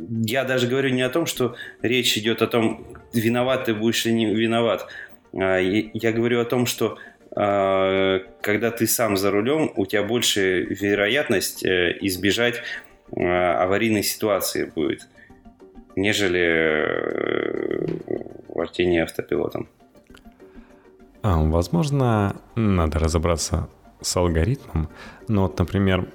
я 0.09 0.43
даже 0.43 0.67
говорю 0.67 0.89
не 0.89 1.01
о 1.01 1.09
том, 1.09 1.25
что 1.25 1.55
речь 1.81 2.17
идет 2.17 2.41
о 2.41 2.47
том, 2.47 2.85
виноват 3.13 3.65
ты 3.65 3.73
будешь 3.73 4.05
или 4.05 4.13
не 4.13 4.25
виноват. 4.33 4.87
А, 5.33 5.57
я 5.57 6.11
говорю 6.11 6.41
о 6.41 6.45
том, 6.45 6.65
что 6.65 6.97
а, 7.35 8.19
когда 8.41 8.71
ты 8.71 8.87
сам 8.87 9.17
за 9.17 9.31
рулем, 9.31 9.71
у 9.75 9.85
тебя 9.85 10.03
больше 10.03 10.63
вероятность 10.63 11.63
э, 11.65 11.97
избежать 12.01 12.61
а, 13.15 13.63
аварийной 13.63 14.03
ситуации 14.03 14.65
будет, 14.65 15.07
нежели 15.95 16.39
э, 16.39 17.85
вождение 18.49 19.03
автопилотом. 19.03 19.69
А, 21.23 21.37
возможно, 21.37 22.35
надо 22.55 22.99
разобраться 22.99 23.69
с 24.01 24.17
алгоритмом, 24.17 24.89
но 25.27 25.43
вот, 25.43 25.57
например, 25.59 26.07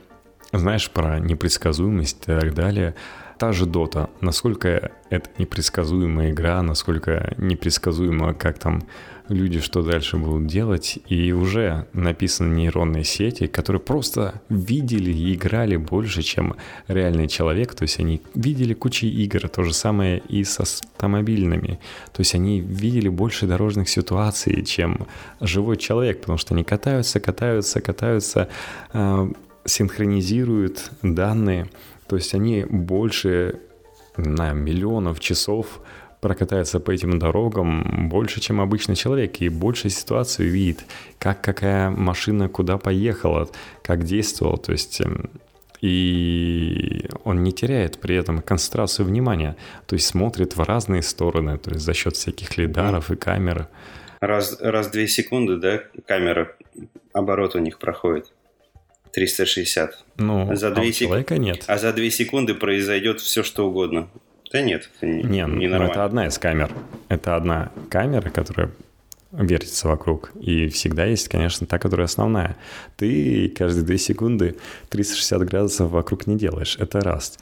знаешь 0.59 0.91
про 0.91 1.19
непредсказуемость 1.19 2.23
и 2.23 2.27
так 2.27 2.55
далее– 2.55 2.95
та 3.39 3.53
же 3.53 3.67
Дота, 3.67 4.11
насколько 4.21 4.93
это 5.11 5.29
непредсказуемая 5.39 6.31
игра, 6.31 6.63
насколько 6.63 7.35
непредсказуемо, 7.37 8.35
как 8.35 8.59
там 8.59 8.83
люди 9.29 9.61
что 9.61 9.83
дальше 9.83 10.17
будут 10.17 10.47
делать, 10.47 10.99
и 11.09 11.33
уже 11.33 11.87
написаны 11.93 12.55
нейронные 12.55 13.05
сети, 13.05 13.49
которые 13.49 13.81
просто 13.81 14.41
видели 14.49 15.11
и 15.11 15.35
играли 15.35 15.77
больше, 15.77 16.23
чем 16.23 16.55
реальный 16.87 17.27
человек, 17.27 17.75
то 17.75 17.83
есть 17.83 17.99
они 17.99 18.23
видели 18.35 18.73
кучу 18.73 19.07
игр, 19.07 19.49
то 19.49 19.65
же 19.65 19.75
самое 19.75 20.19
и 20.29 20.45
с 20.45 20.61
автомобильными, 20.61 21.81
то 22.13 22.21
есть 22.21 22.35
они 22.35 22.61
видели 22.61 23.09
больше 23.09 23.47
дорожных 23.47 23.89
ситуаций, 23.89 24.65
чем 24.65 25.07
живой 25.41 25.77
человек, 25.77 26.21
потому 26.21 26.39
что 26.39 26.55
они 26.55 26.63
катаются, 26.63 27.19
катаются, 27.19 27.81
катаются, 27.81 28.49
э, 28.93 29.29
синхронизируют 29.67 30.91
данные, 31.03 31.69
то 32.09 32.17
есть 32.17 32.35
они 32.35 32.65
больше 32.65 33.61
на 34.17 34.53
миллионов 34.53 35.21
часов 35.21 35.81
прокатаются 36.21 36.81
по 36.81 36.91
этим 36.91 37.19
дорогам 37.19 38.09
больше, 38.09 38.41
чем 38.41 38.61
обычный 38.61 38.97
человек, 38.97 39.41
и 39.41 39.49
больше 39.49 39.91
ситуацию 39.91 40.51
видит, 40.51 40.85
как 41.19 41.43
какая 41.43 41.91
машина 41.91 42.49
куда 42.49 42.79
поехала, 42.79 43.49
как 43.83 44.05
действовала, 44.05 44.57
то 44.57 44.73
есть 44.73 45.01
эм, 45.01 45.31
и 45.81 47.09
он 47.25 47.43
не 47.43 47.53
теряет 47.53 47.99
при 47.99 48.17
этом 48.17 48.41
концентрацию 48.41 49.07
внимания, 49.07 49.57
то 49.87 49.95
есть 49.95 50.07
смотрит 50.07 50.57
в 50.57 50.61
разные 50.61 51.03
стороны, 51.03 51.59
то 51.59 51.71
есть 51.71 51.85
за 51.85 51.95
счет 51.95 52.17
всяких 52.17 52.57
лидаров 52.57 53.11
и 53.11 53.17
камер. 53.17 53.69
Раз, 54.21 54.59
раз 54.61 54.89
две 54.89 55.07
секунды, 55.09 55.57
да, 55.57 55.83
камера, 56.07 56.57
оборот 57.13 57.55
у 57.55 57.59
них 57.59 57.79
проходит. 57.79 58.33
360. 59.13 60.05
Ну, 60.19 60.55
за 60.55 60.71
2 60.71 60.83
а 60.83 60.93
сек... 60.93 61.31
нет. 61.33 61.65
А 61.67 61.79
за 61.79 61.93
2 61.93 62.11
секунды 62.11 62.55
произойдет 62.55 63.21
все, 63.21 63.43
что 63.43 63.69
угодно. 63.69 64.09
Да 64.53 64.61
нет, 64.61 64.89
это 64.97 65.07
не, 65.07 65.23
не, 65.23 65.43
не 65.43 65.69
ну, 65.69 65.83
это 65.83 66.05
одна 66.05 66.27
из 66.27 66.39
камер. 66.39 66.71
Это 67.09 67.37
одна 67.37 67.73
камера, 67.91 68.31
которая 68.31 68.71
вертится 69.33 69.89
вокруг. 69.89 70.33
И 70.41 70.69
всегда 70.69 71.05
есть, 71.05 71.29
конечно, 71.29 71.67
та, 71.67 71.79
которая 71.79 72.07
основная. 72.07 72.57
Ты 72.97 73.49
каждые 73.49 73.85
2 73.85 73.97
секунды 73.97 74.57
360 74.91 75.43
градусов 75.43 75.91
вокруг 75.91 76.27
не 76.27 76.37
делаешь. 76.37 76.77
Это 76.79 77.01
раз. 77.01 77.39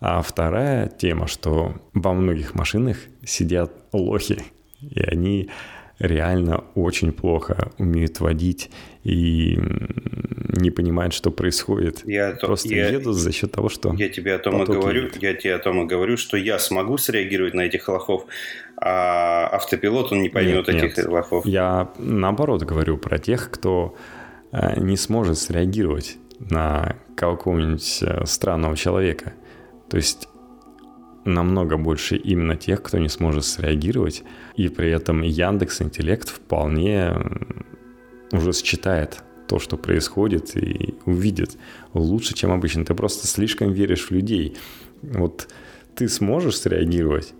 А 0.00 0.22
вторая 0.22 0.88
тема, 0.88 1.26
что 1.26 1.74
во 1.92 2.14
многих 2.14 2.54
машинах 2.54 2.96
сидят 3.24 3.72
лохи. 3.92 4.42
И 4.80 5.00
они 5.00 5.50
реально 6.00 6.64
очень 6.74 7.12
плохо 7.12 7.70
умеют 7.78 8.20
водить 8.20 8.70
и 9.04 9.58
не 10.60 10.70
понимают, 10.70 11.12
что 11.12 11.30
происходит. 11.30 12.02
Я 12.06 12.32
Просто 12.40 12.68
я, 12.68 12.88
едут 12.88 13.16
за 13.16 13.32
счет 13.32 13.52
того, 13.52 13.68
что... 13.68 13.94
Я 13.94 14.08
тебе 14.08 14.34
о 14.34 14.38
том 14.38 14.62
и 14.62 14.66
говорю, 14.66 15.04
едет. 15.04 15.22
я 15.22 15.34
тебе 15.34 15.54
о 15.54 15.58
том 15.58 15.82
и 15.82 15.86
говорю, 15.86 16.16
что 16.16 16.36
я 16.36 16.58
смогу 16.58 16.98
среагировать 16.98 17.54
на 17.54 17.62
этих 17.62 17.88
лохов, 17.88 18.24
а 18.76 19.46
автопилот, 19.48 20.10
он 20.12 20.22
не 20.22 20.30
поймет 20.30 20.66
нет, 20.66 20.84
этих 20.84 20.96
нет. 20.96 21.06
лохов. 21.06 21.46
Я 21.46 21.92
наоборот 21.98 22.62
говорю 22.62 22.96
про 22.96 23.18
тех, 23.18 23.50
кто 23.50 23.94
э, 24.52 24.80
не 24.80 24.96
сможет 24.96 25.38
среагировать 25.38 26.16
на 26.38 26.96
какого-нибудь 27.14 27.98
э, 28.02 28.24
странного 28.24 28.76
человека. 28.76 29.34
То 29.90 29.98
есть 29.98 30.29
намного 31.24 31.76
больше 31.76 32.16
именно 32.16 32.56
тех, 32.56 32.82
кто 32.82 32.98
не 32.98 33.08
сможет 33.08 33.44
среагировать, 33.44 34.22
и 34.56 34.68
при 34.68 34.90
этом 34.90 35.22
Яндекс 35.22 35.82
Интеллект 35.82 36.28
вполне 36.28 37.14
уже 38.32 38.52
считает 38.52 39.22
то, 39.48 39.58
что 39.58 39.76
происходит, 39.76 40.56
и 40.56 40.94
увидит 41.04 41.56
лучше, 41.92 42.34
чем 42.34 42.52
обычно. 42.52 42.84
Ты 42.84 42.94
просто 42.94 43.26
слишком 43.26 43.72
веришь 43.72 44.06
в 44.06 44.10
людей. 44.12 44.56
Вот 45.02 45.48
ты 45.96 46.08
сможешь 46.08 46.58
среагировать, 46.58 47.34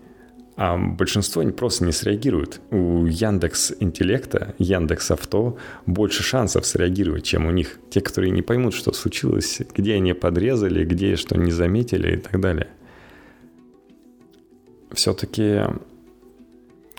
а 0.57 0.77
большинство 0.77 1.41
просто 1.51 1.85
не 1.85 1.93
среагируют. 1.93 2.59
У 2.69 3.05
Яндекс 3.05 3.73
Интеллекта, 3.79 4.53
Яндекс 4.59 5.11
Авто 5.11 5.57
больше 5.85 6.21
шансов 6.21 6.65
среагировать, 6.65 7.23
чем 7.23 7.45
у 7.45 7.51
них. 7.51 7.79
Те, 7.89 8.01
которые 8.01 8.31
не 8.31 8.41
поймут, 8.41 8.73
что 8.73 8.91
случилось, 8.91 9.61
где 9.73 9.95
они 9.95 10.13
подрезали, 10.13 10.83
где 10.83 11.15
что 11.15 11.37
не 11.37 11.51
заметили 11.51 12.15
и 12.15 12.17
так 12.17 12.39
далее. 12.41 12.67
Все-таки 14.93 15.61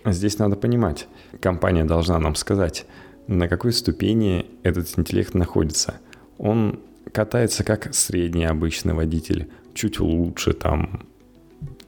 здесь 0.04 0.38
надо 0.38 0.56
понимать, 0.56 1.06
компания 1.40 1.84
должна 1.84 2.18
нам 2.18 2.34
сказать, 2.34 2.86
на 3.26 3.48
какой 3.48 3.72
ступени 3.72 4.46
этот 4.62 4.98
интеллект 4.98 5.34
находится. 5.34 6.00
Он 6.38 6.80
катается 7.12 7.64
как 7.64 7.94
средний 7.94 8.44
обычный 8.44 8.94
водитель, 8.94 9.48
чуть 9.74 10.00
лучше 10.00 10.52
там, 10.54 11.06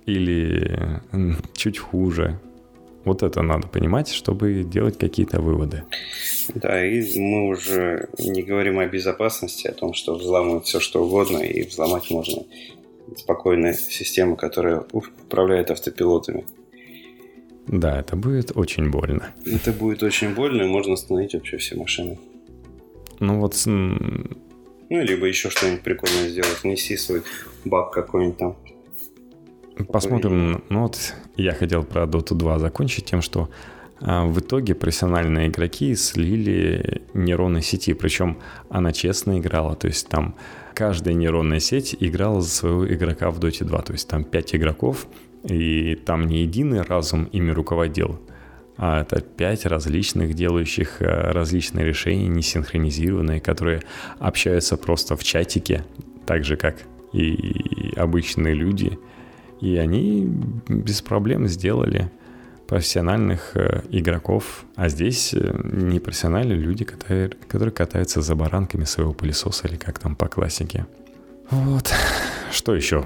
или 0.07 1.00
чуть 1.55 1.78
хуже. 1.78 2.38
Вот 3.05 3.22
это 3.22 3.42
надо 3.42 3.68
понимать, 3.68 4.09
чтобы 4.09 4.62
делать 4.64 4.96
какие-то 4.96 5.40
выводы. 5.40 5.82
Да, 6.55 6.84
и 6.84 7.18
мы 7.18 7.48
уже 7.48 8.09
не 8.18 8.42
говорим 8.42 8.78
о 8.78 8.86
безопасности, 8.86 9.66
о 9.66 9.72
том, 9.72 9.92
что 9.92 10.14
взламывать 10.14 10.64
все 10.64 10.80
что 10.80 11.05
угодно, 11.05 11.38
и 11.38 11.66
взломать 11.66 12.11
можно 12.11 12.44
спокойно 13.16 13.72
систему, 13.74 14.36
которая 14.36 14.84
управляет 14.92 15.70
автопилотами. 15.70 16.46
Да, 17.66 17.98
это 17.98 18.16
будет 18.16 18.57
очень 18.57 18.90
больно. 18.90 19.34
Это 19.46 19.72
будет 19.72 20.02
очень 20.02 20.34
больно, 20.34 20.62
и 20.62 20.66
можно 20.66 20.94
остановить 20.94 21.34
вообще 21.34 21.57
все 21.57 21.76
машины. 21.76 22.18
Ну 23.20 23.40
вот... 23.40 23.55
Ну, 24.90 25.02
либо 25.02 25.26
еще 25.26 25.48
что-нибудь 25.48 25.82
прикольное 25.82 26.28
сделать. 26.28 26.62
Неси 26.62 26.96
свой 26.96 27.22
баг 27.64 27.90
какой-нибудь 27.90 28.36
там. 28.36 28.57
Посмотрим. 29.88 30.62
Ну 30.68 30.82
вот 30.82 31.14
я 31.36 31.52
хотел 31.52 31.84
про 31.84 32.05
Dota 32.05 32.34
2 32.34 32.59
закончить 32.59 33.07
тем, 33.07 33.22
что 33.22 33.48
в 34.01 34.40
итоге 34.40 34.74
профессиональные 34.74 35.49
игроки 35.49 35.95
слили 35.95 37.03
нейронные 37.14 37.62
сети, 37.62 37.95
причем 37.95 38.38
она 38.68 38.92
честно 38.92 39.38
играла, 39.38 39.76
то 39.76 39.86
есть 39.86 40.09
там 40.09 40.34
каждая 40.74 41.14
нейронная 41.14 41.61
сеть 41.61 41.97
играла 42.01 42.40
за 42.40 42.51
своего 42.51 42.86
игрока 42.92 43.30
в 43.30 43.38
Dota 43.38 43.64
2, 43.64 43.82
то 43.82 43.92
есть 43.92 44.09
там 44.09 44.24
5 44.24 44.57
игроков, 44.57 45.07
и 45.45 45.95
там 45.95 46.26
не 46.26 46.42
единый 46.42 46.82
разум 46.82 47.24
ими 47.24 47.51
руководил, 47.51 48.20
а 48.76 49.03
это 49.03 49.20
пять 49.20 49.64
различных, 49.66 50.34
делающих 50.34 51.01
а, 51.01 51.32
различные 51.32 51.86
решения, 51.86 52.26
не 52.26 52.42
синхронизированные, 52.42 53.40
которые 53.40 53.82
общаются 54.18 54.76
просто 54.76 55.16
в 55.16 55.22
чатике, 55.22 55.84
так 56.26 56.45
же, 56.45 56.57
как 56.57 56.76
и 57.12 57.92
обычные 57.97 58.55
люди– 58.55 58.99
и 59.64 59.76
они 59.76 60.28
без 60.68 61.01
проблем 61.01 61.49
сделали 61.49 62.11
профессиональных 62.66 63.56
э, 63.56 63.82
игроков, 63.90 64.64
а 64.76 64.88
здесь 64.88 65.34
э, 65.34 65.60
не 65.64 66.00
профессиональные 66.00 66.58
люди, 66.58 66.84
которые, 66.84 67.28
которые 67.48 67.72
катаются 67.72 68.22
за 68.22 68.34
баранками 68.34 68.84
своего 68.84 69.12
пылесоса 69.12 69.68
или 69.68 69.76
как 69.76 69.98
там 69.98 70.16
по 70.16 70.28
классике. 70.28 70.86
Вот. 71.50 71.92
Что 72.50 72.74
еще 72.74 73.04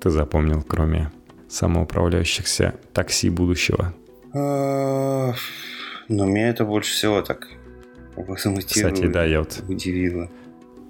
ты 0.00 0.10
запомнил, 0.10 0.62
кроме 0.62 1.10
самоуправляющихся 1.48 2.74
такси 2.92 3.30
будущего? 3.30 3.94
А, 4.34 5.34
ну, 6.08 6.24
меня 6.26 6.48
это 6.48 6.64
больше 6.64 6.92
всего 6.92 7.22
так 7.22 7.48
Кстати, 8.90 9.06
да, 9.06 9.24
я 9.24 9.40
вот... 9.40 9.62
Удивило. 9.68 10.30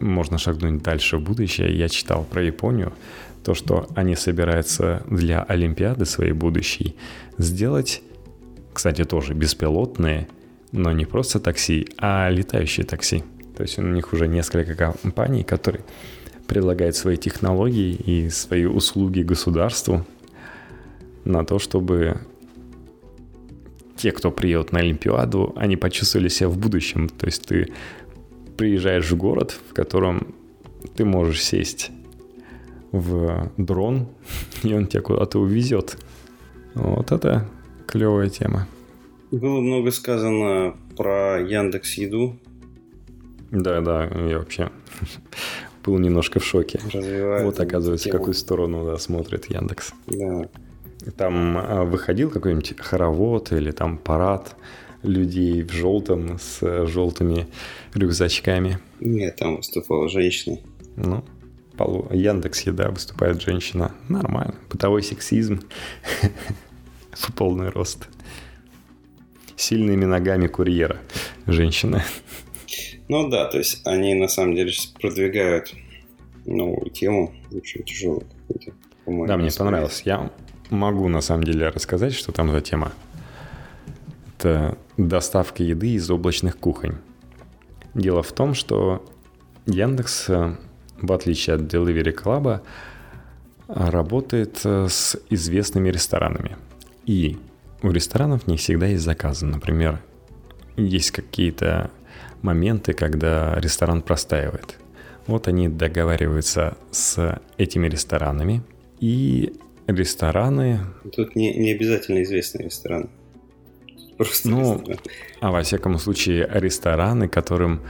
Можно 0.01 0.39
шагнуть 0.39 0.83
дальше 0.83 1.17
в 1.17 1.23
будущее. 1.23 1.77
Я 1.77 1.89
читал 1.89 2.25
про 2.25 2.43
Японию 2.43 2.93
то, 3.47 3.55
что 3.55 3.87
они 3.95 4.17
собираются 4.17 5.05
для 5.09 5.41
Олимпиады 5.41 6.05
своей 6.05 6.33
будущей 6.33 6.97
сделать, 7.39 8.03
кстати, 8.73 9.05
тоже 9.05 9.35
беспилотные, 9.35 10.27
но 10.73 10.91
не 10.91 11.05
просто 11.05 11.39
такси, 11.39 11.87
а 11.97 12.29
летающие 12.29 12.85
такси. 12.85 13.23
То 13.57 13.63
есть 13.63 13.79
у 13.79 13.83
них 13.83 14.13
уже 14.13 14.27
несколько 14.27 14.75
компаний, 14.75 15.45
которые 15.45 15.85
предлагают 16.49 16.97
свои 16.97 17.17
технологии 17.17 17.95
и 17.95 18.31
свои 18.31 18.65
услуги 18.65 19.21
государству 19.21 20.05
на 21.25 21.45
то, 21.45 21.61
чтобы 21.61 22.23
те, 23.97 24.11
кто 24.11 24.33
приедут 24.33 24.73
на 24.73 24.81
Олимпиаду, 24.81 25.53
они 25.55 25.77
почувствовали 25.77 26.27
себя 26.27 26.49
в 26.49 26.59
будущем. 26.59 27.09
То 27.09 27.27
есть 27.27 27.47
ты 27.47 27.73
приезжаешь 28.57 29.09
в 29.09 29.17
город, 29.17 29.57
в 29.71 29.73
котором 29.73 30.35
ты 30.97 31.05
можешь 31.05 31.45
сесть 31.45 31.93
в 32.99 33.51
дрон, 33.57 34.09
и 34.63 34.73
он 34.75 34.87
тебя 34.87 35.03
куда-то 35.03 35.39
увезет. 35.39 35.99
Вот 36.75 37.13
это 37.13 37.47
клевая 37.87 38.29
тема. 38.29 38.67
Было 39.31 39.61
много 39.61 39.91
сказано 39.91 40.77
про 40.97 41.41
Яндекс 41.41 41.95
Еду. 41.95 42.39
Да, 43.51 43.81
да, 43.81 44.05
я 44.05 44.39
вообще 44.39 44.71
был 45.85 45.99
немножко 45.99 46.41
в 46.41 46.45
шоке. 46.45 46.81
Развивает 46.93 47.45
вот, 47.45 47.61
оказывается, 47.61 48.09
в 48.09 48.13
какую 48.13 48.35
сторону 48.35 48.85
да, 48.85 48.99
смотрит 48.99 49.47
Яндекс. 49.47 49.93
Да. 50.07 50.49
Там 51.17 51.59
а, 51.59 51.85
выходил 51.85 52.31
какой-нибудь 52.31 52.75
хоровод 52.79 53.53
или 53.53 53.71
там 53.71 53.99
парад 53.99 54.57
людей 55.03 55.63
в 55.63 55.71
желтом 55.73 56.39
с 56.39 56.87
желтыми 56.87 57.47
рюкзачками. 57.95 58.79
Нет, 59.01 59.37
там 59.37 59.57
выступала 59.57 60.09
женщина. 60.09 60.59
Ну, 60.97 61.25
полу 61.77 62.09
Яндекс 62.11 62.63
Еда 62.63 62.91
выступает 62.91 63.43
женщина. 63.43 63.95
Нормально. 64.09 64.55
Бытовой 64.71 65.03
сексизм 65.03 65.63
в 67.13 67.33
полный 67.33 67.71
рост. 67.71 68.09
Сильными 69.57 70.05
ногами 70.05 70.47
курьера 70.47 70.99
женщина. 71.47 72.05
Ну 73.09 73.29
да, 73.29 73.47
то 73.47 73.59
есть 73.59 73.83
они 73.87 74.15
на 74.15 74.29
самом 74.29 74.55
деле 74.55 74.73
продвигают 75.01 75.73
новую 76.45 76.91
тему, 76.91 77.35
очень 77.53 77.83
тяжелую 77.85 78.27
какую-то. 78.47 78.73
Да, 79.27 79.37
мне 79.37 79.51
понравилось. 79.57 80.03
Я 80.05 80.31
могу 80.71 81.09
на 81.09 81.21
самом 81.21 81.45
деле 81.45 81.69
рассказать, 81.69 82.15
что 82.15 82.33
там 82.33 82.51
за 82.51 82.61
тема. 82.61 82.93
Это 84.39 84.77
доставка 84.97 85.63
еды 85.63 85.91
из 85.95 86.11
облачных 86.11 86.59
кухонь. 86.59 86.97
Дело 87.95 88.23
в 88.23 88.33
том, 88.33 88.55
что 88.55 89.05
Яндекс 89.67 90.29
э, 90.29 90.57
в 91.01 91.13
отличие 91.13 91.57
от 91.57 91.63
Delivery 91.63 92.15
Club, 92.15 92.61
работает 93.69 94.61
э, 94.65 94.87
с 94.89 95.17
известными 95.31 95.89
ресторанами. 95.89 96.57
И 97.05 97.37
у 97.83 97.91
ресторанов 97.91 98.47
не 98.47 98.57
всегда 98.57 98.87
есть 98.87 99.05
заказы. 99.05 99.47
Например, 99.47 100.01
есть 100.77 101.11
какие-то 101.11 101.91
моменты, 102.43 102.93
когда 102.93 103.55
ресторан 103.59 104.03
простаивает. 104.03 104.79
Вот 105.27 105.49
они 105.49 105.69
договариваются 105.69 106.77
с 106.93 107.41
этими 107.59 107.89
ресторанами, 107.89 108.63
и 109.01 109.53
рестораны... 109.87 110.81
Тут 111.15 111.35
не, 111.35 111.53
не 111.55 111.73
обязательно 111.73 112.23
известный 112.23 112.67
ресторан. 112.67 113.11
Просто 114.17 114.49
ну, 114.49 114.79
ресторан. 114.79 115.01
а 115.41 115.51
во 115.51 115.63
всяком 115.63 115.99
случае, 115.99 116.49
рестораны, 116.53 117.29
которым 117.29 117.83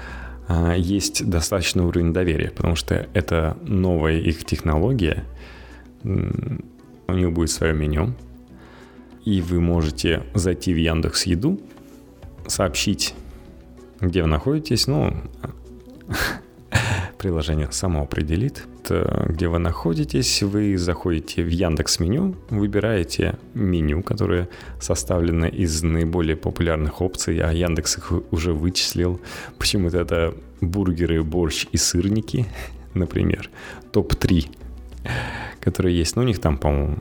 есть 0.48 1.28
достаточный 1.28 1.84
уровень 1.84 2.12
доверия, 2.12 2.50
потому 2.50 2.76
что 2.76 3.08
это 3.14 3.56
новая 3.62 4.18
их 4.18 4.44
технология, 4.44 5.24
у 6.04 7.12
них 7.12 7.32
будет 7.32 7.50
свое 7.50 7.72
меню, 7.72 8.14
и 9.24 9.40
вы 9.40 9.60
можете 9.60 10.22
зайти 10.34 10.72
в 10.72 10.76
Яндекс 10.76 11.26
Еду, 11.26 11.60
сообщить, 12.46 13.14
где 14.00 14.22
вы 14.22 14.28
находитесь, 14.28 14.86
ну, 14.86 15.14
приложение 17.26 17.66
само 17.72 18.02
определит, 18.02 18.68
где 18.88 19.48
вы 19.48 19.58
находитесь, 19.58 20.44
вы 20.44 20.78
заходите 20.78 21.42
в 21.42 21.48
Яндекс 21.48 21.98
меню, 21.98 22.36
выбираете 22.50 23.36
меню, 23.52 24.04
которое 24.04 24.48
составлено 24.80 25.48
из 25.48 25.82
наиболее 25.82 26.36
популярных 26.36 27.02
опций, 27.02 27.40
а 27.40 27.52
Яндекс 27.52 27.98
их 27.98 28.12
уже 28.30 28.52
вычислил. 28.52 29.20
Почему-то 29.58 29.98
это 29.98 30.34
бургеры, 30.60 31.20
борщ 31.24 31.66
и 31.72 31.76
сырники, 31.76 32.46
например, 32.94 33.50
топ-3, 33.90 34.48
которые 35.58 35.98
есть. 35.98 36.14
Ну, 36.14 36.22
у 36.22 36.26
них 36.26 36.38
там, 36.38 36.58
по-моему, 36.58 36.98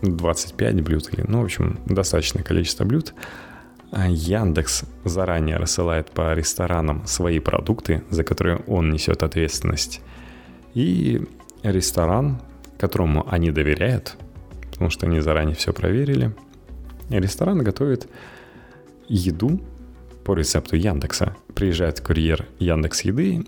25 0.00 0.80
блюд 0.80 1.12
или, 1.12 1.22
ну, 1.28 1.42
в 1.42 1.44
общем, 1.44 1.80
достаточное 1.84 2.42
количество 2.42 2.84
блюд. 2.84 3.12
А 3.96 4.08
Яндекс 4.08 4.82
заранее 5.04 5.56
рассылает 5.56 6.10
по 6.10 6.34
ресторанам 6.34 7.06
свои 7.06 7.38
продукты, 7.38 8.02
за 8.10 8.24
которые 8.24 8.56
он 8.66 8.90
несет 8.90 9.22
ответственность. 9.22 10.00
И 10.74 11.22
ресторан, 11.62 12.42
которому 12.76 13.24
они 13.30 13.52
доверяют, 13.52 14.16
потому 14.72 14.90
что 14.90 15.06
они 15.06 15.20
заранее 15.20 15.54
все 15.54 15.72
проверили, 15.72 16.34
ресторан 17.08 17.62
готовит 17.62 18.08
еду 19.06 19.60
по 20.24 20.34
рецепту 20.34 20.74
Яндекса. 20.74 21.36
Приезжает 21.54 22.00
курьер 22.00 22.48
Яндекс 22.58 23.02
Еды 23.02 23.46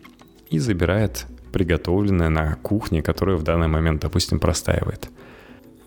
и 0.49 0.61
забирает 0.61 1.26
приготовленное 1.51 2.28
на 2.28 2.55
кухне, 2.55 3.03
которое 3.03 3.36
в 3.36 3.42
данный 3.42 3.66
момент, 3.66 4.01
допустим, 4.01 4.38
простаивает. 4.38 5.09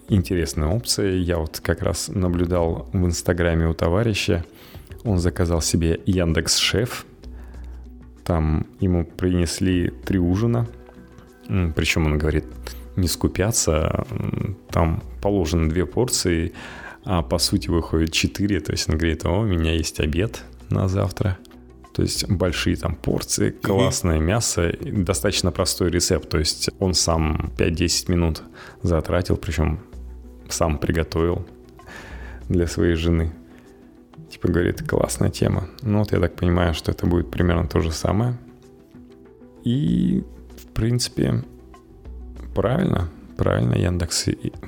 Интересная 0.10 0.68
опция. 0.68 1.16
Я 1.16 1.38
вот 1.38 1.60
как 1.62 1.82
раз 1.82 2.10
наблюдал 2.10 2.90
в 2.92 3.06
Инстаграме 3.06 3.68
у 3.68 3.74
товарища. 3.74 4.44
Он 5.04 5.18
заказал 5.18 5.62
себе 5.62 6.00
Яндекс 6.06 6.58
Шеф. 6.58 7.06
Там 8.26 8.68
ему 8.80 9.06
принесли 9.06 9.90
три 9.90 10.20
ужина. 10.20 10.68
Причем 11.48 12.06
он 12.06 12.18
говорит, 12.18 12.46
не 12.96 13.08
скупятся. 13.08 14.06
Там 14.70 15.02
положено 15.22 15.70
две 15.70 15.86
порции, 15.86 16.54
а 17.06 17.22
по 17.22 17.38
сути 17.38 17.70
выходит 17.70 18.12
четыре. 18.12 18.60
То 18.60 18.72
есть 18.72 18.90
он 18.90 18.98
говорит, 18.98 19.26
о, 19.26 19.40
у 19.40 19.46
меня 19.46 19.74
есть 19.74 20.00
обед 20.00 20.44
на 20.70 20.88
завтра. 20.88 21.38
То 21.94 22.04
есть 22.04 22.30
большие 22.30 22.76
там 22.78 22.96
порции, 22.96 23.50
классное 23.50 24.20
mm-hmm. 24.20 24.24
мясо, 24.24 24.74
достаточно 24.80 25.52
простой 25.52 25.90
рецепт. 25.90 26.30
То 26.30 26.38
есть 26.38 26.70
он 26.80 26.94
сам 26.94 27.52
5-10 27.58 28.12
минут 28.12 28.44
затратил, 28.84 29.38
причем 29.38 29.80
сам 30.54 30.78
приготовил 30.78 31.46
для 32.48 32.68
своей 32.68 32.96
жены. 32.96 33.32
Типа 34.30 34.48
говорит, 34.48 34.88
классная 34.88 35.30
тема. 35.30 35.68
Ну 35.82 36.00
вот 36.00 36.12
я 36.12 36.20
так 36.20 36.36
понимаю, 36.36 36.74
что 36.74 36.92
это 36.92 37.08
будет 37.08 37.32
примерно 37.32 37.68
то 37.68 37.80
же 37.80 37.92
самое. 37.92 38.38
И, 39.64 40.24
в 40.58 40.68
принципе, 40.68 41.44
правильно, 42.54 43.10
правильно 43.38 43.76
Яндекс, 43.76 44.26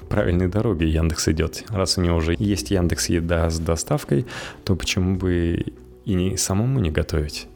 правильной 0.09 0.47
дороги 0.47 0.85
Яндекс 0.85 1.27
идет. 1.29 1.63
Раз 1.69 1.97
у 1.97 2.01
него 2.01 2.17
уже 2.17 2.35
есть 2.37 2.71
Яндекс 2.71 3.09
Еда 3.09 3.49
с 3.49 3.59
доставкой, 3.59 4.25
то 4.63 4.75
почему 4.75 5.15
бы 5.15 5.65
и 6.05 6.13
не 6.13 6.37
самому 6.37 6.79
не 6.79 6.89
готовить? 6.89 7.47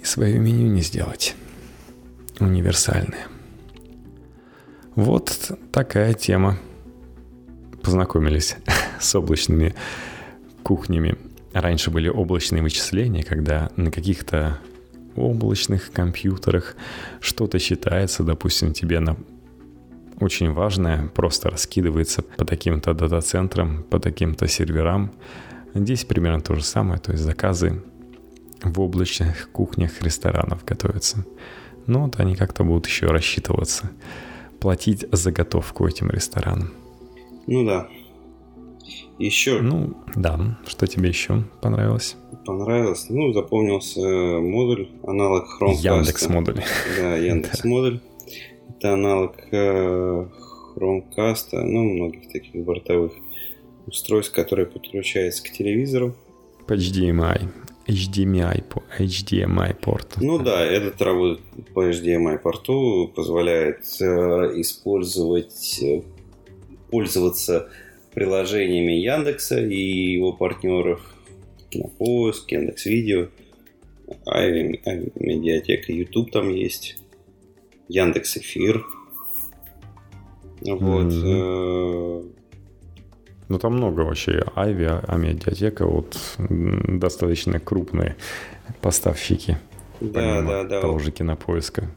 И 0.00 0.04
свое 0.04 0.38
меню 0.38 0.68
не 0.68 0.82
сделать. 0.82 1.36
Универсальное. 2.40 3.28
Вот 4.94 5.52
такая 5.72 6.14
тема. 6.14 6.58
Познакомились 7.86 8.56
с 9.00 9.14
облачными 9.14 9.72
кухнями. 10.64 11.14
Раньше 11.52 11.92
были 11.92 12.08
облачные 12.08 12.60
вычисления, 12.60 13.22
когда 13.22 13.70
на 13.76 13.92
каких-то 13.92 14.58
облачных 15.14 15.92
компьютерах 15.92 16.74
что-то 17.20 17.60
считается, 17.60 18.24
допустим, 18.24 18.72
тебе 18.72 18.98
на 18.98 19.16
очень 20.18 20.50
важное 20.50 21.06
просто 21.06 21.48
раскидывается 21.48 22.22
по 22.22 22.44
таким-то 22.44 22.92
дата-центрам, 22.92 23.84
по 23.84 24.00
таким-то 24.00 24.48
серверам. 24.48 25.12
Здесь 25.72 26.04
примерно 26.04 26.40
то 26.40 26.56
же 26.56 26.64
самое, 26.64 26.98
то 26.98 27.12
есть 27.12 27.22
заказы 27.22 27.84
в 28.64 28.80
облачных 28.80 29.48
кухнях 29.52 30.02
ресторанов 30.02 30.64
готовятся. 30.64 31.24
Но 31.86 32.06
вот 32.06 32.18
они 32.18 32.34
как-то 32.34 32.64
будут 32.64 32.86
еще 32.86 33.06
рассчитываться, 33.06 33.92
платить 34.58 35.06
заготовку 35.12 35.86
этим 35.86 36.10
ресторанам. 36.10 36.72
Ну 37.46 37.64
да. 37.64 37.88
Еще. 39.18 39.60
Ну, 39.62 39.94
да. 40.14 40.58
Что 40.66 40.86
тебе 40.86 41.08
еще 41.08 41.44
понравилось? 41.62 42.16
Понравилось. 42.44 43.06
Ну, 43.08 43.32
запомнился 43.32 44.00
модуль, 44.00 44.88
аналог 45.04 45.46
Chromecast. 45.60 45.76
Яндекс 45.76 46.28
модуль. 46.28 46.62
Да, 46.98 47.16
Яндекс 47.16 47.64
модуль. 47.64 48.00
Это 48.68 48.92
аналог 48.92 49.36
э, 49.52 50.26
Chromecast, 50.76 51.48
ну, 51.52 51.84
многих 51.84 52.30
таких 52.30 52.62
бортовых 52.62 53.12
устройств, 53.86 54.34
которые 54.34 54.66
подключаются 54.66 55.42
к 55.42 55.50
телевизору. 55.50 56.14
По 56.66 56.74
HDMI. 56.74 57.48
HDMI, 57.86 58.64
по 58.64 58.82
HDMI 58.98 59.74
порт. 59.74 60.16
Ну 60.20 60.38
да, 60.38 60.64
этот 60.64 61.00
работает 61.00 61.72
по 61.72 61.88
HDMI 61.88 62.38
порту, 62.38 63.10
позволяет 63.14 63.84
э, 64.00 64.04
использовать, 64.60 65.80
э, 65.82 66.02
пользоваться 66.90 67.68
приложениями 68.14 68.92
Яндекса 68.92 69.60
и 69.60 70.12
его 70.12 70.32
партнеров 70.32 71.00
Кинопоиск, 71.70 72.50
Яндекс 72.50 72.86
Видео, 72.86 73.28
Айви 74.24 74.80
Медиатека, 75.16 75.92
YouTube 75.92 76.30
там 76.32 76.48
есть, 76.48 76.96
Яндекс 77.88 78.38
Эфир. 78.38 78.84
Вот. 80.62 81.12
Mm-hmm. 81.12 82.32
Ну, 83.48 83.58
там 83.58 83.74
много 83.74 84.00
вообще. 84.00 84.42
Айви, 84.56 84.86
а 84.86 85.16
медиатека, 85.16 85.86
вот 85.86 86.18
достаточно 86.38 87.60
крупные 87.60 88.16
поставщики. 88.80 89.56
Да, 90.00 90.42
да, 90.42 90.64
да. 90.64 90.80
Того 90.80 90.98
же 90.98 91.12
кинопоиска. 91.12 91.88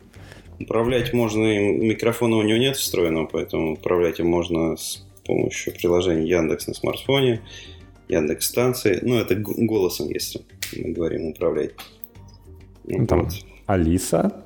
Управлять 0.59 1.13
можно, 1.13 1.59
микрофона 1.69 2.37
у 2.37 2.41
него 2.41 2.57
нет 2.57 2.75
встроенного, 2.75 3.25
поэтому 3.25 3.73
управлять 3.73 4.19
им 4.19 4.27
можно 4.27 4.75
с 4.75 5.05
помощью 5.25 5.73
приложения 5.73 6.27
Яндекс 6.27 6.67
на 6.67 6.73
смартфоне, 6.73 7.41
Яндекс 8.09 8.47
станции. 8.47 8.99
Ну, 9.01 9.15
это 9.15 9.35
голосом, 9.35 10.09
если 10.09 10.41
мы 10.75 10.91
говорим 10.91 11.27
управлять. 11.27 11.71
Ну, 12.85 13.05
Там 13.05 13.23
вот. 13.23 13.33
Алиса. 13.67 14.43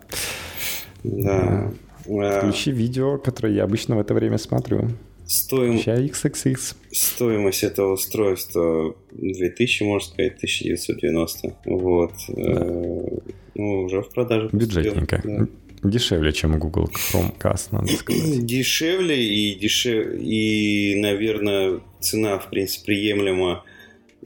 Да. 1.04 1.72
Включи 2.04 2.72
видео, 2.72 3.18
которое 3.18 3.54
я 3.54 3.64
обычно 3.64 3.96
в 3.96 4.00
это 4.00 4.14
время 4.14 4.38
смотрю. 4.38 4.90
Стоим... 5.26 5.78
XXX. 5.78 6.76
Стоимость 6.92 7.64
этого 7.64 7.94
устройства 7.94 8.94
2000, 9.12 9.84
можно 9.84 10.10
сказать, 10.12 10.36
1990. 10.36 11.56
Вот. 11.66 12.12
Да. 12.28 12.42
Э, 12.44 13.18
ну, 13.56 13.84
уже 13.84 14.02
в 14.02 14.10
продаже. 14.10 14.50
Бюджетненько. 14.52 15.22
Да. 15.24 15.48
Дешевле, 15.84 16.32
чем 16.32 16.58
Google 16.60 16.90
Chromecast, 16.90 17.70
надо 17.72 17.88
сказать. 17.98 18.46
Дешевле 18.46 19.24
и, 19.24 19.56
дешев... 19.56 20.16
и, 20.20 20.96
наверное, 20.98 21.82
цена, 22.00 22.40
в 22.40 22.50
принципе, 22.50 22.86
приемлема, 22.86 23.64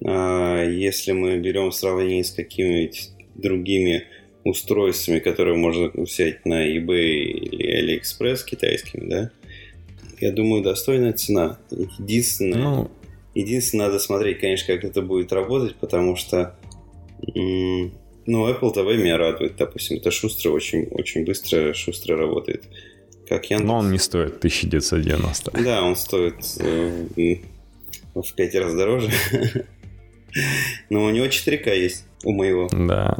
а, 0.05 0.63
если 0.63 1.11
мы 1.11 1.37
берем 1.37 1.69
в 1.69 1.75
сравнении 1.75 2.21
с 2.21 2.31
какими-нибудь 2.31 3.09
другими 3.35 4.03
устройствами, 4.43 5.19
которые 5.19 5.57
можно 5.57 5.91
взять 5.93 6.45
на 6.45 6.67
eBay 6.67 7.23
или 7.23 7.99
AliExpress 7.99 8.45
китайскими, 8.45 9.09
да? 9.09 9.31
Я 10.19 10.31
думаю, 10.31 10.63
достойная 10.63 11.13
цена. 11.13 11.59
Единственное, 11.99 12.57
ну... 12.57 12.91
единственное, 13.35 13.87
надо 13.87 13.99
смотреть, 13.99 14.39
конечно, 14.39 14.73
как 14.73 14.83
это 14.83 15.01
будет 15.01 15.31
работать, 15.31 15.75
потому 15.75 16.15
что 16.15 16.55
ну, 18.27 18.49
Apple 18.49 18.73
TV 18.73 18.97
меня 18.97 19.17
радует, 19.17 19.55
допустим. 19.55 19.97
Это 19.97 20.11
шустро, 20.11 20.51
очень, 20.51 20.83
очень 20.91 21.25
быстро, 21.25 21.73
шустро 21.73 22.17
работает. 22.17 22.65
Как 23.27 23.49
Яндекс. 23.49 23.67
Но 23.67 23.77
он 23.77 23.91
не 23.91 23.97
стоит 23.97 24.37
1990. 24.37 25.51
Да, 25.63 25.83
он 25.83 25.95
стоит 25.95 26.35
э, 26.59 27.37
в 28.13 28.33
5 28.35 28.55
раз 28.55 28.73
дороже. 28.75 29.11
Но 30.89 31.05
у 31.05 31.09
него 31.09 31.25
4К 31.25 31.75
есть, 31.75 32.05
у 32.23 32.33
моего. 32.33 32.67
Да. 32.71 33.19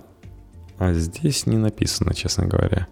А 0.78 0.93
здесь 0.93 1.45
не 1.45 1.58
написано, 1.58 2.14
честно 2.14 2.45
говоря. 2.45 2.88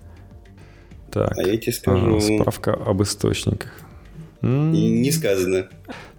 Так. 1.12 1.38
А 1.38 1.42
я 1.42 1.58
тебе 1.58 1.74
скажу... 1.74 2.20
Справка 2.20 2.74
об 2.74 3.04
источниках. 3.04 3.74
Не 4.42 5.12
сказано. 5.12 5.70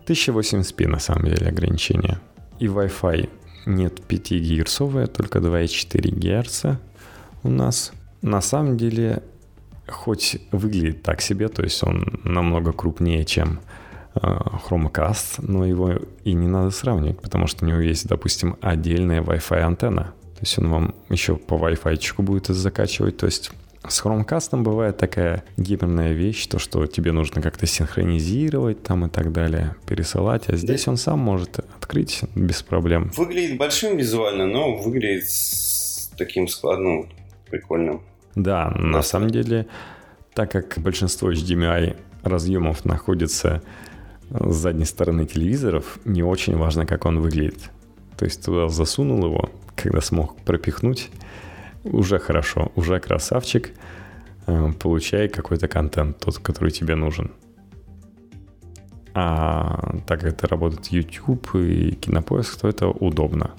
1080p 0.07 0.89
на 0.89 0.99
самом 0.99 1.31
деле 1.31 1.49
ограничение. 1.49 2.21
И 2.59 2.67
Wi-Fi 2.67 3.29
нет 3.67 4.01
5 4.03 4.31
гигагерцовая, 4.31 5.07
только 5.07 5.41
2,4 5.41 6.41
Гц 6.41 6.79
у 7.43 7.49
нас. 7.49 7.93
На 8.23 8.41
самом 8.41 8.77
деле, 8.77 9.23
хоть 9.89 10.39
выглядит 10.53 11.03
так 11.03 11.21
себе, 11.21 11.49
то 11.49 11.63
есть 11.63 11.83
он 11.85 12.21
намного 12.25 12.73
крупнее, 12.73 13.25
чем 13.25 13.61
э, 14.15 14.21
Chromecast, 14.21 15.45
но 15.47 15.67
его 15.67 15.95
и 16.25 16.33
не 16.33 16.49
надо 16.49 16.71
сравнивать, 16.71 17.21
потому 17.21 17.47
что 17.47 17.65
у 17.65 17.69
него 17.69 17.81
есть, 17.81 18.09
допустим, 18.09 18.57
отдельная 18.61 19.23
Wi-Fi 19.23 19.61
антенна. 19.61 20.15
То 20.35 20.41
есть 20.41 20.59
он 20.59 20.69
вам 20.69 20.95
еще 21.09 21.37
по 21.37 21.55
Wi-Fi 21.55 22.23
будет 22.23 22.47
закачивать, 22.47 23.17
то 23.17 23.27
есть 23.27 23.51
с 23.89 24.05
Chromecast 24.05 24.63
бывает 24.63 24.97
такая 24.97 25.45
гибридная 25.57 26.13
вещь, 26.13 26.47
то, 26.47 26.59
что 26.59 26.87
тебе 26.87 27.13
нужно 27.13 27.43
как-то 27.43 27.67
синхронизировать 27.67 28.83
там 28.83 29.07
и 29.07 29.09
так 29.09 29.33
далее, 29.33 29.77
пересылать, 29.87 30.49
а 30.49 30.57
здесь 30.57 30.85
да. 30.85 30.93
он 30.93 30.97
сам 30.97 31.19
может 31.19 31.59
открыть 31.77 32.23
без 32.35 32.63
проблем. 32.63 33.11
Выглядит 33.17 33.59
большим 33.59 33.97
визуально, 33.97 34.47
но 34.47 34.77
выглядит 34.77 35.29
с 35.29 36.11
таким 36.17 36.49
складным, 36.49 37.09
прикольным. 37.51 38.03
Да, 38.35 38.71
да, 38.71 38.79
на 38.79 39.03
самом 39.03 39.31
деле, 39.31 39.67
так 40.35 40.51
как 40.51 40.79
большинство 40.79 41.33
HDMI 41.33 41.97
разъемов 42.23 42.85
находится 42.85 43.63
с 44.31 44.55
задней 44.55 44.85
стороны 44.85 45.27
телевизоров, 45.27 45.99
не 46.05 46.23
очень 46.23 46.57
важно, 46.57 46.87
как 46.87 47.07
он 47.07 47.21
выглядит. 47.21 47.71
То 48.17 48.25
есть 48.25 48.45
туда 48.45 48.69
засунул 48.69 49.25
его, 49.25 49.51
когда 49.77 50.01
смог 50.01 50.37
пропихнуть, 50.43 51.11
уже 51.93 52.19
хорошо, 52.19 52.73
уже 52.75 53.01
красавчик, 53.01 53.73
э, 54.47 54.73
получай 54.81 55.29
какой-то 55.29 55.69
контент, 55.69 56.19
тот, 56.19 56.39
который 56.39 56.71
тебе 56.71 56.95
нужен. 56.95 57.33
А 59.15 59.97
так 60.07 60.21
как 60.21 60.33
это 60.35 60.47
работает 60.47 60.89
YouTube 60.89 61.55
и 61.55 61.93
Кинопоиск, 61.93 62.61
то 62.61 62.69
это 62.69 62.89
удобно. 62.89 63.53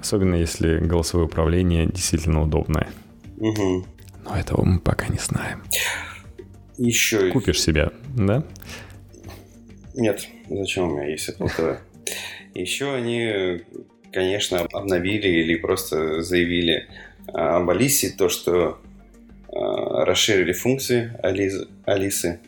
Особенно 0.00 0.36
если 0.36 0.78
голосовое 0.78 1.26
управление 1.26 1.86
действительно 1.86 2.42
удобное. 2.42 2.88
Угу. 3.36 3.86
Но 4.24 4.36
этого 4.36 4.64
мы 4.64 4.80
пока 4.80 5.08
не 5.08 5.18
знаем. 5.18 5.62
Еще... 6.78 7.30
Купишь 7.30 7.60
себе, 7.60 7.90
да? 8.16 8.44
Нет, 9.94 10.26
зачем 10.48 10.84
у 10.84 10.96
меня 10.96 11.08
есть 11.08 11.28
Apple 11.28 11.50
TV? 11.56 11.78
Еще 12.54 12.94
они, 12.94 13.64
конечно, 14.12 14.60
обновили 14.60 15.28
или 15.28 15.56
просто 15.56 16.22
заявили 16.22 16.88
об 17.32 17.68
Алисе 17.70 18.10
то, 18.16 18.28
что 18.28 18.78
расширили 19.50 20.52
функции 20.52 21.12
Алисы. 21.22 22.40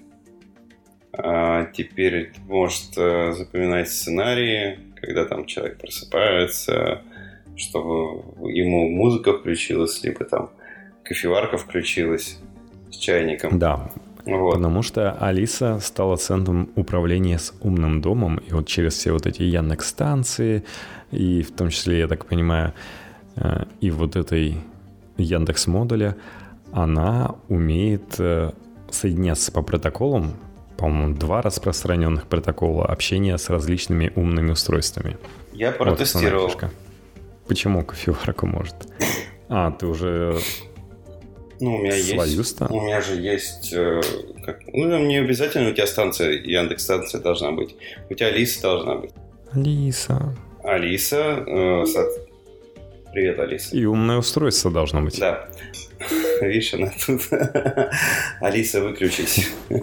А 1.13 1.67
теперь 1.73 2.33
может 2.47 2.95
запоминать 2.95 3.89
сценарии, 3.89 4.79
когда 4.95 5.25
там 5.25 5.47
человек 5.47 5.79
просыпается, 5.79 7.03
чтобы 7.57 8.51
ему 8.51 8.89
музыка 8.89 9.33
включилась, 9.37 10.03
либо 10.05 10.25
там 10.25 10.51
кофеварка 11.03 11.57
включилась 11.59 12.39
с 12.91 12.97
чайником. 12.97 13.59
Да, 13.59 13.91
вот. 14.25 14.55
Потому 14.55 14.83
что 14.83 15.13
Алиса 15.13 15.79
стала 15.81 16.17
центром 16.17 16.71
управления 16.77 17.39
с 17.39 17.53
умным 17.61 18.01
домом, 18.01 18.39
и 18.39 18.53
вот 18.53 18.67
через 18.69 18.95
все 18.95 19.13
вот 19.13 19.27
эти 19.27 19.43
Яндекс-станции, 19.43 20.65
и 21.11 21.43
в 21.43 21.51
том 21.51 21.71
числе, 21.71 22.01
я 22.01 22.09
так 22.09 22.27
понимаю, 22.27 22.73
э, 23.37 23.65
и 23.81 23.91
вот 23.91 24.17
этой 24.17 24.57
Яндекс-модуля, 25.21 26.17
она 26.73 27.37
умеет 27.49 28.19
э, 28.19 28.53
соединяться 28.91 29.53
по 29.53 29.63
протоколам, 29.63 30.35
по-моему, 30.77 31.15
два 31.15 31.43
распространенных 31.43 32.27
протокола 32.27 32.87
общения 32.87 33.37
с 33.37 33.51
различными 33.51 34.13
умными 34.17 34.53
устройствами. 34.53 35.19
Я 35.53 35.73
протестировал. 35.73 36.49
Вот 36.49 36.71
Почему 37.47 37.85
кофеварка 37.85 38.47
может? 38.47 38.77
А, 39.49 39.73
ты 39.73 39.87
уже 39.87 40.39
ну, 41.61 41.75
у 41.75 41.79
меня 41.79 41.93
свою 41.93 42.39
есть. 42.39 42.51
Станцию? 42.51 42.81
У 42.81 42.85
меня 42.85 43.01
же 43.01 43.17
есть... 43.17 43.73
Э, 43.73 44.01
как, 44.45 44.61
ну, 44.73 44.99
не 44.99 45.19
обязательно 45.19 45.71
у 45.71 45.73
тебя 45.73 45.87
станция, 45.87 46.31
Яндекс 46.31 46.85
станция 46.85 47.21
должна 47.21 47.53
быть. 47.53 47.77
У 48.09 48.15
тебя 48.15 48.29
Алиса 48.29 48.63
должна 48.63 48.97
быть. 48.97 49.11
Алиса. 49.53 50.35
Алиса. 50.65 51.45
Э, 51.47 51.85
со... 51.85 52.09
Привет, 53.13 53.41
Алиса. 53.41 53.77
И 53.77 53.85
умное 53.85 54.19
устройство 54.19 54.71
должно 54.71 55.03
быть. 55.03 55.19
Да. 55.19 55.49
Видишь, 56.41 56.75
она 56.75 56.93
тут. 57.05 57.23
Алиса, 58.41 58.83
выключись. 58.83 59.51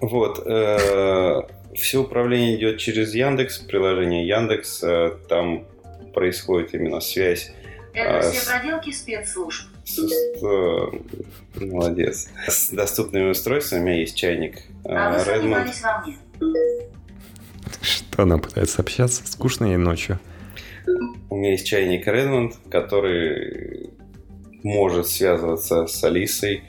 Вот. 0.00 0.46
Э, 0.46 1.42
все 1.74 1.98
управление 1.98 2.54
идет 2.54 2.78
через 2.78 3.14
Яндекс, 3.14 3.58
приложение 3.58 4.28
Яндекс. 4.28 4.84
Э, 4.84 5.16
там 5.28 5.66
происходит 6.14 6.72
именно 6.72 7.00
связь. 7.00 7.52
Это 7.92 8.18
а, 8.18 8.30
все 8.30 8.48
проделки 8.48 8.92
спецслужб. 8.92 9.66
С, 9.84 9.96
с, 9.98 11.60
молодец. 11.60 12.28
С 12.46 12.70
доступными 12.70 13.30
устройствами 13.30 13.80
у 13.80 13.84
меня 13.86 13.96
есть 13.96 14.16
чайник. 14.16 14.62
А 14.84 15.12
вы 15.12 15.18
сомневались 15.18 15.82
во 15.82 16.04
мне. 16.06 16.16
Что 17.82 18.22
она 18.22 18.38
пытается 18.38 18.80
общаться? 18.82 19.26
Скучно 19.26 19.64
ей 19.66 19.78
ночью. 19.78 20.20
У 21.30 21.36
меня 21.36 21.52
есть 21.52 21.66
чайник 21.66 22.06
Redmond, 22.06 22.54
который 22.70 23.90
может 24.62 25.08
связываться 25.08 25.86
с 25.86 26.02
Алисой, 26.04 26.62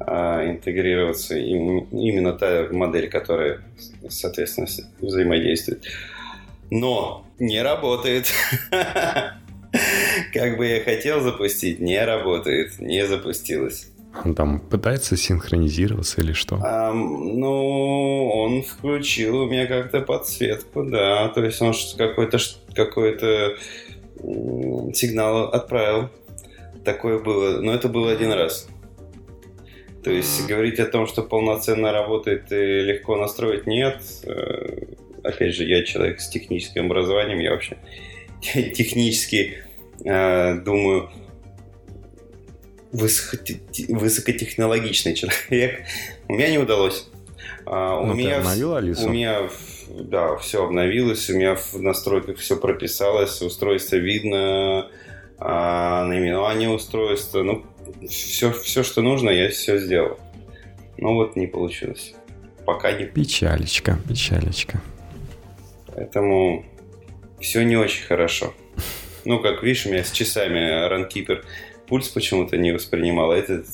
а, 0.00 0.48
интегрироваться. 0.48 1.36
именно 1.36 2.32
та 2.32 2.68
модель, 2.70 3.08
которая, 3.08 3.60
соответственно, 4.08 4.66
взаимодействует. 5.00 5.84
Но 6.70 7.26
не 7.38 7.62
работает. 7.62 8.32
Как 10.32 10.56
бы 10.56 10.66
я 10.66 10.82
хотел 10.82 11.20
запустить, 11.20 11.80
не 11.80 12.02
работает, 12.04 12.78
не 12.78 13.06
запустилось. 13.06 13.91
Он 14.24 14.34
там 14.34 14.60
пытается 14.60 15.16
синхронизироваться 15.16 16.20
или 16.20 16.32
что? 16.32 16.60
А, 16.62 16.92
ну, 16.92 18.28
он 18.28 18.62
включил 18.62 19.42
у 19.42 19.50
меня 19.50 19.66
как-то 19.66 20.00
подсветку, 20.00 20.84
да. 20.84 21.28
То 21.28 21.44
есть 21.44 21.60
он 21.62 21.74
какой-то 21.96 22.38
какой-то 22.74 23.56
сигнал 24.92 25.48
отправил. 25.48 26.10
Такое 26.84 27.18
было. 27.18 27.60
Но 27.60 27.72
это 27.72 27.88
было 27.88 28.12
один 28.12 28.32
раз. 28.32 28.68
То 30.04 30.10
есть 30.10 30.46
говорить 30.46 30.80
о 30.80 30.86
том, 30.86 31.06
что 31.06 31.22
полноценно 31.22 31.92
работает 31.92 32.50
и 32.50 32.80
легко 32.80 33.16
настроить, 33.16 33.66
нет. 33.66 34.02
Э, 34.24 34.78
опять 35.22 35.54
же, 35.54 35.64
я 35.64 35.84
человек 35.84 36.20
с 36.20 36.28
техническим 36.28 36.86
образованием, 36.86 37.38
я 37.38 37.52
вообще 37.52 37.76
технически 38.40 39.58
э, 40.04 40.60
думаю 40.60 41.10
высокотехнологичный 42.92 45.14
человек. 45.14 45.86
У 46.28 46.34
меня 46.34 46.50
не 46.50 46.58
удалось. 46.58 47.08
А, 47.64 47.98
у, 47.98 48.06
ну, 48.06 48.14
меня, 48.14 48.38
обновил 48.38 48.74
Алису? 48.74 49.06
у 49.06 49.10
меня 49.10 49.48
да, 49.88 50.36
все 50.36 50.64
обновилось, 50.64 51.28
у 51.30 51.36
меня 51.36 51.54
в 51.54 51.80
настройках 51.80 52.38
все 52.38 52.56
прописалось, 52.56 53.40
устройство 53.42 53.96
видно, 53.96 54.90
а, 55.38 56.04
наименование 56.06 56.70
устройства, 56.70 57.42
ну, 57.42 57.64
все, 58.08 58.52
все, 58.52 58.82
что 58.82 59.02
нужно, 59.02 59.30
я 59.30 59.50
все 59.50 59.78
сделал. 59.78 60.18
Но 60.98 61.14
вот 61.14 61.36
не 61.36 61.46
получилось. 61.46 62.14
Пока 62.64 62.92
не... 62.92 63.06
Печалечка, 63.06 63.98
печалечка. 64.08 64.80
Поэтому 65.94 66.64
все 67.40 67.64
не 67.64 67.76
очень 67.76 68.04
хорошо. 68.04 68.54
Ну, 69.24 69.40
как 69.40 69.62
видишь, 69.62 69.86
у 69.86 69.90
меня 69.90 70.04
с 70.04 70.10
часами 70.10 70.88
Runkeeper 70.88 71.44
пульс 71.92 72.08
почему-то 72.08 72.56
не 72.56 72.72
воспринимал, 72.72 73.32
а 73.32 73.36
этот 73.36 73.66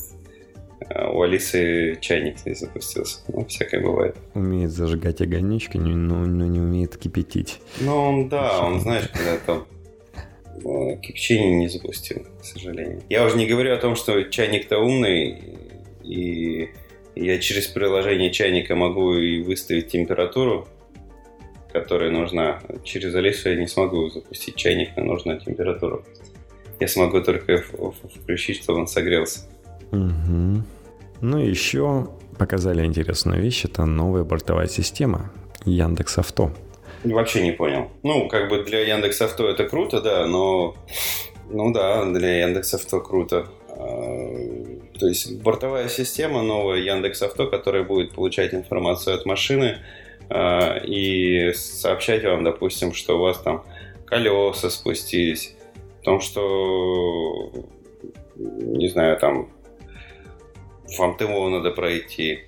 э, 0.81 1.09
у 1.09 1.21
Алисы 1.21 1.97
чайник 2.01 2.45
не 2.45 2.53
запустился. 2.53 3.19
Ну, 3.29 3.45
всякое 3.45 3.79
бывает. 3.79 4.17
Умеет 4.33 4.71
зажигать 4.71 5.21
огонечки, 5.21 5.77
но, 5.77 6.25
но 6.25 6.45
не 6.45 6.59
умеет 6.59 6.97
кипятить. 6.97 7.61
Ну, 7.79 7.95
он, 7.95 8.27
да, 8.27 8.59
он, 8.59 8.81
знаешь, 8.81 9.07
когда 9.07 9.37
там 9.37 9.67
э, 10.65 10.97
кипячение 11.01 11.59
не 11.59 11.69
запустил, 11.69 12.27
к 12.41 12.43
сожалению. 12.43 13.01
Я 13.07 13.25
уже 13.25 13.37
не 13.37 13.45
говорю 13.45 13.73
о 13.73 13.77
том, 13.77 13.95
что 13.95 14.21
чайник-то 14.21 14.79
умный, 14.79 15.41
и 16.03 16.71
я 17.15 17.39
через 17.39 17.67
приложение 17.67 18.31
чайника 18.31 18.75
могу 18.75 19.13
и 19.13 19.41
выставить 19.43 19.87
температуру, 19.87 20.67
которая 21.71 22.11
нужна. 22.11 22.61
Через 22.83 23.15
Алису 23.15 23.49
я 23.49 23.55
не 23.55 23.67
смогу 23.67 24.09
запустить 24.09 24.57
чайник 24.57 24.97
на 24.97 25.05
нужную 25.05 25.39
температуру. 25.39 26.03
Я 26.79 26.87
смогу 26.87 27.21
только 27.21 27.63
включить, 28.21 28.63
чтобы 28.63 28.79
он 28.79 28.87
согрелся. 28.87 29.41
Угу. 29.91 30.63
Ну 31.21 31.37
и 31.39 31.49
еще 31.49 32.09
показали 32.37 32.85
интересную 32.85 33.41
вещь. 33.41 33.65
Это 33.65 33.85
новая 33.85 34.23
бортовая 34.23 34.67
система 34.67 35.31
Яндекс 35.65 36.17
Авто. 36.17 36.51
Вообще 37.03 37.41
не 37.41 37.51
понял. 37.51 37.89
Ну, 38.03 38.27
как 38.27 38.49
бы 38.49 38.63
для 38.63 38.79
Яндекс 38.81 39.21
Авто 39.21 39.47
это 39.47 39.67
круто, 39.67 40.01
да, 40.01 40.25
но... 40.25 40.75
Ну 41.49 41.73
да, 41.73 42.05
для 42.05 42.45
Яндекс 42.45 42.73
Авто 42.73 43.01
круто. 43.01 43.47
А, 43.69 44.79
то 44.97 45.07
есть 45.07 45.41
бортовая 45.41 45.87
система 45.89 46.43
новая 46.43 46.79
Яндекс 46.79 47.21
Авто, 47.21 47.47
которая 47.47 47.83
будет 47.83 48.13
получать 48.13 48.53
информацию 48.53 49.15
от 49.15 49.25
машины 49.25 49.77
а, 50.29 50.77
и 50.77 51.53
сообщать 51.53 52.23
вам, 52.23 52.43
допустим, 52.43 52.93
что 52.93 53.17
у 53.17 53.21
вас 53.21 53.39
там 53.39 53.63
колеса 54.05 54.69
спустились, 54.69 55.55
том, 56.09 56.21
что, 56.21 57.51
не 58.35 58.87
знаю, 58.87 59.17
там 59.19 59.49
вам 60.97 61.15
ТМО 61.17 61.49
надо 61.49 61.69
пройти. 61.69 62.45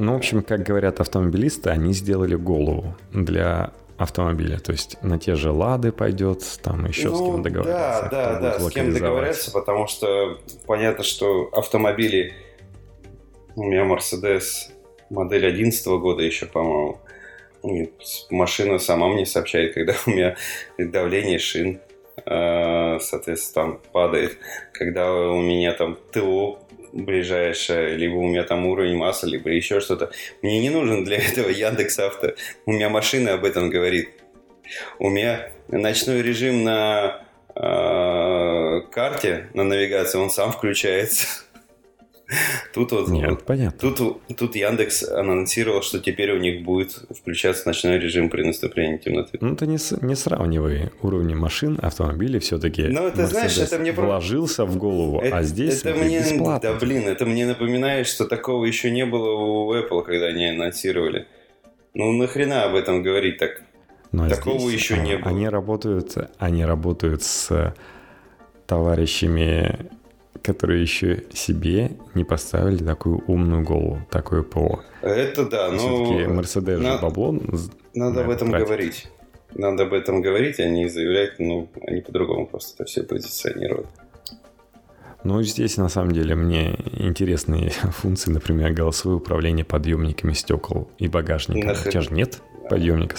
Ну, 0.00 0.14
в 0.14 0.16
общем, 0.16 0.42
как 0.42 0.64
говорят 0.64 0.98
автомобилисты, 1.00 1.70
они 1.70 1.92
сделали 1.92 2.34
голову 2.34 2.96
для 3.12 3.72
автомобиля. 3.98 4.58
То 4.58 4.72
есть 4.72 5.00
на 5.02 5.18
те 5.18 5.36
же 5.36 5.52
лады 5.52 5.92
пойдет, 5.92 6.42
там 6.62 6.86
еще 6.86 7.10
ну, 7.10 7.14
с 7.14 7.18
кем 7.18 7.42
договориться. 7.42 8.08
Да, 8.10 8.40
да, 8.40 8.40
да, 8.40 8.60
с 8.60 8.70
кем 8.70 8.92
договориться, 8.92 9.52
потому 9.52 9.86
что 9.86 10.40
понятно, 10.66 11.04
что 11.04 11.48
автомобили, 11.52 12.34
у 13.54 13.62
меня 13.62 13.84
Mercedes 13.84 14.72
модель 15.08 15.46
11 15.46 15.86
года 15.86 16.22
еще, 16.22 16.46
по-моему, 16.46 17.00
машина 18.30 18.78
сама 18.78 19.08
мне 19.08 19.24
сообщает, 19.24 19.74
когда 19.74 19.94
у 20.06 20.10
меня 20.10 20.36
давление 20.78 21.38
шин, 21.38 21.80
соответственно, 22.24 23.72
там 23.72 23.80
падает, 23.92 24.38
когда 24.72 25.12
у 25.12 25.40
меня 25.40 25.72
там 25.72 25.96
ТО 26.12 26.60
ближайшее, 26.92 27.96
либо 27.96 28.14
у 28.14 28.28
меня 28.28 28.44
там 28.44 28.66
уровень 28.66 28.96
масла, 28.96 29.26
либо 29.26 29.50
еще 29.50 29.80
что-то. 29.80 30.10
Мне 30.42 30.60
не 30.60 30.70
нужен 30.70 31.04
для 31.04 31.16
этого 31.28 31.48
Яндекс 31.48 31.98
Авто. 31.98 32.32
У 32.66 32.72
меня 32.72 32.88
машина 32.88 33.34
об 33.34 33.44
этом 33.44 33.70
говорит. 33.70 34.10
У 34.98 35.08
меня 35.08 35.50
ночной 35.68 36.22
режим 36.22 36.62
на 36.64 37.24
э, 37.54 38.80
карте, 38.90 39.48
на 39.54 39.64
навигации, 39.64 40.18
он 40.18 40.30
сам 40.30 40.52
включается. 40.52 41.26
Тут 42.74 42.92
вот, 42.92 43.08
Нет, 43.08 43.30
вот, 43.30 43.44
понятно. 43.44 43.78
Тут, 43.78 44.20
тут 44.36 44.54
Яндекс 44.54 45.02
анонсировал, 45.02 45.82
что 45.82 45.98
теперь 45.98 46.32
у 46.32 46.38
них 46.38 46.62
будет 46.62 46.92
включаться 47.10 47.66
ночной 47.66 47.98
режим 47.98 48.28
при 48.28 48.42
наступлении 48.42 48.98
темноты. 48.98 49.38
Ну, 49.40 49.56
ты 49.56 49.66
не, 49.66 49.78
не 50.06 50.14
сравнивай 50.14 50.90
уровни 51.02 51.34
машин, 51.34 51.78
автомобилей 51.80 52.38
все-таки. 52.38 52.82
Ну, 52.82 53.06
это 53.06 53.26
знаешь, 53.26 53.56
это 53.56 53.78
мне 53.78 53.92
вложился 53.92 54.66
в 54.66 54.76
голову, 54.76 55.20
это, 55.20 55.38
а 55.38 55.42
здесь 55.42 55.80
это 55.80 55.94
мне, 55.94 56.20
бесплатно. 56.20 56.72
Да, 56.72 56.78
блин, 56.78 57.08
это 57.08 57.24
мне 57.24 57.46
напоминает, 57.46 58.06
что 58.06 58.26
такого 58.26 58.66
еще 58.66 58.90
не 58.90 59.06
было 59.06 59.30
у 59.32 59.74
Apple, 59.74 60.02
когда 60.04 60.26
они 60.26 60.48
анонсировали. 60.48 61.26
Ну 61.94 62.12
нахрена 62.12 62.64
об 62.64 62.74
этом 62.74 63.02
говорить 63.02 63.38
так? 63.38 63.62
Но 64.12 64.24
а 64.24 64.28
Такого 64.28 64.60
здесь, 64.60 64.80
еще 64.80 64.98
не 64.98 65.16
было. 65.16 65.30
Они 65.30 65.48
работают, 65.48 66.16
они 66.38 66.64
работают 66.64 67.22
с 67.22 67.74
товарищами, 68.66 69.90
которые 70.42 70.82
еще 70.82 71.24
себе 71.32 71.92
не 72.14 72.24
поставили 72.24 72.82
такую 72.82 73.22
умную 73.26 73.62
голову, 73.64 74.00
такое 74.10 74.42
ПО. 74.42 74.80
Это 75.02 75.44
да, 75.46 75.70
но... 75.70 75.78
Все-таки 75.78 76.26
Мерседес 76.26 76.80
же 76.80 76.98
бабло... 77.00 77.38
Надо 77.94 78.24
об 78.24 78.30
этом 78.30 78.50
тратить. 78.50 78.66
говорить. 78.66 79.06
Надо 79.54 79.84
об 79.84 79.92
этом 79.92 80.20
говорить, 80.20 80.60
а 80.60 80.68
не 80.68 80.88
заявлять, 80.88 81.38
ну, 81.38 81.68
они 81.86 82.00
по-другому 82.00 82.46
просто 82.46 82.74
это 82.74 82.84
все 82.84 83.02
позиционируют. 83.02 83.88
Ну, 85.24 85.42
здесь 85.42 85.76
на 85.76 85.88
самом 85.88 86.12
деле 86.12 86.34
мне 86.34 86.78
интересные 86.92 87.70
функции, 87.92 88.30
например, 88.30 88.72
голосовое 88.72 89.18
управление 89.18 89.64
подъемниками 89.64 90.32
стекол 90.32 90.90
и 90.98 91.08
багажника. 91.08 91.66
Нахрен. 91.66 91.88
У 91.88 91.90
тебя 91.90 92.00
же 92.02 92.14
нет 92.14 92.40
подъемника. 92.68 93.16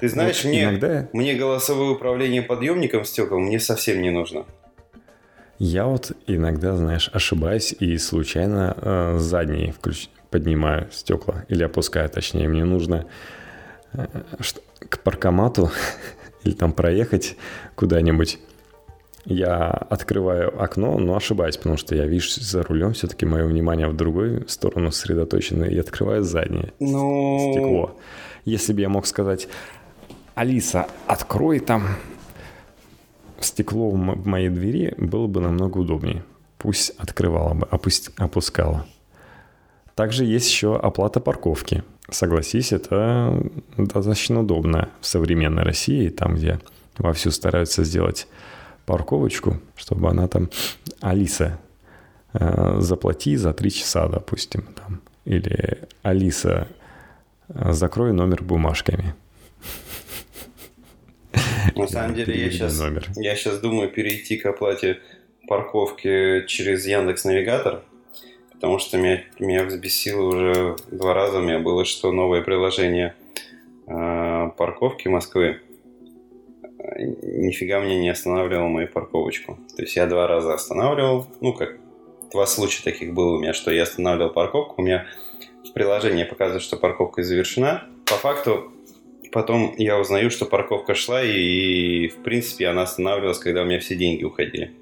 Ты 0.00 0.08
знаешь, 0.08 0.44
вот 0.44 0.50
мне, 0.50 0.64
иногда... 0.64 1.08
мне 1.12 1.34
голосовое 1.34 1.90
управление 1.92 2.42
подъемником 2.42 3.04
стекол 3.04 3.40
мне 3.40 3.58
совсем 3.58 4.02
не 4.02 4.10
нужно. 4.10 4.44
Я 5.64 5.86
вот 5.86 6.10
иногда, 6.26 6.74
знаешь, 6.74 7.08
ошибаюсь 7.12 7.72
и 7.78 7.96
случайно 7.96 8.76
э, 8.76 9.18
задние 9.20 9.70
включ... 9.70 10.10
поднимаю 10.28 10.88
стекла 10.90 11.44
или 11.46 11.62
опускаю, 11.62 12.08
точнее. 12.08 12.48
Мне 12.48 12.64
нужно 12.64 13.06
э, 13.92 14.06
к 14.88 14.98
паркомату 14.98 15.70
или 16.42 16.54
там 16.54 16.72
проехать 16.72 17.36
куда-нибудь 17.76 18.40
я 19.24 19.68
открываю 19.68 20.60
окно, 20.60 20.98
но 20.98 21.14
ошибаюсь, 21.14 21.56
потому 21.56 21.76
что 21.76 21.94
я 21.94 22.06
вижу 22.06 22.40
за 22.40 22.64
рулем 22.64 22.92
все-таки 22.92 23.24
мое 23.24 23.46
внимание 23.46 23.86
в 23.86 23.94
другую 23.94 24.48
сторону 24.48 24.90
сосредоточено 24.90 25.62
и 25.62 25.78
открываю 25.78 26.24
заднее 26.24 26.72
ну... 26.80 27.52
стекло. 27.52 27.96
Если 28.44 28.72
бы 28.72 28.80
я 28.80 28.88
мог 28.88 29.06
сказать, 29.06 29.46
Алиса, 30.34 30.88
открой 31.06 31.60
там 31.60 31.86
стекло 33.44 33.90
в 33.90 34.26
моей 34.26 34.48
двери, 34.48 34.94
было 34.98 35.26
бы 35.26 35.40
намного 35.40 35.78
удобнее. 35.78 36.24
Пусть 36.58 36.90
открывала 36.98 37.54
бы, 37.54 37.66
опусть, 37.70 38.10
опускала. 38.16 38.86
Также 39.94 40.24
есть 40.24 40.48
еще 40.48 40.76
оплата 40.76 41.20
парковки. 41.20 41.82
Согласись, 42.10 42.72
это 42.72 43.42
достаточно 43.76 44.40
удобно 44.40 44.88
в 45.00 45.06
современной 45.06 45.62
России, 45.62 46.08
там, 46.08 46.34
где 46.34 46.60
вовсю 46.98 47.30
стараются 47.30 47.84
сделать 47.84 48.26
парковочку, 48.86 49.60
чтобы 49.76 50.08
она 50.08 50.28
там... 50.28 50.50
Алиса, 51.00 51.58
э, 52.32 52.76
заплати 52.80 53.36
за 53.36 53.52
три 53.52 53.70
часа, 53.70 54.08
допустим, 54.08 54.62
там. 54.74 55.00
Или 55.24 55.80
Алиса, 56.02 56.68
э, 57.48 57.72
закрой 57.72 58.12
номер 58.12 58.42
бумажками. 58.42 59.14
На 61.76 61.86
самом 61.86 62.14
деле, 62.14 62.44
я 62.44 62.50
сейчас, 62.50 62.78
номер. 62.78 63.06
я 63.16 63.36
сейчас 63.36 63.58
думаю 63.58 63.88
перейти 63.88 64.36
к 64.36 64.46
оплате 64.46 65.00
парковки 65.48 66.44
через 66.46 66.86
Яндекс 66.86 67.24
Навигатор, 67.24 67.82
потому 68.52 68.78
что 68.78 68.98
меня, 68.98 69.22
меня 69.38 69.64
взбесило 69.64 70.22
уже 70.22 70.76
два 70.90 71.14
раза. 71.14 71.38
У 71.38 71.42
меня 71.42 71.58
было 71.58 71.84
что 71.84 72.12
новое 72.12 72.42
приложение 72.42 73.14
э, 73.86 74.50
парковки 74.56 75.08
Москвы 75.08 75.60
нифига 76.96 77.80
мне 77.80 77.98
не 77.98 78.10
останавливал 78.10 78.68
мою 78.68 78.88
парковочку. 78.88 79.58
То 79.76 79.82
есть 79.82 79.96
я 79.96 80.06
два 80.06 80.26
раза 80.26 80.54
останавливал, 80.54 81.26
ну, 81.40 81.52
как 81.52 81.78
два 82.32 82.46
случая 82.46 82.82
таких 82.82 83.14
было 83.14 83.36
у 83.36 83.40
меня, 83.40 83.52
что 83.52 83.70
я 83.70 83.84
останавливал 83.84 84.30
парковку, 84.30 84.82
у 84.82 84.84
меня 84.84 85.06
в 85.64 85.72
приложении 85.72 86.24
показывает, 86.24 86.62
что 86.62 86.76
парковка 86.76 87.22
завершена. 87.22 87.84
По 88.06 88.14
факту 88.14 88.72
потом 89.32 89.74
я 89.78 89.98
узнаю, 89.98 90.30
что 90.30 90.46
парковка 90.46 90.94
шла, 90.94 91.22
и, 91.22 92.08
в 92.08 92.22
принципе 92.22 92.68
она 92.68 92.82
останавливалась, 92.82 93.38
когда 93.38 93.62
у 93.62 93.64
меня 93.64 93.80
все 93.80 93.96
деньги 93.96 94.24
уходили 94.24 94.72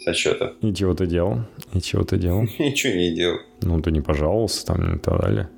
со 0.00 0.14
счета. 0.14 0.54
И 0.60 0.74
чего 0.74 0.94
ты 0.94 1.06
делал? 1.06 1.40
И 1.72 1.80
чего 1.80 2.02
ты 2.02 2.16
делал? 2.16 2.42
Ничего 2.58 2.94
не 2.94 3.14
делал. 3.14 3.38
Ну, 3.60 3.80
ты 3.80 3.92
не 3.92 4.00
пожаловался 4.00 4.66
там 4.66 4.96
и 4.96 4.98
так 4.98 5.20
далее. 5.20 5.48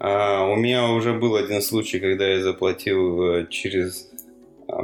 А, 0.00 0.46
у 0.46 0.56
меня 0.56 0.88
уже 0.88 1.12
был 1.12 1.36
один 1.36 1.62
случай, 1.62 2.00
когда 2.00 2.26
я 2.26 2.42
заплатил 2.42 3.22
э, 3.22 3.46
через 3.48 4.10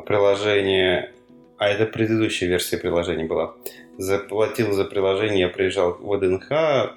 приложение, 0.06 1.12
а 1.56 1.68
это 1.68 1.86
предыдущая 1.86 2.48
версия 2.48 2.78
приложения 2.78 3.24
была, 3.24 3.54
заплатил 3.96 4.72
за 4.72 4.84
приложение, 4.84 5.40
я 5.40 5.48
приезжал 5.48 5.94
в 5.94 6.16
ВДНХ, 6.16 6.94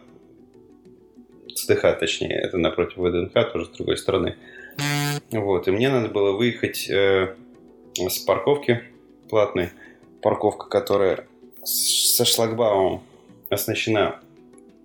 СДХ 1.56 2.00
точнее, 2.00 2.34
это 2.34 2.58
напротив 2.58 2.98
ВДНХ, 2.98 3.52
тоже 3.52 3.66
с 3.66 3.70
другой 3.70 3.98
стороны. 3.98 4.36
Вот, 5.32 5.68
и 5.68 5.72
мне 5.72 5.90
надо 5.90 6.10
было 6.10 6.32
выехать 6.32 6.90
э, 6.90 7.36
с 7.96 8.20
парковки 8.20 8.84
платной, 9.30 9.70
парковка, 10.22 10.68
которая 10.68 11.26
со 11.64 12.26
шлагбаумом 12.26 13.02
оснащена. 13.50 14.20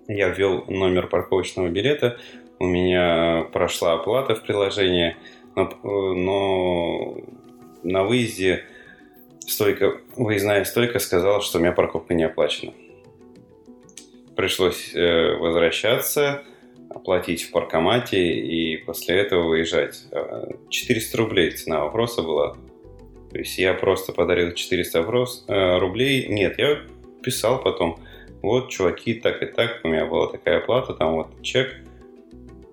Я 0.09 0.28
ввел 0.28 0.64
номер 0.68 1.09
парковочного 1.09 1.68
билета, 1.68 2.18
у 2.59 2.66
меня 2.66 3.47
прошла 3.53 3.95
оплата 3.95 4.34
в 4.34 4.43
приложении, 4.43 5.16
но, 5.57 5.68
но 5.82 7.16
на 7.82 8.05
выезде 8.05 8.64
стойка, 9.47 10.01
выездная 10.14 10.64
стойка 10.64 10.99
сказала, 10.99 11.41
что 11.41 11.59
у 11.59 11.61
меня 11.61 11.72
парковка 11.72 12.14
не 12.14 12.24
оплачена. 12.24 12.72
Пришлось 14.37 14.95
э, 14.95 15.34
возвращаться, 15.37 16.45
оплатить 16.97 17.43
в 17.43 17.51
паркомате 17.51 18.21
и 18.21 18.77
после 18.79 19.17
этого 19.17 19.49
выезжать. 19.49 20.03
400 20.69 21.17
э, 21.17 21.21
рублей 21.21 21.51
цена 21.53 21.85
вопроса 21.85 22.23
была. 22.23 22.57
То 23.31 23.39
есть 23.39 23.59
я 23.59 23.75
просто 23.75 24.13
подарил 24.13 24.53
400 24.53 25.01
вопрос, 25.01 25.45
э, 25.49 25.79
рублей. 25.79 26.27
Нет, 26.29 26.59
я 26.59 26.79
писал 27.23 27.63
потом. 27.63 27.99
Вот, 28.43 28.71
чуваки, 28.71 29.15
так 29.15 29.43
и 29.43 29.47
так, 29.47 29.81
у 29.83 29.89
меня 29.89 30.07
была 30.07 30.29
такая 30.29 30.59
оплата, 30.59 30.95
там 30.95 31.15
вот 31.15 31.43
чек. 31.43 31.75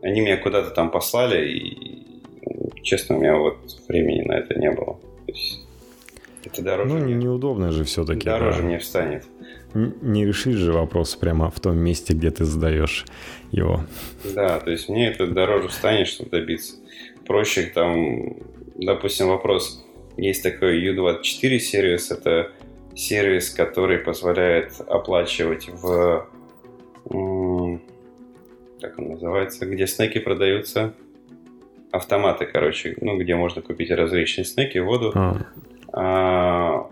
Они 0.02 0.22
меня 0.22 0.38
куда-то 0.38 0.70
там 0.72 0.92
послали, 0.92 1.50
и 1.50 2.22
честно, 2.82 3.18
у 3.18 3.22
меня 3.22 3.38
вот 3.38 3.58
времени 3.88 4.22
на 4.22 4.34
это 4.34 4.60
не 4.60 4.70
было. 4.70 5.00
То 5.26 5.32
есть 5.32 5.66
это 6.46 6.62
дороже. 6.62 6.94
Ну, 6.94 7.00
мне, 7.00 7.16
неудобно 7.16 7.72
же 7.72 7.84
все-таки. 7.86 8.26
Дороже 8.26 8.62
да. 8.62 8.68
не 8.68 8.78
встанет. 8.78 9.26
Не 9.74 10.26
решишь 10.26 10.56
же 10.56 10.72
вопрос 10.72 11.16
прямо 11.16 11.50
в 11.50 11.60
том 11.60 11.78
месте, 11.78 12.14
где 12.14 12.32
ты 12.32 12.46
сдаешь 12.46 13.06
его. 13.52 13.82
Да, 14.36 14.60
то 14.60 14.72
есть 14.72 14.90
мне 14.90 15.10
это 15.10 15.28
дороже 15.28 15.70
встанет, 15.70 16.08
чтобы 16.08 16.30
добиться. 16.30 16.76
Проще 17.26 17.72
там, 17.74 18.38
допустим, 18.76 19.28
вопрос. 19.28 19.84
Есть 20.18 20.44
такой 20.44 20.84
U24 20.88 21.60
сервис. 21.60 22.12
Это 22.12 22.52
сервис, 22.96 23.50
который 23.50 23.98
позволяет 23.98 24.74
оплачивать 24.88 25.70
в... 25.70 26.28
Как 28.82 29.00
он 29.00 29.10
называется? 29.10 29.66
Где 29.66 29.88
снеки 29.88 30.20
продаются? 30.20 30.94
автоматы, 31.94 32.48
короче, 32.48 32.96
ну, 33.02 33.18
где 33.18 33.36
можно 33.36 33.62
купить 33.62 33.92
различные 33.92 34.46
снеки, 34.46 34.80
воду. 34.80 35.12
А. 35.14 35.38
А, 35.94 36.90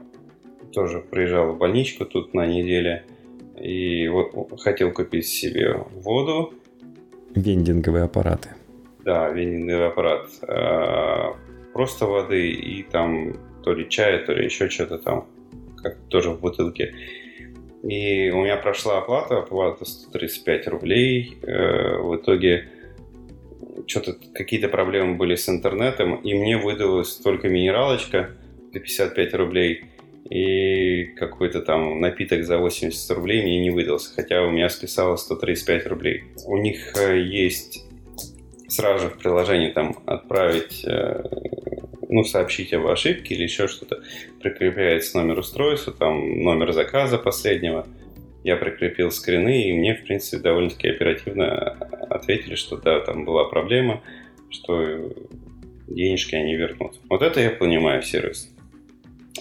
тоже 0.74 1.00
приезжал 1.00 1.54
в 1.54 1.58
больничку 1.58 2.06
тут 2.06 2.34
на 2.34 2.46
неделе 2.46 3.04
и 3.60 4.08
вот 4.08 4.60
хотел 4.62 4.92
купить 4.92 5.28
себе 5.28 5.76
воду. 5.94 6.54
Вендинговые 7.36 8.06
аппараты. 8.06 8.50
Да, 9.04 9.30
вендинговый 9.30 9.88
аппарат. 9.88 10.30
А, 10.48 11.36
просто 11.74 12.06
воды 12.06 12.50
и 12.52 12.84
там 12.84 13.34
то 13.64 13.74
ли 13.74 13.88
чая, 13.90 14.26
то 14.26 14.34
ли 14.34 14.46
еще 14.46 14.70
что-то 14.70 14.98
там, 14.98 15.28
как 15.78 15.98
тоже 16.10 16.32
в 16.32 16.40
бутылке. 16.40 16.94
И 17.84 18.30
у 18.30 18.44
меня 18.44 18.58
прошла 18.58 19.00
оплата, 19.00 19.40
оплата 19.40 19.86
135 19.86 20.68
рублей. 20.68 21.38
Э, 21.42 21.98
в 21.98 22.16
итоге 22.16 22.70
что-то 23.88 24.16
какие-то 24.34 24.68
проблемы 24.68 25.16
были 25.16 25.36
с 25.36 25.50
интернетом, 25.50 26.16
и 26.16 26.34
мне 26.34 26.58
выдалась 26.58 27.16
только 27.16 27.50
минералочка 27.50 28.32
за 28.72 28.80
55 28.80 29.34
рублей, 29.34 29.86
и 30.30 31.06
какой-то 31.18 31.62
там 31.62 32.00
напиток 32.00 32.44
за 32.44 32.58
80 32.58 33.12
рублей 33.12 33.42
мне 33.44 33.60
не 33.60 33.70
выдался, 33.70 34.14
хотя 34.14 34.44
у 34.44 34.52
меня 34.52 34.70
списалось 34.70 35.22
135 35.22 35.88
рублей. 35.88 36.24
У 36.46 36.58
них 36.58 36.96
э, 36.98 37.22
есть 37.22 37.86
сразу 38.68 39.06
же 39.06 39.10
в 39.10 39.18
приложении 39.18 39.72
там 39.72 39.96
отправить, 40.06 40.86
э, 40.86 41.24
ну, 42.08 42.24
сообщить 42.24 42.74
об 42.74 42.88
ошибке 42.88 43.36
или 43.36 43.44
еще 43.44 43.68
что-то. 43.68 44.02
Прикрепляется 44.42 45.18
номер 45.18 45.40
устройства, 45.40 45.94
там 45.94 46.44
номер 46.44 46.72
заказа 46.72 47.18
последнего– 47.18 47.88
я 48.44 48.56
прикрепил 48.58 49.12
скрины, 49.12 49.70
и 49.70 49.74
мне, 49.74 49.96
в 49.96 50.04
принципе, 50.04 50.42
довольно-таки 50.42 50.90
оперативно 50.90 51.78
ответили, 52.10 52.56
что 52.56 52.78
да, 52.78 53.00
там 53.02 53.24
была 53.24 53.46
проблема, 53.46 54.02
что 54.50 55.14
денежки 55.88 56.36
они 56.36 56.56
вернут. 56.56 57.00
Вот 57.10 57.22
это 57.22 57.40
я 57.40 57.52
понимаю 57.52 58.02
сервис. 58.02 58.51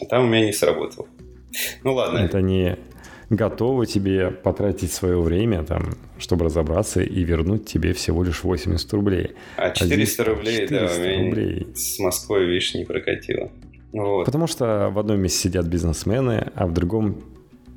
А 0.01 0.05
там 0.07 0.25
у 0.25 0.29
меня 0.29 0.45
не 0.45 0.53
сработал. 0.53 1.09
Ну 1.83 1.95
ладно. 1.95 2.19
Это 2.19 2.41
не, 2.41 2.79
готовы 3.31 3.87
тебе 3.87 4.31
потратить 4.31 4.93
свое 4.93 5.21
время, 5.21 5.65
там, 5.65 5.95
чтобы 6.19 6.45
разобраться 6.45 7.01
и 7.01 7.23
вернуть 7.23 7.65
тебе 7.65 7.93
всего 7.93 8.25
лишь 8.25 8.43
80 8.43 8.93
рублей. 8.93 9.33
А 9.57 9.71
400 9.71 10.23
а 10.23 10.27
рублей, 10.27 10.67
400 10.67 10.75
да, 10.75 10.93
у 10.93 11.05
меня 11.05 11.25
рублей. 11.25 11.67
с 11.75 11.99
Москвой, 12.01 12.47
видишь, 12.47 12.75
не 12.75 12.85
прокатило. 12.85 13.51
Вот. 13.93 14.25
Потому 14.27 14.47
что 14.47 14.91
в 14.93 14.99
одном 14.99 15.21
месте 15.21 15.39
сидят 15.39 15.67
бизнесмены, 15.67 16.51
а 16.55 16.67
в 16.67 16.73
другом 16.73 17.23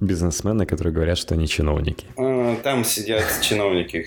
бизнесмены, 0.01 0.66
которые 0.66 0.93
говорят, 0.93 1.18
что 1.18 1.36
они 1.36 1.47
чиновники. 1.47 2.05
А, 2.18 2.55
там 2.57 2.84
сидят 2.84 3.24
чиновники. 3.41 4.05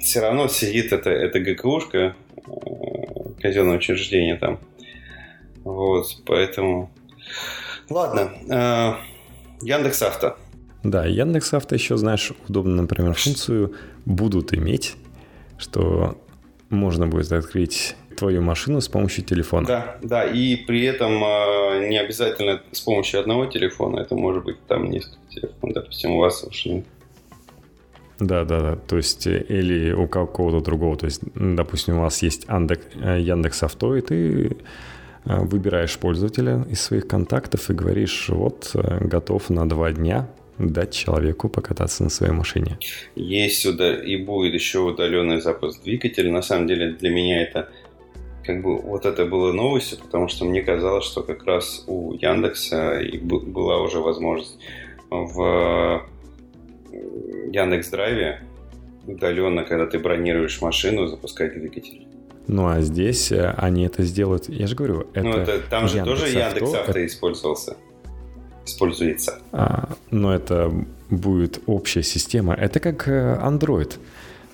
Все 0.00 0.20
равно 0.20 0.48
сидит 0.48 0.92
это, 0.92 1.10
это 1.10 1.38
ГКУшка, 1.40 2.16
э, 2.36 2.50
казенное 3.40 3.76
учреждение 3.76 4.36
там. 4.36 4.60
Вот, 5.64 6.06
поэтому... 6.24 6.90
Ладно, 7.90 8.32
э, 8.48 8.94
Яндекс 9.62 10.02
Авто. 10.02 10.36
Да, 10.82 11.06
Яндекс 11.06 11.54
Авто 11.54 11.74
еще, 11.74 11.96
знаешь, 11.96 12.32
удобно, 12.48 12.82
например, 12.82 13.14
функцию 13.14 13.74
будут 14.04 14.52
иметь, 14.54 14.96
что 15.58 16.18
можно 16.70 17.06
будет 17.06 17.30
открыть 17.32 17.96
твою 18.16 18.42
машину 18.42 18.80
с 18.80 18.88
помощью 18.88 19.24
телефона. 19.24 19.66
Да, 19.66 19.96
да, 20.02 20.24
и 20.24 20.56
при 20.56 20.84
этом 20.84 21.22
э, 21.24 21.88
не 21.88 21.98
обязательно 21.98 22.62
с 22.72 22.80
помощью 22.80 23.20
одного 23.20 23.46
телефона, 23.46 24.00
это 24.00 24.14
может 24.14 24.44
быть 24.44 24.58
там 24.66 24.90
несколько 24.90 25.18
телефонов, 25.28 25.74
допустим, 25.74 26.12
у 26.12 26.18
вас 26.18 26.44
уж 26.44 26.66
да, 28.22 28.44
да, 28.44 28.60
да. 28.60 28.76
То 28.76 28.96
есть, 28.96 29.26
э, 29.26 29.44
или 29.48 29.92
у 29.92 30.06
какого-то 30.06 30.60
другого. 30.60 30.96
То 30.96 31.06
есть, 31.06 31.22
допустим, 31.34 31.98
у 31.98 32.02
вас 32.02 32.22
есть 32.22 32.46
Яндекс, 32.48 32.86
э, 33.02 33.20
Яндекс 33.20 33.62
Авто, 33.62 33.96
и 33.96 34.00
ты 34.00 34.56
выбираешь 35.24 35.98
пользователя 35.98 36.64
из 36.70 36.80
своих 36.80 37.06
контактов 37.06 37.70
и 37.70 37.74
говоришь, 37.74 38.28
вот, 38.28 38.70
готов 38.74 39.50
на 39.50 39.68
два 39.68 39.92
дня 39.92 40.28
дать 40.58 40.92
человеку 40.92 41.48
покататься 41.48 42.04
на 42.04 42.10
своей 42.10 42.32
машине. 42.32 42.78
Есть 43.14 43.62
сюда 43.62 43.96
и 43.96 44.16
будет 44.16 44.54
еще 44.54 44.80
удаленный 44.80 45.40
запуск 45.40 45.82
двигателя. 45.82 46.30
На 46.30 46.42
самом 46.42 46.66
деле 46.66 46.92
для 46.92 47.10
меня 47.10 47.42
это 47.42 47.70
как 48.44 48.60
бы 48.62 48.76
вот 48.76 49.06
это 49.06 49.24
было 49.24 49.52
новостью, 49.52 49.98
потому 49.98 50.28
что 50.28 50.44
мне 50.44 50.62
казалось, 50.62 51.04
что 51.04 51.22
как 51.22 51.44
раз 51.44 51.84
у 51.86 52.12
Яндекса 52.14 53.00
и 53.00 53.18
была 53.18 53.80
уже 53.80 54.00
возможность 54.00 54.58
в 55.10 56.02
Яндекс 56.92 57.88
Драйве 57.88 58.42
удаленно, 59.06 59.64
когда 59.64 59.86
ты 59.86 59.98
бронируешь 59.98 60.60
машину, 60.60 61.06
запускать 61.06 61.54
двигатель. 61.54 62.06
Ну 62.46 62.66
а 62.66 62.80
здесь 62.80 63.30
э, 63.32 63.54
они 63.56 63.84
это 63.84 64.02
сделают, 64.02 64.48
я 64.48 64.66
же 64.66 64.74
говорю, 64.74 65.06
это. 65.14 65.22
Ну 65.22 65.36
это 65.36 65.60
там 65.70 65.88
же 65.88 65.98
Яндекс 65.98 66.20
тоже 66.20 66.32
Яндекс 66.32 66.62
Авто, 66.62 66.80
Авто 66.80 67.06
использовался, 67.06 67.76
используется. 68.66 69.38
А, 69.52 69.90
но 70.10 70.34
это 70.34 70.72
будет 71.10 71.60
общая 71.66 72.02
система. 72.02 72.54
Это 72.54 72.80
как 72.80 73.06
э, 73.08 73.38
Android. 73.42 73.94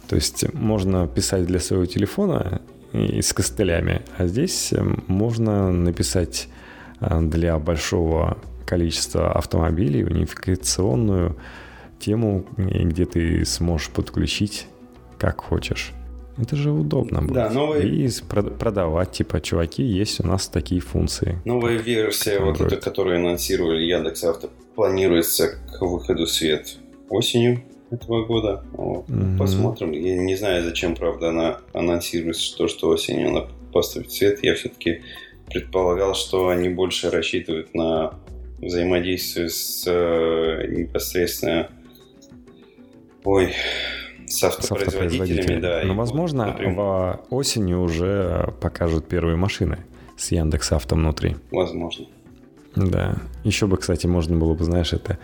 То 0.08 0.16
есть 0.16 0.52
можно 0.54 1.06
писать 1.06 1.46
для 1.46 1.60
своего 1.60 1.86
телефона 1.86 2.62
и 2.92 3.20
с 3.20 3.32
костылями, 3.32 4.02
а 4.16 4.26
здесь 4.26 4.72
э, 4.72 4.82
можно 5.06 5.70
написать 5.70 6.48
для 7.00 7.56
большого 7.60 8.38
количества 8.66 9.32
автомобилей 9.32 10.02
унификационную 10.04 11.36
тему, 12.00 12.44
где 12.56 13.04
ты 13.04 13.44
сможешь 13.44 13.88
подключить 13.90 14.66
как 15.16 15.40
хочешь. 15.40 15.92
Это 16.40 16.56
же 16.56 16.70
удобно 16.70 17.20
будет. 17.20 17.34
Да, 17.34 17.50
новая... 17.50 17.82
И 17.82 18.08
продавать, 18.58 19.12
типа, 19.12 19.40
чуваки, 19.40 19.82
есть 19.82 20.20
у 20.20 20.26
нас 20.26 20.48
такие 20.48 20.80
функции. 20.80 21.40
Новая 21.44 21.76
версия, 21.76 22.40
вот 22.40 22.60
эта, 22.60 22.76
которую 22.76 23.16
анонсировали 23.16 23.82
Яндекс 23.82 24.24
Авто, 24.24 24.50
планируется 24.74 25.48
к 25.48 25.80
выходу 25.82 26.26
в 26.26 26.30
свет 26.30 26.76
осенью 27.08 27.62
этого 27.90 28.24
года. 28.24 28.64
Вот. 28.72 29.08
Mm-hmm. 29.08 29.38
Посмотрим. 29.38 29.92
Я 29.92 30.16
не 30.16 30.36
знаю, 30.36 30.62
зачем, 30.64 30.94
правда, 30.94 31.30
она 31.30 31.58
анонсируется, 31.72 32.56
то, 32.56 32.68
что 32.68 32.88
осенью 32.88 33.28
она 33.28 33.46
поступит 33.72 34.10
в 34.10 34.16
свет. 34.16 34.38
Я 34.42 34.54
все-таки 34.54 35.02
предполагал, 35.46 36.14
что 36.14 36.48
они 36.48 36.68
больше 36.68 37.10
рассчитывают 37.10 37.74
на 37.74 38.14
взаимодействие 38.60 39.48
с 39.48 39.84
э, 39.86 40.66
непосредственно 40.68 41.68
Ой, 43.24 43.52
с 44.28 44.42
автопроизводителями, 44.42 45.60
да. 45.60 45.82
Но, 45.84 45.94
возможно, 45.94 46.46
напрямую. 46.46 46.76
в 46.76 47.24
осенью 47.30 47.80
уже 47.80 48.54
покажут 48.60 49.08
первые 49.08 49.36
машины 49.36 49.78
с 50.16 50.30
Яндекс 50.32 50.72
Авто 50.72 50.96
внутри. 50.96 51.36
Возможно. 51.50 52.06
Да. 52.76 53.16
Еще 53.44 53.66
бы, 53.66 53.76
кстати, 53.76 54.06
можно 54.06 54.36
было 54.36 54.54
бы, 54.54 54.64
знаешь, 54.64 54.92
это 54.92 55.18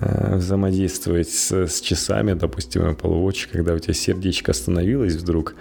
э, 0.00 0.36
взаимодействовать 0.36 1.28
с, 1.28 1.52
с 1.52 1.80
часами, 1.80 2.34
допустим, 2.34 2.82
Apple 2.82 3.24
Watch, 3.24 3.48
когда 3.50 3.74
у 3.74 3.78
тебя 3.78 3.94
сердечко 3.94 4.52
остановилось 4.52 5.14
вдруг, 5.14 5.54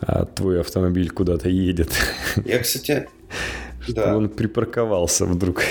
а 0.00 0.24
твой 0.24 0.60
автомобиль 0.60 1.10
куда-то 1.10 1.48
едет. 1.48 1.90
Я, 2.44 2.58
кстати, 2.58 3.08
что 3.80 3.94
да. 3.94 4.16
он 4.16 4.28
припарковался 4.28 5.26
вдруг. 5.26 5.62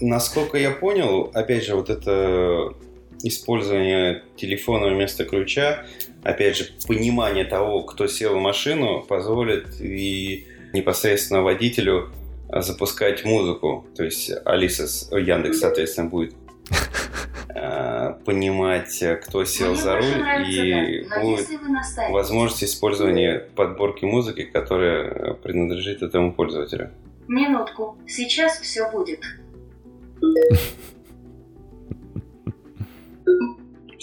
Насколько 0.00 0.58
я 0.58 0.72
понял, 0.72 1.30
опять 1.32 1.64
же, 1.64 1.74
вот 1.74 1.88
это 1.88 2.74
использование 3.22 4.22
телефона 4.36 4.88
вместо 4.88 5.24
ключа, 5.24 5.84
опять 6.22 6.56
же, 6.56 6.66
понимание 6.86 7.44
того, 7.44 7.82
кто 7.82 8.06
сел 8.06 8.36
в 8.36 8.40
машину, 8.40 9.02
позволит 9.02 9.80
и 9.80 10.46
непосредственно 10.72 11.42
водителю 11.42 12.10
запускать 12.48 13.24
музыку. 13.24 13.86
То 13.96 14.04
есть 14.04 14.30
Алиса, 14.44 14.84
Яндекс, 15.16 15.60
соответственно, 15.60 16.08
будет 16.08 16.34
э, 17.48 18.14
понимать, 18.24 19.02
кто 19.24 19.44
сел 19.44 19.72
Мне 19.72 19.80
за 19.80 19.96
руль, 19.96 20.48
и 20.48 21.06
будет 21.20 21.48
возможность 22.10 22.64
использования 22.64 23.48
подборки 23.54 24.04
музыки, 24.04 24.44
которая 24.44 25.34
принадлежит 25.34 26.02
этому 26.02 26.32
пользователю. 26.32 26.90
Минутку, 27.28 27.98
сейчас 28.06 28.60
все 28.60 28.90
будет. 28.90 29.20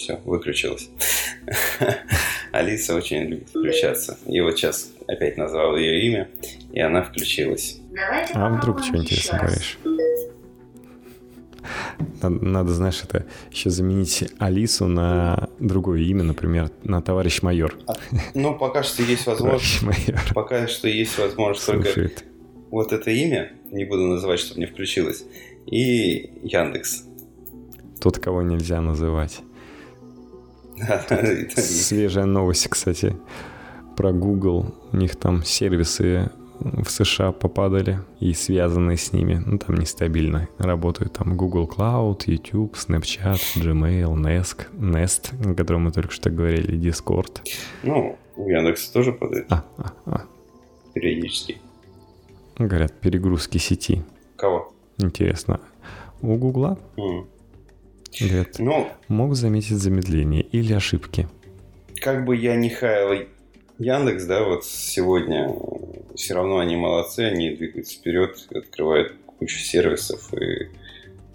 Все, 0.04 0.20
выключилась. 0.26 0.89
Алиса 2.51 2.93
очень 2.93 3.22
любит 3.22 3.47
включаться. 3.47 4.18
И 4.28 4.41
вот 4.41 4.58
сейчас 4.58 4.91
опять 5.08 5.38
назвал 5.38 5.78
ее 5.78 6.06
имя, 6.08 6.30
и 6.74 6.82
она 6.82 7.04
включилась. 7.04 7.80
А 8.34 8.49
вдруг 8.49 8.84
что 8.84 8.97
интересно 8.97 9.39
говоришь? 9.39 9.78
Надо, 12.22 12.45
надо, 12.45 12.74
знаешь, 12.74 13.01
это 13.01 13.26
еще 13.49 13.70
заменить 13.70 14.26
Алису 14.39 14.88
на 14.88 15.47
другое 15.60 16.01
имя, 16.01 16.24
например, 16.24 16.70
на 16.84 17.01
товарищ 17.01 17.41
майор. 17.41 17.74
А, 17.88 17.93
ну, 18.34 18.58
пока 18.58 18.84
что 18.84 19.04
есть 19.04 19.26
возможность. 19.26 19.80
Пока 20.36 20.68
что 20.68 20.89
есть 20.89 21.18
возможность 21.18 21.64
Слушает. 21.64 22.16
только 22.16 22.24
вот 22.72 22.91
это 22.91 23.10
имя, 23.10 23.54
не 23.72 23.86
буду 23.86 24.01
называть, 24.01 24.41
чтобы 24.41 24.60
не 24.60 24.65
включилось, 24.65 25.23
и 25.65 26.30
Яндекс. 26.44 27.06
Тот, 28.02 28.19
кого 28.19 28.41
нельзя 28.41 28.82
называть. 28.82 29.40
Свежая 31.56 32.26
новость, 32.26 32.68
кстати, 32.68 33.16
про 33.95 34.12
Google. 34.12 34.74
У 34.91 34.98
них 34.98 35.16
там 35.16 35.44
сервисы 35.44 36.32
в 36.60 36.90
США 36.90 37.32
попадали 37.32 38.00
и 38.20 38.34
связанные 38.34 38.98
с 38.98 39.12
ними, 39.12 39.41
ну 39.45 39.58
там 39.58 39.76
нестабильно 39.76 40.48
работают. 40.58 41.14
Там 41.14 41.36
Google 41.36 41.70
Cloud, 41.70 42.24
YouTube, 42.26 42.76
Snapchat, 42.76 43.40
Gmail, 43.58 44.14
Nest, 44.16 44.68
Nest, 44.74 45.52
о 45.52 45.56
котором 45.56 45.86
мы 45.86 45.91
только 45.91 46.12
что 46.12 46.30
говорили, 46.30 46.78
Discord. 46.80 47.41
Ну, 47.84 48.18
у 48.36 48.50
Яндекса 48.50 48.94
тоже 48.94 49.12
падает. 49.12 49.48
А, 49.50 49.66
а, 49.78 49.94
а. 50.06 50.22
Периодически. 50.94 51.58
Говорят, 52.58 52.94
перегрузки 53.00 53.58
сети. 53.58 54.04
Кого? 54.36 54.74
Интересно. 54.98 55.60
У 56.22 56.36
Гугла? 56.36 56.78
Mm. 56.98 57.26
Говорят, 58.19 58.60
ну, 58.60 58.88
мог 59.07 59.35
заметить 59.35 59.77
замедление 59.77 60.41
или 60.41 60.73
ошибки. 60.73 61.27
Как 62.02 62.26
бы 62.26 62.35
я 62.35 62.56
не 62.56 62.69
хаял 62.69 63.26
Яндекс, 63.80 64.26
да, 64.26 64.44
вот 64.44 64.65
сегодня 64.65 65.53
все 66.15 66.35
равно 66.35 66.60
они 66.60 66.76
молодцы, 66.76 67.22
они 67.22 67.56
двигаются 67.56 67.98
вперед, 67.98 68.38
открывают 68.53 69.15
кучу 69.26 69.57
сервисов, 69.60 70.34
и, 70.34 70.69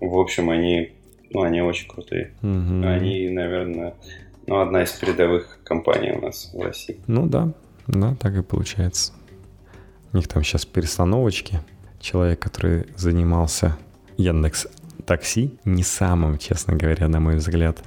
в 0.00 0.18
общем, 0.18 0.50
они, 0.50 0.92
ну, 1.30 1.42
они 1.42 1.60
очень 1.62 1.88
крутые. 1.88 2.32
Угу. 2.42 2.86
Они, 2.86 3.28
наверное, 3.28 3.94
ну, 4.46 4.60
одна 4.60 4.84
из 4.84 4.92
передовых 4.92 5.58
компаний 5.64 6.12
у 6.12 6.20
нас 6.20 6.50
в 6.54 6.60
России. 6.60 6.98
Ну 7.06 7.26
да, 7.26 7.52
да, 7.86 8.14
так 8.20 8.36
и 8.36 8.42
получается. 8.42 9.12
У 10.12 10.16
них 10.16 10.28
там 10.28 10.42
сейчас 10.42 10.64
перестановочки. 10.64 11.60
Человек, 12.00 12.38
который 12.38 12.86
занимался 12.96 13.76
Яндекс 14.16 14.68
такси, 15.08 15.58
не 15.64 15.82
самым, 15.82 16.36
честно 16.36 16.76
говоря, 16.76 17.08
на 17.08 17.18
мой 17.18 17.36
взгляд, 17.36 17.82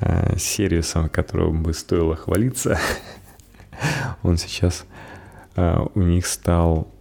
э, 0.00 0.36
сервисом, 0.36 1.08
которым 1.08 1.62
бы 1.62 1.72
стоило 1.72 2.16
хвалиться, 2.16 2.76
он 4.24 4.36
сейчас 4.36 4.84
э, 5.54 5.78
у 5.94 6.02
них 6.02 6.26
стал, 6.26 6.92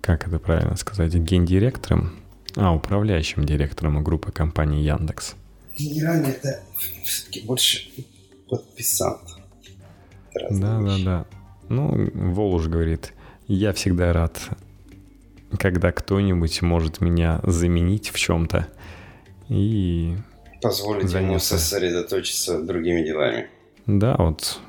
как 0.00 0.26
это 0.26 0.40
правильно 0.40 0.76
сказать, 0.76 1.14
гендиректором, 1.14 2.16
а, 2.56 2.74
управляющим 2.74 3.44
директором 3.44 4.02
группы 4.02 4.32
компании 4.32 4.82
Яндекс. 4.82 5.36
генеральный 5.78 6.30
это 6.30 6.60
все-таки 7.04 7.46
больше 7.46 7.88
подписант. 8.48 9.20
Да, 10.50 10.80
да, 10.80 10.96
да. 11.04 11.26
Ну, 11.68 12.10
Волуш 12.12 12.66
говорит, 12.66 13.12
я 13.46 13.72
всегда 13.72 14.12
рад, 14.12 14.36
когда 15.60 15.92
кто-нибудь 15.92 16.60
может 16.62 17.00
меня 17.00 17.40
заменить 17.44 18.10
в 18.10 18.18
чем-то 18.18 18.66
и 19.48 20.16
позволить 20.62 21.08
занялся. 21.08 21.26
ему 21.28 21.38
сосредоточиться 21.38 22.62
другими 22.62 23.02
делами. 23.02 23.48
Да, 23.86 24.16
вот 24.18 24.60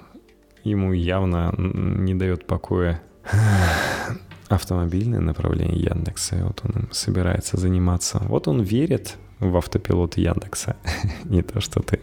ему 0.64 0.94
явно 0.94 1.54
не 1.58 2.14
дает 2.14 2.46
покоя 2.46 3.02
автомобильное 4.50 5.20
направление 5.20 5.80
Яндекса. 5.80 6.38
И 6.38 6.42
вот 6.42 6.62
он 6.64 6.90
собирается 6.92 7.58
заниматься. 7.58 8.20
Вот 8.26 8.48
он 8.48 8.62
верит 8.62 9.16
в 9.40 9.56
автопилот 9.58 10.18
Яндекса. 10.18 10.76
не 11.26 11.42
то, 11.42 11.60
что 11.62 11.82
ты. 11.82 12.02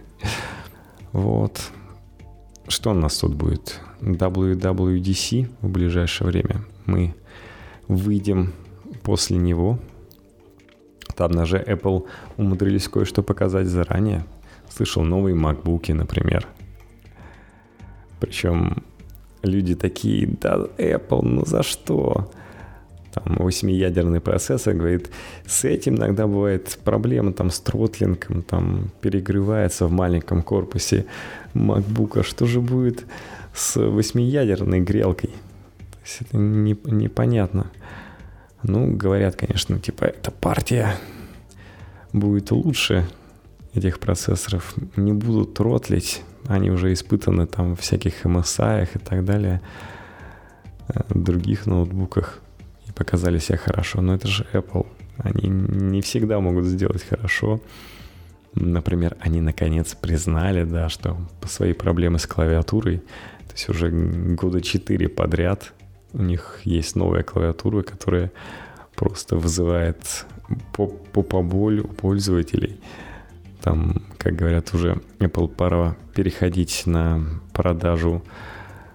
Вот. 1.12 1.60
Что 2.68 2.90
у 2.90 2.94
нас 2.94 3.18
тут 3.18 3.34
будет? 3.34 3.80
WWDC 4.00 5.48
в 5.60 5.68
ближайшее 5.68 6.28
время. 6.28 6.64
Мы 6.86 7.14
выйдем 7.88 8.52
после 9.02 9.36
него. 9.36 9.78
Там 11.16 11.32
даже 11.32 11.58
Apple 11.58 12.06
умудрились 12.36 12.88
кое-что 12.88 13.22
показать 13.22 13.66
заранее. 13.66 14.24
Слышал 14.68 15.02
новые 15.02 15.36
MacBook, 15.36 15.92
например. 15.92 16.46
Причем 18.20 18.82
люди 19.42 19.74
такие, 19.74 20.26
да, 20.40 20.66
Apple, 20.78 21.22
ну 21.22 21.44
за 21.44 21.62
что? 21.62 22.30
Там 23.12 23.36
восьмиядерный 23.36 24.20
процессор, 24.20 24.74
говорит, 24.74 25.10
с 25.46 25.64
этим 25.64 25.94
иногда 25.94 26.26
бывает 26.26 26.78
проблема 26.82 27.32
там 27.32 27.50
с 27.50 27.60
тротлингом, 27.60 28.42
там 28.42 28.90
перегревается 29.00 29.86
в 29.86 29.92
маленьком 29.92 30.42
корпусе 30.42 31.06
MacBook. 31.54 32.20
А 32.20 32.22
что 32.24 32.46
же 32.46 32.60
будет 32.60 33.06
с 33.54 33.76
восьмиядерной 33.76 34.80
грелкой? 34.80 35.30
То 35.30 35.98
есть 36.04 36.20
это 36.22 36.36
не, 36.38 36.76
непонятно. 36.86 37.70
Ну, 38.66 38.90
говорят, 38.96 39.36
конечно, 39.36 39.78
типа, 39.78 40.04
эта 40.04 40.30
партия 40.30 40.96
будет 42.14 42.50
лучше 42.50 43.06
этих 43.74 44.00
процессоров, 44.00 44.74
не 44.96 45.12
будут 45.12 45.52
тротлить, 45.52 46.22
они 46.46 46.70
уже 46.70 46.92
испытаны 46.94 47.46
там 47.46 47.76
в 47.76 47.80
всяких 47.80 48.24
MSI 48.24 48.88
и 48.94 48.98
так 48.98 49.24
далее, 49.24 49.60
э, 50.88 51.00
других 51.10 51.66
ноутбуках 51.66 52.40
и 52.88 52.92
показали 52.92 53.38
себя 53.38 53.58
хорошо. 53.58 54.00
Но 54.00 54.14
это 54.14 54.28
же 54.28 54.46
Apple. 54.54 54.86
Они 55.18 55.48
не 55.48 56.00
всегда 56.00 56.40
могут 56.40 56.64
сделать 56.64 57.04
хорошо. 57.06 57.60
Например, 58.54 59.16
они 59.20 59.42
наконец 59.42 59.94
признали, 59.94 60.64
да, 60.64 60.88
что 60.88 61.18
по 61.42 61.48
своей 61.48 61.74
проблемы 61.74 62.18
с 62.18 62.26
клавиатурой, 62.26 62.98
то 62.98 63.52
есть 63.52 63.68
уже 63.68 63.90
года 63.90 64.62
четыре 64.62 65.08
подряд 65.08 65.72
у 66.14 66.22
них 66.22 66.60
есть 66.64 66.96
новая 66.96 67.22
клавиатура, 67.22 67.82
которая 67.82 68.32
просто 68.94 69.36
вызывает 69.36 70.26
попоболь 71.12 71.80
у 71.80 71.88
пользователей. 71.88 72.80
Там, 73.60 74.02
как 74.18 74.36
говорят, 74.36 74.74
уже 74.74 75.00
Apple 75.18 75.48
пора 75.48 75.96
переходить 76.14 76.82
на 76.86 77.24
продажу 77.52 78.22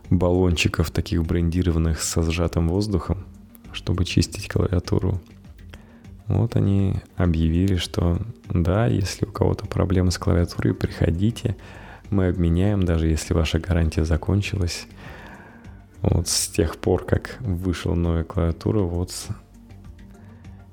баллончиков 0.10 0.91
таких 0.91 1.24
брендированных 1.26 2.02
со 2.02 2.22
сжатым 2.24 2.70
воздухом, 2.70 3.26
чтобы 3.74 4.06
чистить 4.06 4.48
клавиатуру. 4.48 5.20
Вот 6.28 6.56
они 6.56 6.96
объявили, 7.16 7.76
что 7.76 8.20
да, 8.48 8.86
если 8.86 9.26
у 9.26 9.32
кого-то 9.32 9.66
проблемы 9.66 10.12
с 10.12 10.20
клавиатурой, 10.20 10.76
приходите, 10.76 11.56
мы 12.12 12.28
обменяем, 12.28 12.84
даже 12.84 13.08
если 13.08 13.34
ваша 13.34 13.60
гарантия 13.60 14.06
закончилась. 14.06 14.88
Вот 16.02 16.28
с 16.28 16.48
тех 16.48 16.78
пор, 16.78 17.06
как 17.06 17.38
вышла 17.42 17.94
новая 17.94 18.24
клавиатура, 18.24 18.82
вот 18.82 19.14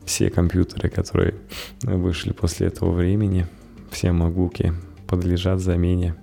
все 0.05 0.31
компьютеры, 0.31 0.89
которые 0.89 1.35
вышли 1.83 2.33
после 2.33 2.69
этого 2.69 2.93
времени, 2.93 3.47
все 3.91 4.13
магуки 4.13 4.73
подлежат 5.09 5.61
замене. 5.61 6.15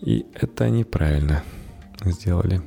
И 0.00 0.26
это 0.34 0.70
неправильно 0.70 1.42
сделали. 2.04 2.60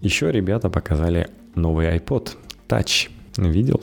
Еще 0.00 0.30
ребята 0.30 0.70
показали 0.70 1.28
новый 1.54 1.96
iPod 1.96 2.36
Touch. 2.68 3.10
Видел? 3.36 3.80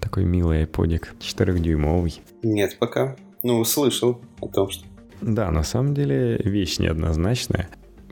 Такой 0.00 0.24
милый 0.24 0.64
iPodик, 0.64 1.14
4-дюймовый. 1.20 2.20
Нет 2.42 2.76
пока. 2.78 3.16
Ну, 3.42 3.64
слышал 3.64 4.20
о 4.40 4.48
том, 4.48 4.70
что... 4.70 4.84
Да, 5.20 5.50
на 5.50 5.62
самом 5.62 5.94
деле 5.94 6.36
вещь 6.38 6.78
неоднозначная, 6.78 7.68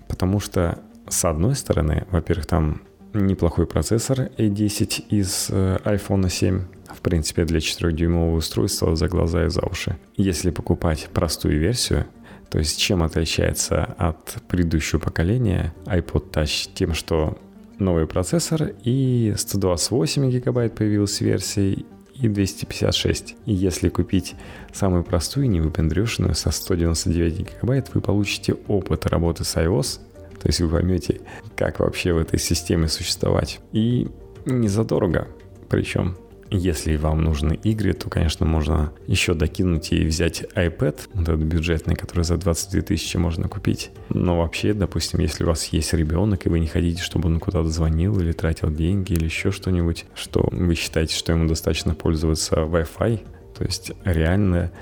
потому 0.09 0.41
что 0.41 0.81
с 1.11 1.25
одной 1.25 1.55
стороны, 1.55 2.07
во-первых, 2.11 2.47
там 2.47 2.83
неплохой 3.13 3.67
процессор 3.67 4.31
A10 4.39 5.07
из 5.09 5.49
э, 5.51 5.79
iPhone 5.85 6.29
7, 6.31 6.63
в 6.95 7.01
принципе, 7.01 7.45
для 7.45 7.59
4-дюймового 7.59 8.37
устройства 8.37 8.95
за 8.95 9.09
глаза 9.09 9.47
и 9.47 9.49
за 9.49 9.63
уши. 9.63 9.97
Если 10.17 10.51
покупать 10.51 11.09
простую 11.13 11.59
версию, 11.59 12.07
то 12.51 12.59
есть 12.59 12.79
чем 12.79 13.03
отличается 13.03 13.85
от 13.99 14.37
предыдущего 14.49 14.99
поколения 14.99 15.75
iPod 15.87 16.31
Touch? 16.31 16.71
Тем, 16.75 16.95
что 16.95 17.39
новый 17.79 18.07
процессор 18.07 18.73
и 18.85 19.35
128 19.37 20.31
гигабайт 20.31 20.75
появилась 20.75 21.21
версия 21.21 21.73
и 22.15 22.29
256. 22.29 23.37
И 23.47 23.53
если 23.53 23.89
купить 23.89 24.35
самую 24.73 25.05
простую, 25.05 25.49
невыпендреженную 25.51 26.35
со 26.35 26.51
199 26.51 27.39
гигабайт, 27.39 27.95
вы 27.95 28.01
получите 28.01 28.55
опыт 28.69 29.07
работы 29.07 29.45
с 29.45 29.57
iOS, 29.57 30.01
то 30.41 30.49
есть 30.49 30.61
вы 30.61 30.69
поймете, 30.69 31.21
как 31.57 31.81
вообще 31.81 32.13
в 32.13 32.19
этой 32.19 32.39
системе 32.39 32.89
существовать. 32.89 33.61
И 33.73 34.09
не 34.47 34.69
задорого 34.69 35.29
причем. 35.71 36.17
Если 36.53 36.97
вам 36.97 37.23
нужны 37.23 37.55
игры, 37.63 37.93
то, 37.93 38.11
конечно, 38.11 38.45
можно 38.45 38.93
еще 39.07 39.35
докинуть 39.35 39.93
и 39.93 40.05
взять 40.05 40.43
iPad, 40.57 40.99
вот 41.15 41.29
этот 41.29 41.43
бюджетный, 41.43 41.95
который 41.95 42.25
за 42.25 42.39
22 42.39 42.83
тысячи 42.83 43.17
можно 43.17 43.49
купить. 43.49 43.93
Но 44.09 44.37
вообще, 44.37 44.75
допустим, 44.75 45.21
если 45.21 45.45
у 45.45 45.47
вас 45.47 45.67
есть 45.67 45.93
ребенок, 45.95 46.47
и 46.47 46.49
вы 46.49 46.59
не 46.59 46.67
хотите, 46.67 47.03
чтобы 47.03 47.29
он 47.29 47.39
куда-то 47.39 47.69
звонил 47.69 48.19
или 48.19 48.33
тратил 48.33 48.69
деньги 48.69 49.13
или 49.13 49.27
еще 49.27 49.53
что-нибудь, 49.53 50.07
что 50.17 50.49
вы 50.51 50.75
считаете, 50.75 51.15
что 51.15 51.31
ему 51.31 51.47
достаточно 51.47 51.95
пользоваться 51.95 52.57
Wi-Fi, 52.57 53.21
то 53.57 53.65
есть 53.65 53.93
реально 54.05 54.73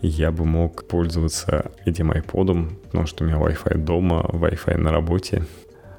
я 0.00 0.30
бы 0.30 0.44
мог 0.44 0.86
пользоваться 0.86 1.72
этим 1.84 2.12
iPod, 2.12 2.76
потому 2.84 3.06
что 3.06 3.24
у 3.24 3.26
меня 3.26 3.36
Wi-Fi 3.38 3.78
дома, 3.78 4.24
Wi-Fi 4.32 4.76
на 4.76 4.92
работе, 4.92 5.44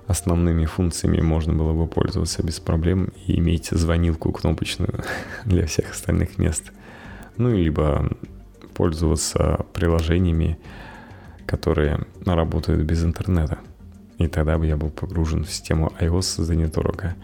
основными 0.08 0.66
функциями 0.66 1.22
можно 1.22 1.54
было 1.54 1.74
бы 1.74 1.88
пользоваться 1.88 2.42
без 2.44 2.60
проблем 2.60 3.12
и 3.28 3.38
иметь 3.40 3.68
звонилку 3.68 4.32
кнопочную 4.32 5.04
для 5.46 5.66
всех 5.66 5.92
остальных 5.92 6.38
мест. 6.38 6.72
Ну, 7.38 7.56
либо 7.56 8.10
пользоваться 8.74 9.66
приложениями, 9.74 10.58
которые 11.46 12.06
работают 12.26 12.82
без 12.84 13.04
интернета. 13.04 13.60
И 14.18 14.28
тогда 14.28 14.58
бы 14.58 14.66
я 14.66 14.78
был 14.78 14.90
погружен 14.90 15.44
в 15.44 15.50
систему 15.50 15.92
iOS 16.00 16.44
за 16.44 16.56
недорого. 16.56 17.16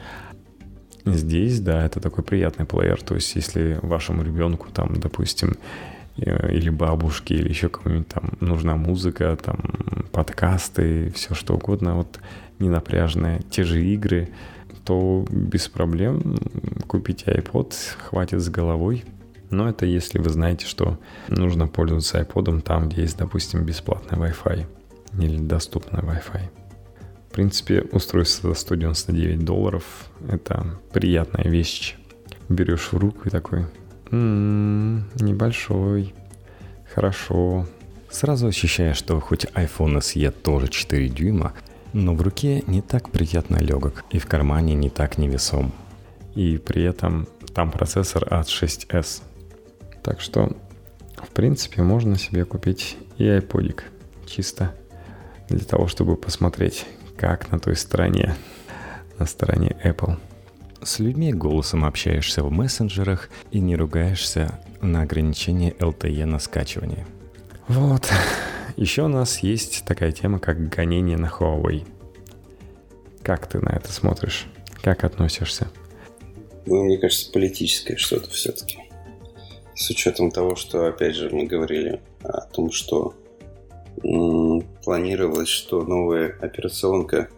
Здесь, 1.06 1.60
да, 1.60 1.86
это 1.86 2.00
такой 2.00 2.24
приятный 2.24 2.66
плеер. 2.66 3.02
То 3.02 3.16
есть, 3.16 3.36
если 3.36 3.80
вашему 3.82 4.24
ребенку, 4.24 4.68
там, 4.72 4.96
допустим, 5.00 5.56
или 6.18 6.70
бабушке, 6.70 7.36
или 7.36 7.50
еще 7.50 7.70
кому-нибудь 7.70 8.08
там 8.08 8.32
нужна 8.40 8.76
музыка, 8.76 9.38
там, 9.42 9.60
подкасты, 10.12 11.12
все 11.12 11.34
что 11.34 11.56
угодно, 11.56 11.96
вот 11.96 12.20
не 12.60 12.70
напряжные, 12.70 13.42
те 13.50 13.64
же 13.64 13.84
игры, 13.84 14.30
то 14.86 15.26
без 15.30 15.68
проблем 15.68 16.38
купите 16.88 17.32
iPod, 17.32 17.74
хватит 17.98 18.40
с 18.42 18.50
головой. 18.50 19.04
Но 19.50 19.70
это 19.70 19.86
если 19.86 20.20
вы 20.20 20.30
знаете, 20.30 20.66
что 20.66 20.98
нужно 21.28 21.68
пользоваться 21.68 22.20
iPod 22.22 22.62
там, 22.62 22.90
где 22.90 23.02
есть, 23.02 23.18
допустим, 23.18 23.64
бесплатный 23.64 24.18
Wi-Fi 24.18 24.66
или 25.20 25.38
доступный 25.38 26.02
Wi-Fi. 26.02 26.42
В 27.30 27.34
принципе, 27.36 27.82
устройство 27.92 28.54
за 28.54 28.60
199 28.60 29.44
долларов– 29.44 29.84
это 30.30 30.80
приятная 30.94 31.44
вещь. 31.44 31.96
Берешь 32.48 32.92
в 32.92 32.98
руку 32.98 33.22
и 33.26 33.30
такой, 33.30 33.66
м-м, 34.12 35.10
небольшой, 35.20 36.14
хорошо. 36.94 37.66
Сразу 38.10 38.48
ощущаешь, 38.48 38.98
что 38.98 39.20
хоть 39.20 39.46
iPhone 39.46 39.98
SE 39.98 40.32
тоже 40.32 40.68
4 40.68 41.10
дюйма, 41.10 41.54
но 41.94 42.14
в 42.14 42.22
руке 42.22 42.64
не 42.68 42.82
так 42.82 43.10
приятно 43.10 43.58
легок 43.58 44.04
и 44.10 44.20
в 44.20 44.26
кармане 44.26 44.74
не 44.76 44.90
так 44.90 45.18
невесом. 45.18 45.74
И 46.36 46.58
при 46.58 46.84
этом 46.84 47.28
там 47.54 47.72
процессор 47.72 48.24
A6s. 48.24 49.22
Так 50.04 50.22
что, 50.22 50.56
в 51.18 51.30
принципе, 51.30 51.82
можно 51.82 52.18
себе 52.18 52.46
купить 52.46 52.98
и 53.18 53.24
iPodик. 53.24 53.84
Чисто 54.28 54.74
для 55.50 55.64
того, 55.64 55.88
чтобы 55.88 56.16
посмотреть, 56.16 56.86
как 57.18 57.52
на 57.52 57.60
той 57.60 57.76
стороне, 57.76 58.36
на 59.18 59.26
стороне 59.26 59.76
Apple. 59.84 60.18
С 60.86 61.00
людьми 61.00 61.34
голосом 61.34 61.84
общаешься 61.84 62.44
в 62.44 62.52
мессенджерах 62.52 63.32
и 63.50 63.60
не 63.60 63.76
ругаешься 63.76 64.60
на 64.82 65.02
ограничение 65.02 65.72
LTE 65.72 66.26
на 66.26 66.38
скачивание. 66.38 67.08
Вот. 67.68 68.08
Еще 68.78 69.02
у 69.02 69.08
нас 69.08 69.40
есть 69.40 69.84
такая 69.88 70.12
тема, 70.12 70.38
как 70.38 70.70
гонение 70.70 71.18
на 71.18 71.26
Huawei. 71.26 71.88
Как 73.24 73.48
ты 73.48 73.60
на 73.62 73.70
это 73.70 73.92
смотришь? 73.92 74.46
Как 74.84 75.04
относишься? 75.04 75.72
Ну, 76.68 76.84
мне 76.84 77.00
кажется, 77.00 77.32
политическое 77.32 77.98
что-то 77.98 78.30
все-таки. 78.30 78.78
С 79.74 79.90
учетом 79.90 80.30
того, 80.30 80.56
что, 80.56 80.86
опять 80.86 81.16
же, 81.16 81.32
мы 81.32 81.48
говорили 81.48 82.00
о 82.22 82.42
том, 82.42 82.72
что 82.72 83.16
планировалось, 84.84 85.50
что 85.50 85.84
новая 85.84 86.38
операционка 86.40 87.30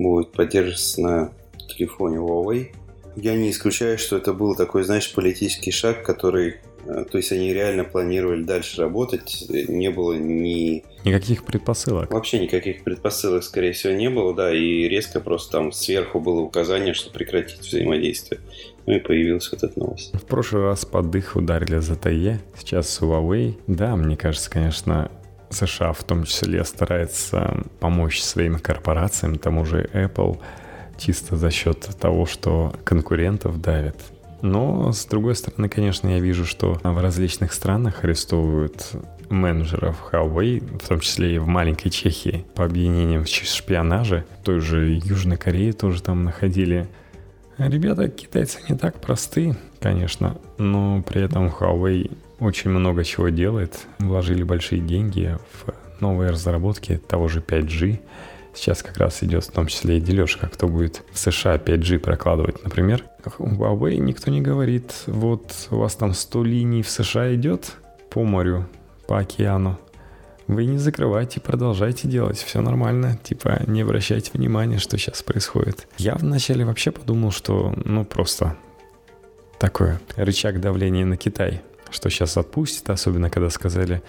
будет 0.00 0.32
поддерживаться 0.32 1.00
на 1.00 1.32
телефоне 1.68 2.16
Huawei. 2.16 2.74
Я 3.20 3.34
не 3.34 3.50
исключаю, 3.50 3.98
что 3.98 4.16
это 4.16 4.32
был 4.32 4.54
такой, 4.54 4.84
знаешь, 4.84 5.12
политический 5.12 5.70
шаг, 5.70 6.04
который 6.04 6.56
Э, 6.88 7.04
то 7.04 7.18
есть 7.18 7.32
они 7.32 7.52
реально 7.52 7.84
планировали 7.84 8.42
дальше 8.42 8.80
работать, 8.80 9.44
не 9.48 9.90
было 9.90 10.14
ни... 10.14 10.84
Никаких 11.04 11.44
предпосылок. 11.44 12.12
Вообще 12.12 12.38
никаких 12.38 12.82
предпосылок, 12.82 13.44
скорее 13.44 13.72
всего, 13.72 13.92
не 13.92 14.08
было, 14.08 14.34
да, 14.34 14.54
и 14.54 14.88
резко 14.88 15.20
просто 15.20 15.52
там 15.52 15.72
сверху 15.72 16.18
было 16.20 16.40
указание, 16.40 16.94
что 16.94 17.10
прекратить 17.10 17.60
взаимодействие. 17.60 18.40
Ну 18.86 18.94
и 18.94 19.00
появилась 19.00 19.50
вот 19.52 19.62
эта 19.62 19.78
новость. 19.78 20.14
В 20.14 20.24
прошлый 20.24 20.62
раз 20.62 20.86
под 20.86 21.14
их 21.14 21.36
ударили 21.36 21.78
ZTE, 21.78 22.38
сейчас 22.56 23.00
Huawei. 23.00 23.54
Да, 23.66 23.94
мне 23.96 24.16
кажется, 24.16 24.50
конечно, 24.50 25.10
США 25.50 25.92
в 25.92 26.02
том 26.04 26.24
числе 26.24 26.64
старается 26.64 27.64
помочь 27.80 28.20
своим 28.20 28.58
корпорациям, 28.58 29.38
тому 29.38 29.66
же 29.66 29.88
Apple, 29.92 30.38
чисто 30.98 31.36
за 31.36 31.50
счет 31.50 31.80
того, 32.00 32.26
что 32.26 32.74
конкурентов 32.84 33.60
давят. 33.60 33.96
Но, 34.42 34.92
с 34.92 35.04
другой 35.06 35.34
стороны, 35.34 35.68
конечно, 35.68 36.08
я 36.08 36.20
вижу, 36.20 36.44
что 36.44 36.78
в 36.82 37.00
различных 37.00 37.52
странах 37.52 38.04
арестовывают 38.04 38.92
менеджеров 39.30 39.96
Huawei, 40.12 40.78
в 40.78 40.86
том 40.86 41.00
числе 41.00 41.34
и 41.34 41.38
в 41.38 41.46
маленькой 41.46 41.90
Чехии, 41.90 42.44
по 42.54 42.64
обвинениям 42.64 43.24
в 43.24 43.28
шпионаже. 43.28 44.24
В 44.40 44.44
той 44.44 44.60
же 44.60 45.00
Южной 45.04 45.36
Корее 45.36 45.72
тоже 45.72 46.02
там 46.02 46.24
находили. 46.24 46.86
Ребята, 47.58 48.08
китайцы 48.08 48.60
не 48.68 48.76
так 48.76 49.00
просты, 49.00 49.56
конечно, 49.80 50.38
но 50.58 51.02
при 51.02 51.22
этом 51.22 51.48
Huawei 51.48 52.16
очень 52.38 52.70
много 52.70 53.02
чего 53.02 53.30
делает. 53.30 53.86
Вложили 53.98 54.44
большие 54.44 54.80
деньги 54.80 55.36
в 55.52 55.74
новые 56.00 56.30
разработки 56.30 57.00
того 57.08 57.26
же 57.26 57.40
5G. 57.40 57.98
Сейчас 58.58 58.82
как 58.82 58.96
раз 58.96 59.22
идет 59.22 59.44
в 59.44 59.52
том 59.52 59.68
числе 59.68 59.98
и 59.98 60.00
дележка, 60.00 60.48
кто 60.48 60.66
будет 60.66 61.04
в 61.12 61.18
США 61.18 61.58
5G 61.58 62.00
прокладывать, 62.00 62.64
например. 62.64 63.04
Huawei 63.22 63.98
никто 63.98 64.32
не 64.32 64.40
говорит, 64.40 64.92
вот 65.06 65.54
у 65.70 65.76
вас 65.76 65.94
там 65.94 66.12
100 66.12 66.42
линий 66.42 66.82
в 66.82 66.90
США 66.90 67.32
идет 67.36 67.76
по 68.10 68.24
морю, 68.24 68.68
по 69.06 69.20
океану. 69.20 69.78
Вы 70.48 70.64
не 70.64 70.76
закрывайте, 70.76 71.40
продолжайте 71.40 72.08
делать, 72.08 72.38
все 72.38 72.60
нормально. 72.60 73.16
Типа, 73.22 73.62
не 73.68 73.82
обращайте 73.82 74.32
внимания, 74.34 74.78
что 74.78 74.98
сейчас 74.98 75.22
происходит. 75.22 75.86
Я 75.96 76.16
вначале 76.16 76.64
вообще 76.64 76.90
подумал, 76.90 77.30
что, 77.30 77.72
ну, 77.84 78.04
просто 78.04 78.56
такой 79.60 79.98
рычаг 80.16 80.60
давления 80.60 81.06
на 81.06 81.16
Китай, 81.16 81.62
что 81.90 82.10
сейчас 82.10 82.36
отпустит, 82.36 82.90
особенно 82.90 83.30
когда 83.30 83.50
сказали, 83.50 84.02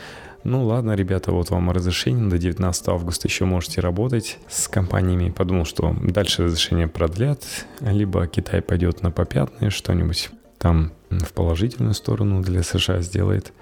ну 0.49 0.65
ладно, 0.65 0.93
ребята, 0.93 1.31
вот 1.31 1.51
вам 1.51 1.69
разрешение, 1.69 2.27
до 2.27 2.39
19 2.39 2.87
августа 2.89 3.27
еще 3.27 3.45
можете 3.45 3.81
работать 3.81 4.39
с 4.49 4.67
компаниями. 4.67 5.29
Подумал, 5.29 5.63
что 5.63 5.95
дальше 6.01 6.45
разрешение 6.45 6.87
продлят, 6.87 7.43
либо 7.81 8.25
Китай 8.25 8.63
пойдет 8.63 9.03
на 9.03 9.11
попятные, 9.11 9.69
что-нибудь 9.69 10.31
там 10.57 10.91
в 11.11 11.33
положительную 11.33 11.93
сторону 11.93 12.41
для 12.41 12.63
США 12.63 13.01
сделает. 13.01 13.53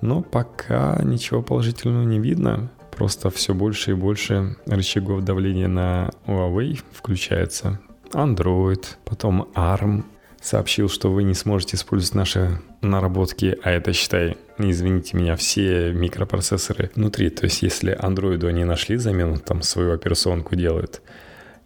Но 0.00 0.22
пока 0.22 1.00
ничего 1.02 1.42
положительного 1.42 2.04
не 2.04 2.20
видно. 2.20 2.70
Просто 2.96 3.30
все 3.30 3.52
больше 3.52 3.90
и 3.90 3.94
больше 3.94 4.56
рычагов 4.66 5.24
давления 5.24 5.66
на 5.66 6.10
Huawei 6.26 6.80
включается. 6.92 7.80
Android, 8.12 8.84
потом 9.04 9.48
ARM, 9.56 10.04
сообщил, 10.40 10.88
что 10.88 11.10
вы 11.12 11.22
не 11.22 11.34
сможете 11.34 11.76
использовать 11.76 12.14
наши 12.14 12.60
наработки, 12.80 13.58
а 13.62 13.70
это, 13.70 13.92
считай, 13.92 14.36
извините 14.58 15.16
меня, 15.16 15.36
все 15.36 15.92
микропроцессоры 15.92 16.90
внутри. 16.94 17.30
То 17.30 17.44
есть, 17.44 17.62
если 17.62 17.96
Android 17.98 18.46
они 18.46 18.64
нашли 18.64 18.96
замену, 18.96 19.38
там 19.38 19.62
свою 19.62 19.92
операционку 19.92 20.56
делают, 20.56 21.02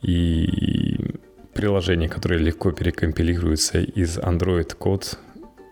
и 0.01 1.17
приложение, 1.55 2.09
которое 2.09 2.39
легко 2.39 2.73
перекомпилируется 2.73 3.79
из 3.81 4.19
Android 4.19 4.75
код, 4.75 5.19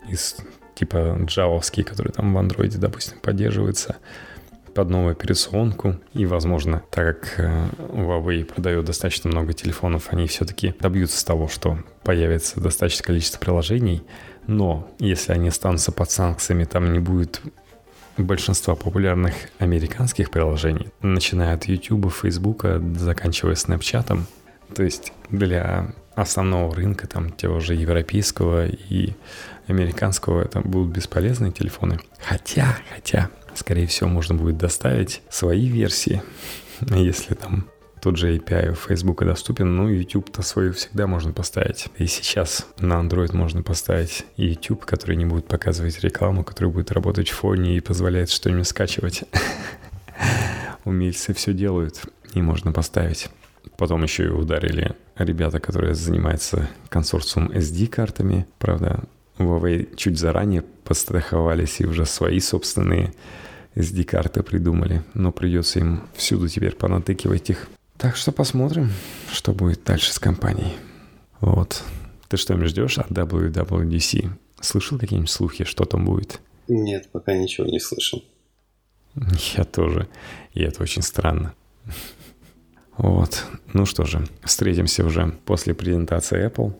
из 0.07 0.37
типа 0.75 1.17
джавовский, 1.25 1.83
который 1.83 2.11
там 2.11 2.33
в 2.33 2.37
Android, 2.37 2.77
допустим, 2.77 3.19
поддерживается, 3.19 3.97
под 4.73 4.89
новую 4.89 5.11
операционку. 5.11 5.97
И, 6.13 6.25
возможно, 6.25 6.83
так 6.89 7.21
как 7.21 7.39
э, 7.39 7.69
Huawei 7.93 8.45
продает 8.45 8.85
достаточно 8.85 9.29
много 9.29 9.53
телефонов, 9.53 10.07
они 10.11 10.27
все-таки 10.27 10.73
добьются 10.79 11.25
того, 11.25 11.47
что 11.47 11.79
появится 12.03 12.59
достаточное 12.59 13.05
количество 13.05 13.39
приложений. 13.39 14.03
Но 14.47 14.89
если 14.99 15.33
они 15.33 15.49
останутся 15.49 15.91
под 15.91 16.09
санкциями, 16.09 16.63
там 16.63 16.91
не 16.93 16.99
будет 16.99 17.41
большинства 18.17 18.75
популярных 18.75 19.33
американских 19.59 20.31
приложений, 20.31 20.87
начиная 21.01 21.55
от 21.55 21.65
YouTube, 21.65 22.13
Facebook, 22.13 22.65
заканчивая 22.97 23.55
Snapchat. 23.55 24.19
То 24.75 24.83
есть 24.83 25.13
для 25.29 25.93
основного 26.15 26.75
рынка, 26.75 27.07
там, 27.07 27.31
того 27.31 27.59
же 27.59 27.75
европейского 27.75 28.67
и 28.67 29.13
американского, 29.67 30.41
это 30.41 30.59
будут 30.59 30.93
бесполезные 30.95 31.51
телефоны. 31.51 31.99
Хотя, 32.19 32.77
хотя, 32.93 33.29
Скорее 33.53 33.87
всего, 33.87 34.09
можно 34.09 34.35
будет 34.35 34.57
доставить 34.57 35.21
свои 35.29 35.67
версии, 35.67 36.21
если 36.81 37.35
там 37.35 37.67
тот 38.01 38.17
же 38.17 38.35
API 38.35 38.71
у 38.71 38.73
Facebook 38.73 39.23
доступен, 39.23 39.75
ну, 39.75 39.87
YouTube-то 39.87 40.41
свою 40.41 40.73
всегда 40.73 41.05
можно 41.05 41.33
поставить. 41.33 41.87
И 41.97 42.07
сейчас 42.07 42.65
на 42.79 42.95
Android 42.95 43.35
можно 43.35 43.61
поставить 43.61 44.25
YouTube, 44.37 44.85
который 44.85 45.15
не 45.15 45.25
будет 45.25 45.45
показывать 45.45 45.99
рекламу, 46.01 46.43
который 46.43 46.71
будет 46.71 46.91
работать 46.91 47.29
в 47.29 47.35
фоне 47.35 47.77
и 47.77 47.79
позволяет 47.79 48.31
что-нибудь 48.31 48.67
скачивать. 48.67 49.23
Умельцы 50.83 51.33
все 51.35 51.53
делают, 51.53 52.01
и 52.33 52.41
можно 52.41 52.71
поставить. 52.71 53.29
Потом 53.77 54.01
еще 54.03 54.25
и 54.25 54.29
ударили 54.29 54.95
ребята, 55.15 55.59
которые 55.59 55.93
занимаются 55.93 56.67
консорциум 56.89 57.51
SD-картами. 57.51 58.47
Правда, 58.57 59.03
Huawei 59.47 59.95
чуть 59.95 60.17
заранее 60.17 60.63
постраховались 60.83 61.81
и 61.81 61.85
уже 61.85 62.05
свои 62.05 62.39
собственные 62.39 63.13
SD-карты 63.75 64.43
придумали, 64.43 65.03
но 65.13 65.31
придется 65.31 65.79
им 65.79 66.03
всюду 66.15 66.47
теперь 66.47 66.75
понатыкивать 66.75 67.49
их. 67.49 67.69
Так 67.97 68.15
что 68.15 68.31
посмотрим, 68.31 68.91
что 69.31 69.53
будет 69.53 69.83
дальше 69.83 70.11
с 70.11 70.19
компанией. 70.19 70.73
Вот. 71.39 71.83
Ты 72.27 72.37
что-нибудь 72.37 72.69
ждешь 72.69 72.97
от 72.97 73.11
WWDC? 73.11 74.29
Слышал 74.59 74.97
какие-нибудь 74.97 75.29
слухи, 75.29 75.63
что 75.63 75.85
там 75.85 76.05
будет? 76.05 76.39
Нет, 76.67 77.09
пока 77.11 77.33
ничего 77.33 77.67
не 77.67 77.79
слышал. 77.79 78.23
Я 79.57 79.63
тоже. 79.65 80.07
И 80.53 80.61
это 80.61 80.83
очень 80.83 81.01
странно. 81.01 81.53
Вот. 82.97 83.45
Ну 83.73 83.87
что 83.87 84.03
же, 84.03 84.27
встретимся 84.43 85.03
уже 85.03 85.33
после 85.45 85.73
презентации 85.73 86.45
Apple. 86.45 86.75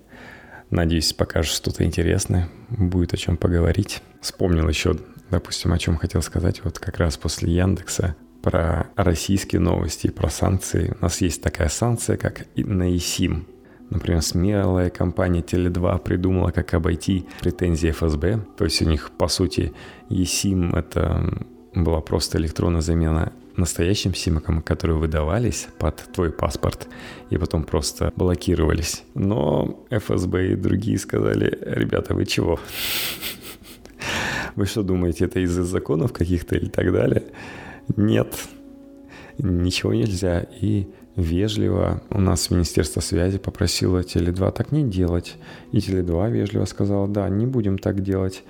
Надеюсь, 0.72 1.11
покажешь 1.11 1.52
что-то 1.52 1.84
интересное, 1.84 2.49
будет 2.69 3.14
о 3.14 3.18
чем 3.18 3.35
поговорить. 3.35 4.02
Вспомнил 4.22 4.69
еще, 4.69 4.95
допустим, 5.30 5.73
о 5.73 5.77
чем 5.77 5.98
хотел 5.98 6.22
сказать, 6.22 6.64
вот 6.64 6.80
как 6.80 6.98
раз 6.98 7.18
после 7.18 7.53
Яндекса 7.53 8.15
про 8.41 8.88
российские 8.95 9.60
новости, 9.60 10.10
про 10.10 10.30
санкции. 10.30 10.95
У 10.98 11.03
нас 11.03 11.19
есть 11.19 11.43
такая 11.43 11.68
санкция, 11.68 12.15
как 12.15 12.45
на 12.56 12.89
eSIM. 12.95 13.43
Например, 13.89 14.22
смелая 14.22 14.89
компания 14.89 15.41
Теле2 15.41 15.99
придумала, 15.99 16.52
как 16.52 16.73
обойти 16.73 17.27
претензии 17.41 17.91
ФСБ. 17.91 18.39
То 18.57 18.64
есть 18.64 18.81
у 18.81 18.85
них, 18.85 19.11
по 19.18 19.27
сути, 19.27 19.73
eSIM— 20.10 20.73
это 20.80 21.45
была 21.76 21.99
просто 21.99 22.38
электронная 22.38 22.80
замена 22.80 23.34
настоящим 23.56 24.14
симкам, 24.14 24.61
которые 24.61 24.98
выдавались 24.98 25.68
под 25.80 25.98
твой 26.14 26.32
паспорт 26.32 26.88
и 27.30 27.38
потом 27.38 27.64
просто 27.64 28.11
блокировались. 28.15 29.03
Но 29.14 29.86
ФСБ 29.90 30.53
и 30.53 30.56
другие 30.56 30.98
сказали, 30.98 31.57
ребята, 31.61 32.14
вы 32.14 32.26
чего? 32.26 32.60
Вы 34.56 34.65
что 34.65 34.84
думаете, 34.84 35.26
это 35.26 35.40
из-за 35.40 35.64
законов 35.64 36.14
каких-то 36.14 36.56
или 36.56 36.69
так 36.69 36.91
далее? 36.91 37.23
Нет, 37.95 38.36
ничего 39.38 39.94
нельзя. 39.94 40.45
И 40.60 40.88
вежливо 41.15 42.02
у 42.10 42.19
нас 42.19 42.49
Министерство 42.49 43.02
связи 43.02 43.38
попросило 43.38 43.99
Теле2 43.99 44.52
так 44.52 44.72
не 44.72 44.84
делать. 44.84 45.38
И 45.72 45.78
Теле2 45.78 46.32
вежливо 46.32 46.65
сказала, 46.65 47.07
да, 47.07 47.30
не 47.30 47.45
будем 47.45 47.78
так 47.78 48.02
делать. 48.02 48.44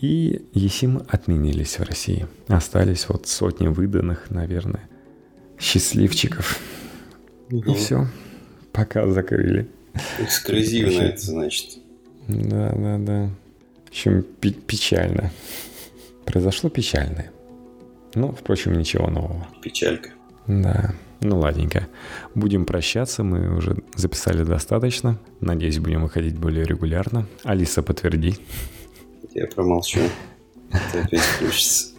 И 0.00 0.42
ЕСИМ 0.52 1.02
отменились 1.08 1.78
в 1.78 1.82
России. 1.82 2.26
Остались 2.48 3.08
вот 3.08 3.26
сотни 3.26 3.68
выданных, 3.68 4.30
наверное, 4.30 4.88
счастливчиков. 5.58 6.60
Угу. 7.50 7.72
И 7.72 7.74
все. 7.74 8.06
Пока 8.72 9.06
закрыли. 9.08 9.68
Эксклюзивно 10.18 11.02
это 11.02 11.20
значит. 11.20 11.78
Да, 12.28 12.72
да, 12.74 12.98
да. 12.98 13.30
В 13.86 13.88
общем, 13.88 14.22
печально. 14.66 15.30
Произошло 16.26 16.68
печальное. 16.68 17.30
Ну, 18.14 18.32
впрочем, 18.32 18.74
ничего 18.74 19.08
нового. 19.08 19.46
Печалька. 19.62 20.10
Да. 20.46 20.94
Ну, 21.20 21.38
ладненько. 21.38 21.86
Будем 22.34 22.66
прощаться, 22.66 23.22
мы 23.22 23.56
уже 23.56 23.76
записали 23.94 24.44
достаточно. 24.44 25.18
Надеюсь, 25.40 25.78
будем 25.78 26.02
выходить 26.02 26.36
более 26.38 26.64
регулярно. 26.64 27.26
Алиса, 27.44 27.82
подтверди. 27.82 28.36
Я 29.36 29.46
промолчу. 29.48 30.00
Это 30.70 31.04
опять 31.04 31.20
включится. 31.20 31.94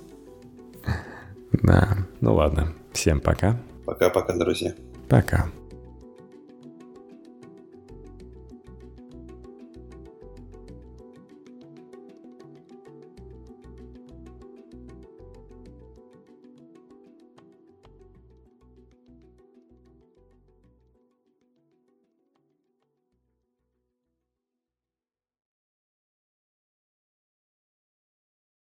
Да. 1.51 1.97
Ну 2.19 2.33
ладно. 2.33 2.73
Всем 2.93 3.21
пока. 3.21 3.61
Пока-пока, 3.85 4.35
друзья. 4.35 4.73
Пока. 5.07 5.47